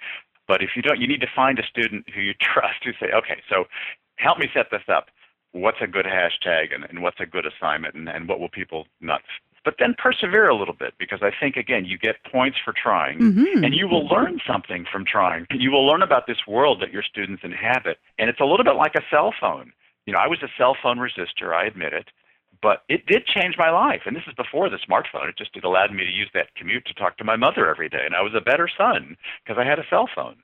But 0.47 0.63
if 0.63 0.71
you 0.77 0.83
don't, 0.83 1.01
you 1.01 1.09
need 1.09 1.21
to 1.23 1.31
find 1.35 1.59
a 1.59 1.67
student 1.67 2.07
who 2.15 2.21
you 2.21 2.35
trust 2.41 2.85
who 2.85 2.93
say, 3.01 3.13
okay, 3.13 3.43
so 3.49 3.65
help 4.17 4.39
me 4.39 4.49
set 4.55 4.67
this 4.71 4.83
up. 4.89 5.07
What's 5.53 5.79
a 5.81 5.87
good 5.87 6.07
hashtag 6.07 6.75
and, 6.75 6.85
and 6.89 7.03
what's 7.03 7.21
a 7.21 7.27
good 7.27 7.47
assignment 7.47 7.95
and, 7.95 8.09
and 8.09 8.29
what 8.29 8.39
will 8.41 8.49
people 8.49 8.87
not 9.01 9.23
but 9.65 9.77
then 9.79 9.95
persevere 9.97 10.49
a 10.49 10.55
little 10.55 10.75
bit 10.75 10.95
because 10.99 11.21
I 11.23 11.31
think 11.39 11.57
again 11.57 11.85
you 11.85 11.99
get 11.99 12.23
points 12.25 12.59
for 12.63 12.73
trying 12.73 13.19
Mhm. 13.19 13.65
and 13.65 13.75
you 13.75 13.89
will 13.89 14.07
learn 14.07 14.41
something 14.47 14.85
from 14.85 15.05
trying. 15.05 15.47
You 15.53 15.71
will 15.71 15.87
learn 15.87 16.03
about 16.03 16.27
this 16.27 16.47
world 16.47 16.81
that 16.81 16.93
your 16.93 17.03
students 17.03 17.43
inhabit. 17.43 17.99
And 18.19 18.29
it's 18.31 18.41
a 18.41 18.45
little 18.45 18.65
bit 18.65 18.77
like 18.77 18.95
a 18.95 19.03
cell 19.11 19.33
phone. 19.41 19.73
You 20.07 20.13
know, 20.13 20.19
I 20.21 20.27
was 20.29 20.43
a 20.43 20.49
cell 20.59 20.75
phone 20.83 20.99
resister, 20.99 21.55
I 21.55 21.65
admit 21.65 21.93
it, 21.95 22.11
but 22.61 22.85
it 22.89 23.07
did 23.07 23.27
change 23.27 23.57
my 23.57 23.71
life. 23.71 24.03
And 24.07 24.15
this 24.15 24.27
is 24.27 24.35
before 24.35 24.69
the 24.69 24.79
smartphone. 24.79 25.29
It 25.29 25.37
just 25.37 25.57
it 25.57 25.65
allowed 25.65 25.93
me 25.93 26.05
to 26.05 26.11
use 26.11 26.31
that 26.35 26.55
commute 26.55 26.85
to 26.87 26.95
talk 26.95 27.17
to 27.19 27.25
my 27.25 27.37
mother 27.37 27.69
every 27.69 27.89
day 27.89 28.05
and 28.05 28.15
I 28.15 28.23
was 28.23 28.35
a 28.35 28.41
better 28.41 28.69
son 28.69 29.17
because 29.43 29.59
I 29.59 29.65
had 29.65 29.79
a 29.79 29.87
cell 29.89 30.07
phone. 30.15 30.37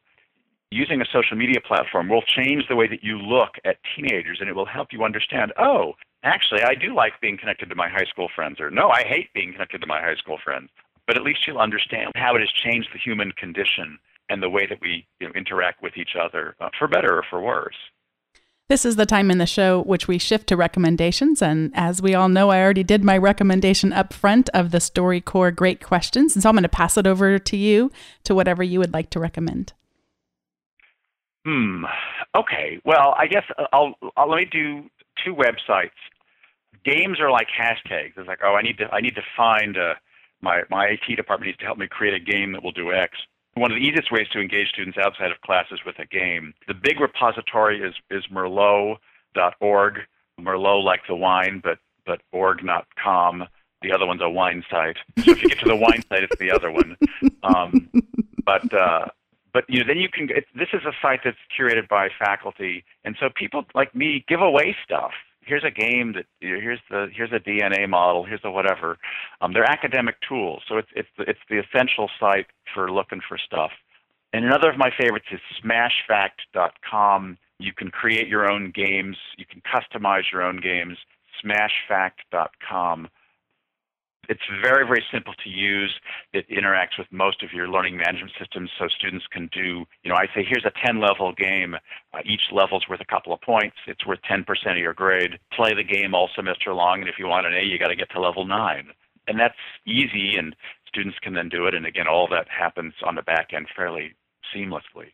Using 0.72 1.00
a 1.00 1.04
social 1.04 1.36
media 1.36 1.60
platform 1.60 2.08
will 2.08 2.22
change 2.22 2.68
the 2.68 2.76
way 2.76 2.86
that 2.86 3.02
you 3.02 3.18
look 3.18 3.56
at 3.64 3.78
teenagers 3.94 4.38
and 4.40 4.48
it 4.48 4.54
will 4.54 4.66
help 4.66 4.92
you 4.92 5.02
understand, 5.02 5.52
oh, 5.58 5.94
actually, 6.22 6.62
I 6.62 6.74
do 6.74 6.94
like 6.94 7.20
being 7.20 7.38
connected 7.38 7.68
to 7.68 7.74
my 7.74 7.88
high 7.88 8.06
school 8.08 8.28
friends, 8.34 8.60
or 8.60 8.70
no, 8.70 8.90
I 8.90 9.02
hate 9.04 9.32
being 9.34 9.52
connected 9.52 9.80
to 9.80 9.86
my 9.86 10.00
high 10.00 10.16
school 10.16 10.38
friends. 10.42 10.70
But 11.06 11.16
at 11.16 11.22
least 11.22 11.40
you'll 11.46 11.58
understand 11.58 12.12
how 12.14 12.36
it 12.36 12.40
has 12.40 12.50
changed 12.52 12.88
the 12.92 12.98
human 12.98 13.32
condition 13.32 13.98
and 14.28 14.42
the 14.42 14.50
way 14.50 14.66
that 14.66 14.80
we 14.80 15.06
you 15.18 15.26
know, 15.26 15.32
interact 15.34 15.82
with 15.82 15.96
each 15.96 16.14
other, 16.20 16.54
uh, 16.60 16.68
for 16.78 16.86
better 16.86 17.18
or 17.18 17.24
for 17.28 17.40
worse. 17.40 17.74
This 18.68 18.84
is 18.84 18.94
the 18.94 19.04
time 19.04 19.32
in 19.32 19.38
the 19.38 19.46
show 19.46 19.82
which 19.82 20.06
we 20.06 20.16
shift 20.18 20.46
to 20.46 20.56
recommendations. 20.56 21.42
And 21.42 21.72
as 21.74 22.00
we 22.00 22.14
all 22.14 22.28
know, 22.28 22.50
I 22.50 22.60
already 22.62 22.84
did 22.84 23.02
my 23.02 23.18
recommendation 23.18 23.92
up 23.92 24.12
front 24.12 24.48
of 24.50 24.70
the 24.70 24.78
StoryCorps 24.78 25.56
Great 25.56 25.82
Questions. 25.82 26.36
And 26.36 26.42
so 26.44 26.48
I'm 26.48 26.54
going 26.54 26.62
to 26.62 26.68
pass 26.68 26.96
it 26.96 27.04
over 27.04 27.36
to 27.40 27.56
you 27.56 27.90
to 28.22 28.32
whatever 28.32 28.62
you 28.62 28.78
would 28.78 28.92
like 28.92 29.10
to 29.10 29.18
recommend. 29.18 29.72
Hmm. 31.44 31.84
Okay. 32.36 32.78
Well, 32.84 33.16
I 33.18 33.26
guess 33.26 33.42
I'll, 33.72 33.94
I'll 34.16 34.30
let 34.30 34.36
me 34.36 34.44
do 34.44 34.88
two 35.24 35.34
websites. 35.34 35.90
Games 36.84 37.20
are 37.20 37.30
like 37.30 37.48
hashtags. 37.48 38.12
It's 38.16 38.28
like, 38.28 38.40
oh, 38.44 38.54
I 38.54 38.62
need 38.62 38.78
to 38.78 38.88
I 38.92 39.00
need 39.00 39.14
to 39.14 39.22
find 39.36 39.76
uh, 39.76 39.94
my 40.40 40.62
my 40.70 40.86
IT 40.86 41.16
department 41.16 41.48
needs 41.48 41.58
to 41.58 41.66
help 41.66 41.78
me 41.78 41.86
create 41.88 42.14
a 42.14 42.20
game 42.20 42.52
that 42.52 42.62
will 42.62 42.72
do 42.72 42.92
X. 42.92 43.16
One 43.54 43.70
of 43.70 43.76
the 43.76 43.82
easiest 43.82 44.12
ways 44.12 44.28
to 44.32 44.40
engage 44.40 44.68
students 44.68 44.96
outside 44.96 45.32
of 45.32 45.40
classes 45.40 45.80
with 45.84 45.98
a 45.98 46.06
game. 46.06 46.54
The 46.68 46.74
big 46.74 47.00
repository 47.00 47.80
is 47.80 47.94
is 48.10 48.24
Merlot.org. 48.32 49.98
Merlot 50.40 50.84
like 50.84 51.00
the 51.06 51.16
wine, 51.16 51.60
but 51.62 51.78
but 52.06 52.22
org 52.32 52.64
not 52.64 52.86
com. 53.02 53.44
The 53.82 53.92
other 53.92 54.06
one's 54.06 54.22
a 54.22 54.28
wine 54.28 54.64
site. 54.70 54.96
So 55.24 55.32
if 55.32 55.42
you 55.42 55.48
get 55.48 55.58
to 55.60 55.68
the 55.68 55.76
wine 55.76 56.02
site, 56.08 56.22
it's 56.24 56.38
the 56.38 56.50
other 56.50 56.70
one. 56.70 56.96
Um, 57.42 57.90
but 58.44 58.72
uh, 58.74 59.06
but 59.52 59.64
you 59.68 59.80
know, 59.80 59.86
then 59.86 59.98
you 59.98 60.08
can. 60.08 60.28
It, 60.30 60.44
this 60.54 60.68
is 60.72 60.82
a 60.84 60.92
site 61.02 61.20
that's 61.24 61.36
curated 61.58 61.88
by 61.88 62.08
faculty, 62.18 62.84
and 63.04 63.16
so 63.18 63.28
people 63.34 63.64
like 63.74 63.94
me 63.94 64.24
give 64.28 64.40
away 64.40 64.76
stuff. 64.84 65.12
Here's 65.42 65.64
a 65.64 65.70
game 65.70 66.12
that 66.14 66.26
you 66.40 66.54
know, 66.54 66.60
here's 66.60 66.80
the 66.90 67.08
here's 67.14 67.32
a 67.32 67.40
DNA 67.40 67.88
model. 67.88 68.24
Here's 68.24 68.40
a 68.44 68.50
whatever. 68.50 68.98
Um, 69.40 69.52
they're 69.52 69.68
academic 69.68 70.16
tools, 70.26 70.62
so 70.68 70.76
it's 70.76 70.88
it's 70.94 71.08
the, 71.16 71.24
it's 71.24 71.40
the 71.48 71.58
essential 71.58 72.10
site 72.18 72.46
for 72.74 72.90
looking 72.90 73.20
for 73.26 73.38
stuff. 73.38 73.70
And 74.32 74.44
another 74.44 74.70
of 74.70 74.78
my 74.78 74.90
favorites 74.96 75.26
is 75.32 75.40
SmashFact.com. 75.64 77.36
You 77.58 77.72
can 77.72 77.90
create 77.90 78.28
your 78.28 78.50
own 78.50 78.72
games. 78.74 79.16
You 79.36 79.44
can 79.44 79.60
customize 79.60 80.30
your 80.32 80.42
own 80.42 80.60
games. 80.60 80.96
SmashFact.com. 81.44 83.08
It's 84.30 84.46
very, 84.62 84.86
very 84.86 85.02
simple 85.12 85.34
to 85.42 85.50
use. 85.50 85.92
It 86.32 86.48
interacts 86.48 86.96
with 86.96 87.08
most 87.10 87.42
of 87.42 87.52
your 87.52 87.66
learning 87.66 87.96
management 87.96 88.30
systems, 88.38 88.70
so 88.78 88.86
students 88.86 89.26
can 89.26 89.50
do. 89.52 89.84
You 90.04 90.10
know, 90.10 90.14
I 90.14 90.26
say 90.26 90.46
here's 90.48 90.64
a 90.64 90.70
10-level 90.86 91.32
game. 91.32 91.74
Uh, 92.14 92.20
each 92.24 92.42
level's 92.52 92.84
worth 92.88 93.00
a 93.00 93.04
couple 93.04 93.32
of 93.32 93.40
points. 93.40 93.74
It's 93.88 94.06
worth 94.06 94.20
10% 94.30 94.46
of 94.70 94.78
your 94.78 94.94
grade. 94.94 95.40
Play 95.52 95.74
the 95.74 95.82
game 95.82 96.14
all 96.14 96.30
semester 96.36 96.72
long, 96.72 97.00
and 97.00 97.08
if 97.08 97.16
you 97.18 97.26
want 97.26 97.48
an 97.48 97.54
A, 97.54 97.64
you 97.64 97.76
got 97.76 97.88
to 97.88 97.96
get 97.96 98.08
to 98.12 98.20
level 98.20 98.46
nine. 98.46 98.90
And 99.26 99.36
that's 99.36 99.58
easy, 99.84 100.36
and 100.38 100.54
students 100.86 101.18
can 101.20 101.34
then 101.34 101.48
do 101.48 101.66
it. 101.66 101.74
And 101.74 101.84
again, 101.84 102.06
all 102.06 102.28
that 102.30 102.46
happens 102.48 102.94
on 103.04 103.16
the 103.16 103.22
back 103.22 103.48
end 103.52 103.66
fairly 103.74 104.14
seamlessly. 104.54 105.10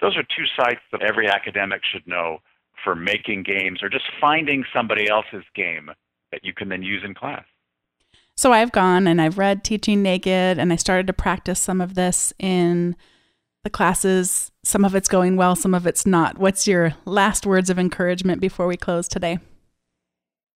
Those 0.00 0.16
are 0.16 0.22
two 0.22 0.46
sites 0.56 0.82
that 0.92 1.02
every 1.02 1.26
academic 1.28 1.80
should 1.84 2.06
know 2.06 2.38
for 2.84 2.94
making 2.94 3.42
games 3.42 3.82
or 3.82 3.88
just 3.88 4.04
finding 4.20 4.64
somebody 4.72 5.10
else's 5.10 5.44
game 5.56 5.90
that 6.30 6.44
you 6.44 6.54
can 6.54 6.68
then 6.68 6.84
use 6.84 7.02
in 7.04 7.12
class. 7.12 7.44
So 8.38 8.52
I've 8.52 8.72
gone 8.72 9.06
and 9.06 9.20
I've 9.20 9.38
read 9.38 9.64
Teaching 9.64 10.02
Naked 10.02 10.58
and 10.58 10.70
I 10.70 10.76
started 10.76 11.06
to 11.06 11.14
practice 11.14 11.58
some 11.58 11.80
of 11.80 11.94
this 11.94 12.34
in 12.38 12.94
the 13.64 13.70
classes. 13.70 14.50
Some 14.62 14.84
of 14.84 14.94
it's 14.94 15.08
going 15.08 15.36
well, 15.36 15.56
some 15.56 15.74
of 15.74 15.86
it's 15.86 16.04
not. 16.04 16.36
What's 16.36 16.68
your 16.68 16.94
last 17.06 17.46
words 17.46 17.70
of 17.70 17.78
encouragement 17.78 18.42
before 18.42 18.66
we 18.66 18.76
close 18.76 19.08
today? 19.08 19.38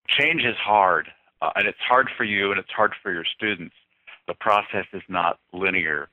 Change 0.09 0.43
is 0.45 0.57
hard, 0.63 1.09
uh, 1.41 1.51
and 1.57 1.67
it's 1.67 1.79
hard 1.89 2.11
for 2.19 2.25
you 2.25 2.51
and 2.51 2.61
it's 2.61 2.71
hard 2.71 2.93
for 3.03 3.13
your 3.13 3.25
students. 3.25 3.75
The 4.29 4.35
process 4.35 4.85
is 4.93 5.03
not 5.09 5.39
linear. 5.55 6.11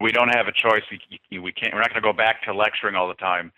We 0.00 0.12
don't 0.12 0.28
have 0.28 0.48
a 0.48 0.52
choice. 0.52 0.82
We, 1.30 1.38
we 1.38 1.52
can't. 1.52 1.72
We're 1.72 1.80
not 1.80 1.90
going 1.90 2.02
to 2.02 2.06
go 2.08 2.12
back 2.12 2.42
to 2.42 2.52
lecturing 2.52 2.94
all 2.94 3.08
the 3.08 3.14
time. 3.14 3.52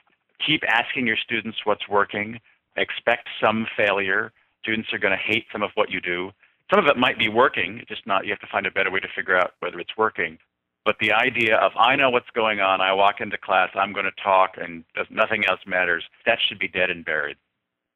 Keep 0.47 0.63
asking 0.69 1.09
your 1.09 1.17
students 1.17 1.59
what's 1.65 1.89
working. 1.89 2.39
Expect 2.77 3.29
some 3.43 3.67
failure. 3.77 4.31
Students 4.63 4.93
are 4.93 4.99
going 4.99 5.17
to 5.17 5.33
hate 5.33 5.47
some 5.51 5.63
of 5.63 5.71
what 5.75 5.91
you 5.91 6.01
do. 6.01 6.31
Some 6.71 6.85
of 6.85 6.87
it 6.87 6.97
might 6.97 7.19
be 7.19 7.29
working, 7.29 7.85
just 7.89 8.07
not. 8.07 8.25
You 8.25 8.33
have 8.33 8.41
to 8.41 8.49
find 8.51 8.67
a 8.67 8.71
better 8.71 8.91
way 8.91 9.01
to 9.01 9.09
figure 9.15 9.37
out 9.37 9.53
whether 9.61 9.79
it's 9.79 9.97
working. 9.97 10.39
But 10.85 10.97
the 11.01 11.13
idea 11.13 11.57
of 11.57 11.73
I 11.77 11.97
know 11.97 12.11
what's 12.11 12.31
going 12.35 12.61
on, 12.61 12.81
I 12.81 12.93
walk 12.93 13.21
into 13.21 13.39
class, 13.39 13.71
I'm 13.75 13.93
going 13.93 14.05
to 14.05 14.23
talk, 14.23 14.57
and 14.61 14.85
nothing 15.11 15.45
else 15.49 15.61
matters. 15.67 16.05
That 16.27 16.39
should 16.47 16.59
be 16.59 16.69
dead 16.69 16.91
and 16.91 17.05
buried. 17.05 17.37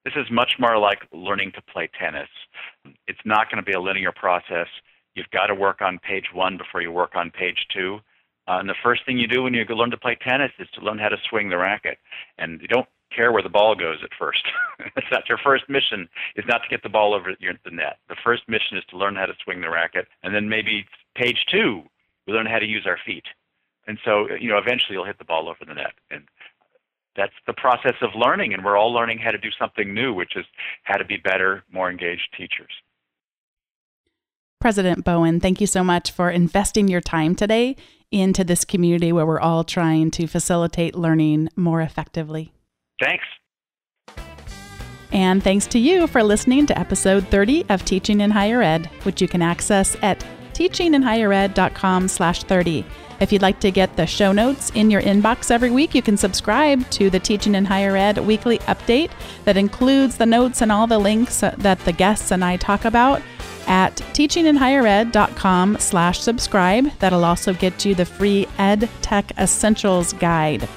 This 0.04 0.14
is 0.16 0.30
much 0.30 0.52
more 0.58 0.78
like 0.78 1.00
learning 1.12 1.52
to 1.52 1.62
play 1.62 1.90
tennis. 1.98 2.28
It's 3.06 3.20
not 3.24 3.50
going 3.50 3.62
to 3.62 3.66
be 3.66 3.76
a 3.76 3.80
linear 3.80 4.12
process. 4.12 4.68
You've 5.14 5.30
got 5.30 5.48
to 5.48 5.54
work 5.54 5.82
on 5.82 5.98
page 5.98 6.26
one 6.32 6.56
before 6.56 6.80
you 6.80 6.90
work 6.92 7.12
on 7.14 7.30
page 7.30 7.66
two. 7.74 7.98
Uh, 8.46 8.58
and 8.60 8.68
the 8.68 8.74
first 8.82 9.04
thing 9.04 9.18
you 9.18 9.26
do 9.26 9.42
when 9.42 9.52
you 9.52 9.64
learn 9.66 9.90
to 9.90 9.98
play 9.98 10.16
tennis 10.26 10.52
is 10.58 10.68
to 10.74 10.80
learn 10.80 10.98
how 10.98 11.10
to 11.10 11.18
swing 11.28 11.50
the 11.50 11.58
racket. 11.58 11.98
And 12.38 12.62
you 12.62 12.68
don't 12.68 12.88
care 13.14 13.32
where 13.32 13.42
the 13.42 13.48
ball 13.48 13.74
goes 13.74 13.98
at 14.02 14.10
first. 14.18 14.44
That's 14.94 15.06
not 15.10 15.28
your 15.28 15.38
first 15.38 15.68
mission. 15.68 16.08
Is 16.36 16.44
not 16.46 16.62
to 16.62 16.68
get 16.68 16.82
the 16.82 16.88
ball 16.88 17.14
over 17.14 17.34
your, 17.40 17.54
the 17.64 17.70
net. 17.70 17.98
The 18.08 18.16
first 18.22 18.48
mission 18.48 18.76
is 18.76 18.84
to 18.90 18.96
learn 18.96 19.16
how 19.16 19.26
to 19.26 19.34
swing 19.44 19.60
the 19.60 19.70
racket, 19.70 20.06
and 20.22 20.34
then 20.34 20.48
maybe 20.48 20.86
page 21.14 21.46
two, 21.50 21.82
we 22.26 22.32
learn 22.32 22.46
how 22.46 22.58
to 22.58 22.66
use 22.66 22.86
our 22.86 22.98
feet. 23.04 23.24
And 23.86 23.98
so, 24.04 24.28
you 24.38 24.50
know, 24.50 24.58
eventually 24.58 24.94
you'll 24.94 25.06
hit 25.06 25.18
the 25.18 25.24
ball 25.24 25.48
over 25.48 25.64
the 25.66 25.74
net. 25.74 25.92
And 26.10 26.24
that's 27.16 27.32
the 27.46 27.54
process 27.54 27.94
of 28.02 28.10
learning, 28.14 28.54
and 28.54 28.64
we're 28.64 28.76
all 28.76 28.92
learning 28.92 29.18
how 29.18 29.32
to 29.32 29.38
do 29.38 29.50
something 29.58 29.92
new, 29.92 30.12
which 30.12 30.36
is 30.36 30.44
how 30.84 30.96
to 30.96 31.04
be 31.04 31.16
better, 31.16 31.64
more 31.72 31.90
engaged 31.90 32.28
teachers. 32.36 32.70
President 34.60 35.04
Bowen, 35.04 35.40
thank 35.40 35.60
you 35.60 35.66
so 35.66 35.82
much 35.82 36.10
for 36.10 36.30
investing 36.30 36.88
your 36.88 37.00
time 37.00 37.34
today 37.34 37.76
into 38.10 38.44
this 38.44 38.64
community 38.64 39.12
where 39.12 39.26
we're 39.26 39.40
all 39.40 39.64
trying 39.64 40.10
to 40.12 40.26
facilitate 40.26 40.94
learning 40.94 41.48
more 41.56 41.80
effectively. 41.80 42.52
Thanks. 43.00 43.24
And 45.10 45.42
thanks 45.42 45.66
to 45.68 45.78
you 45.78 46.06
for 46.06 46.22
listening 46.22 46.66
to 46.66 46.78
episode 46.78 47.26
30 47.28 47.64
of 47.70 47.84
Teaching 47.84 48.20
in 48.20 48.30
Higher 48.30 48.62
Ed, 48.62 48.86
which 49.04 49.22
you 49.22 49.28
can 49.28 49.40
access 49.40 49.96
at 50.02 50.24
teachinginhighered.com 50.52 52.08
slash 52.08 52.44
30. 52.44 52.84
If 53.20 53.32
you'd 53.32 53.42
like 53.42 53.58
to 53.60 53.70
get 53.70 53.96
the 53.96 54.06
show 54.06 54.32
notes 54.32 54.70
in 54.70 54.90
your 54.90 55.02
inbox 55.02 55.50
every 55.50 55.70
week, 55.70 55.94
you 55.94 56.02
can 56.02 56.16
subscribe 56.16 56.88
to 56.90 57.10
the 57.10 57.18
Teaching 57.18 57.54
in 57.54 57.64
Higher 57.64 57.96
Ed 57.96 58.18
weekly 58.18 58.58
update 58.60 59.10
that 59.44 59.56
includes 59.56 60.18
the 60.18 60.26
notes 60.26 60.62
and 60.62 60.70
all 60.70 60.86
the 60.86 60.98
links 60.98 61.40
that 61.40 61.78
the 61.80 61.92
guests 61.92 62.30
and 62.30 62.44
I 62.44 62.56
talk 62.56 62.84
about 62.84 63.22
at 63.66 63.96
teachinginhighered.com 63.96 65.78
slash 65.78 66.20
subscribe. 66.20 66.90
That'll 66.98 67.24
also 67.24 67.54
get 67.54 67.84
you 67.84 67.94
the 67.94 68.04
free 68.04 68.46
Ed 68.58 68.88
Tech 69.02 69.32
Essentials 69.38 70.12
Guide. 70.12 70.68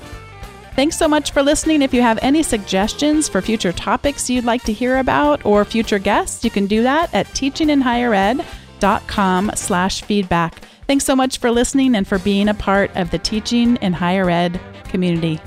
Thanks 0.76 0.98
so 0.98 1.08
much 1.08 1.32
for 1.32 1.42
listening. 1.44 1.82
If 1.82 1.94
you 1.94 2.02
have 2.02 2.18
any 2.22 2.44
suggestions 2.44 3.28
for 3.28 3.42
future 3.42 3.74
topics 3.74 4.30
you'd 4.30 4.46
like 4.46 4.64
to 4.64 4.72
hear 4.74 5.00
about 5.00 5.46
or 5.46 5.66
future 5.66 6.00
guests, 6.00 6.46
you 6.46 6.50
can 6.50 6.66
do 6.66 6.82
that 6.84 7.14
at 7.14 7.28
teachinginhighered.com 7.28 9.52
slash 9.56 10.02
feedback. 10.04 10.62
Thanks 10.88 11.04
so 11.06 11.16
much 11.16 11.38
for 11.40 11.52
listening 11.52 11.96
and 11.96 12.08
for 12.08 12.20
being 12.20 12.48
a 12.50 12.54
part 12.54 12.96
of 12.96 13.12
the 13.12 13.20
Teaching 13.20 13.76
in 13.78 13.94
Higher 13.94 14.30
Ed 14.30 14.60
community. 14.86 15.40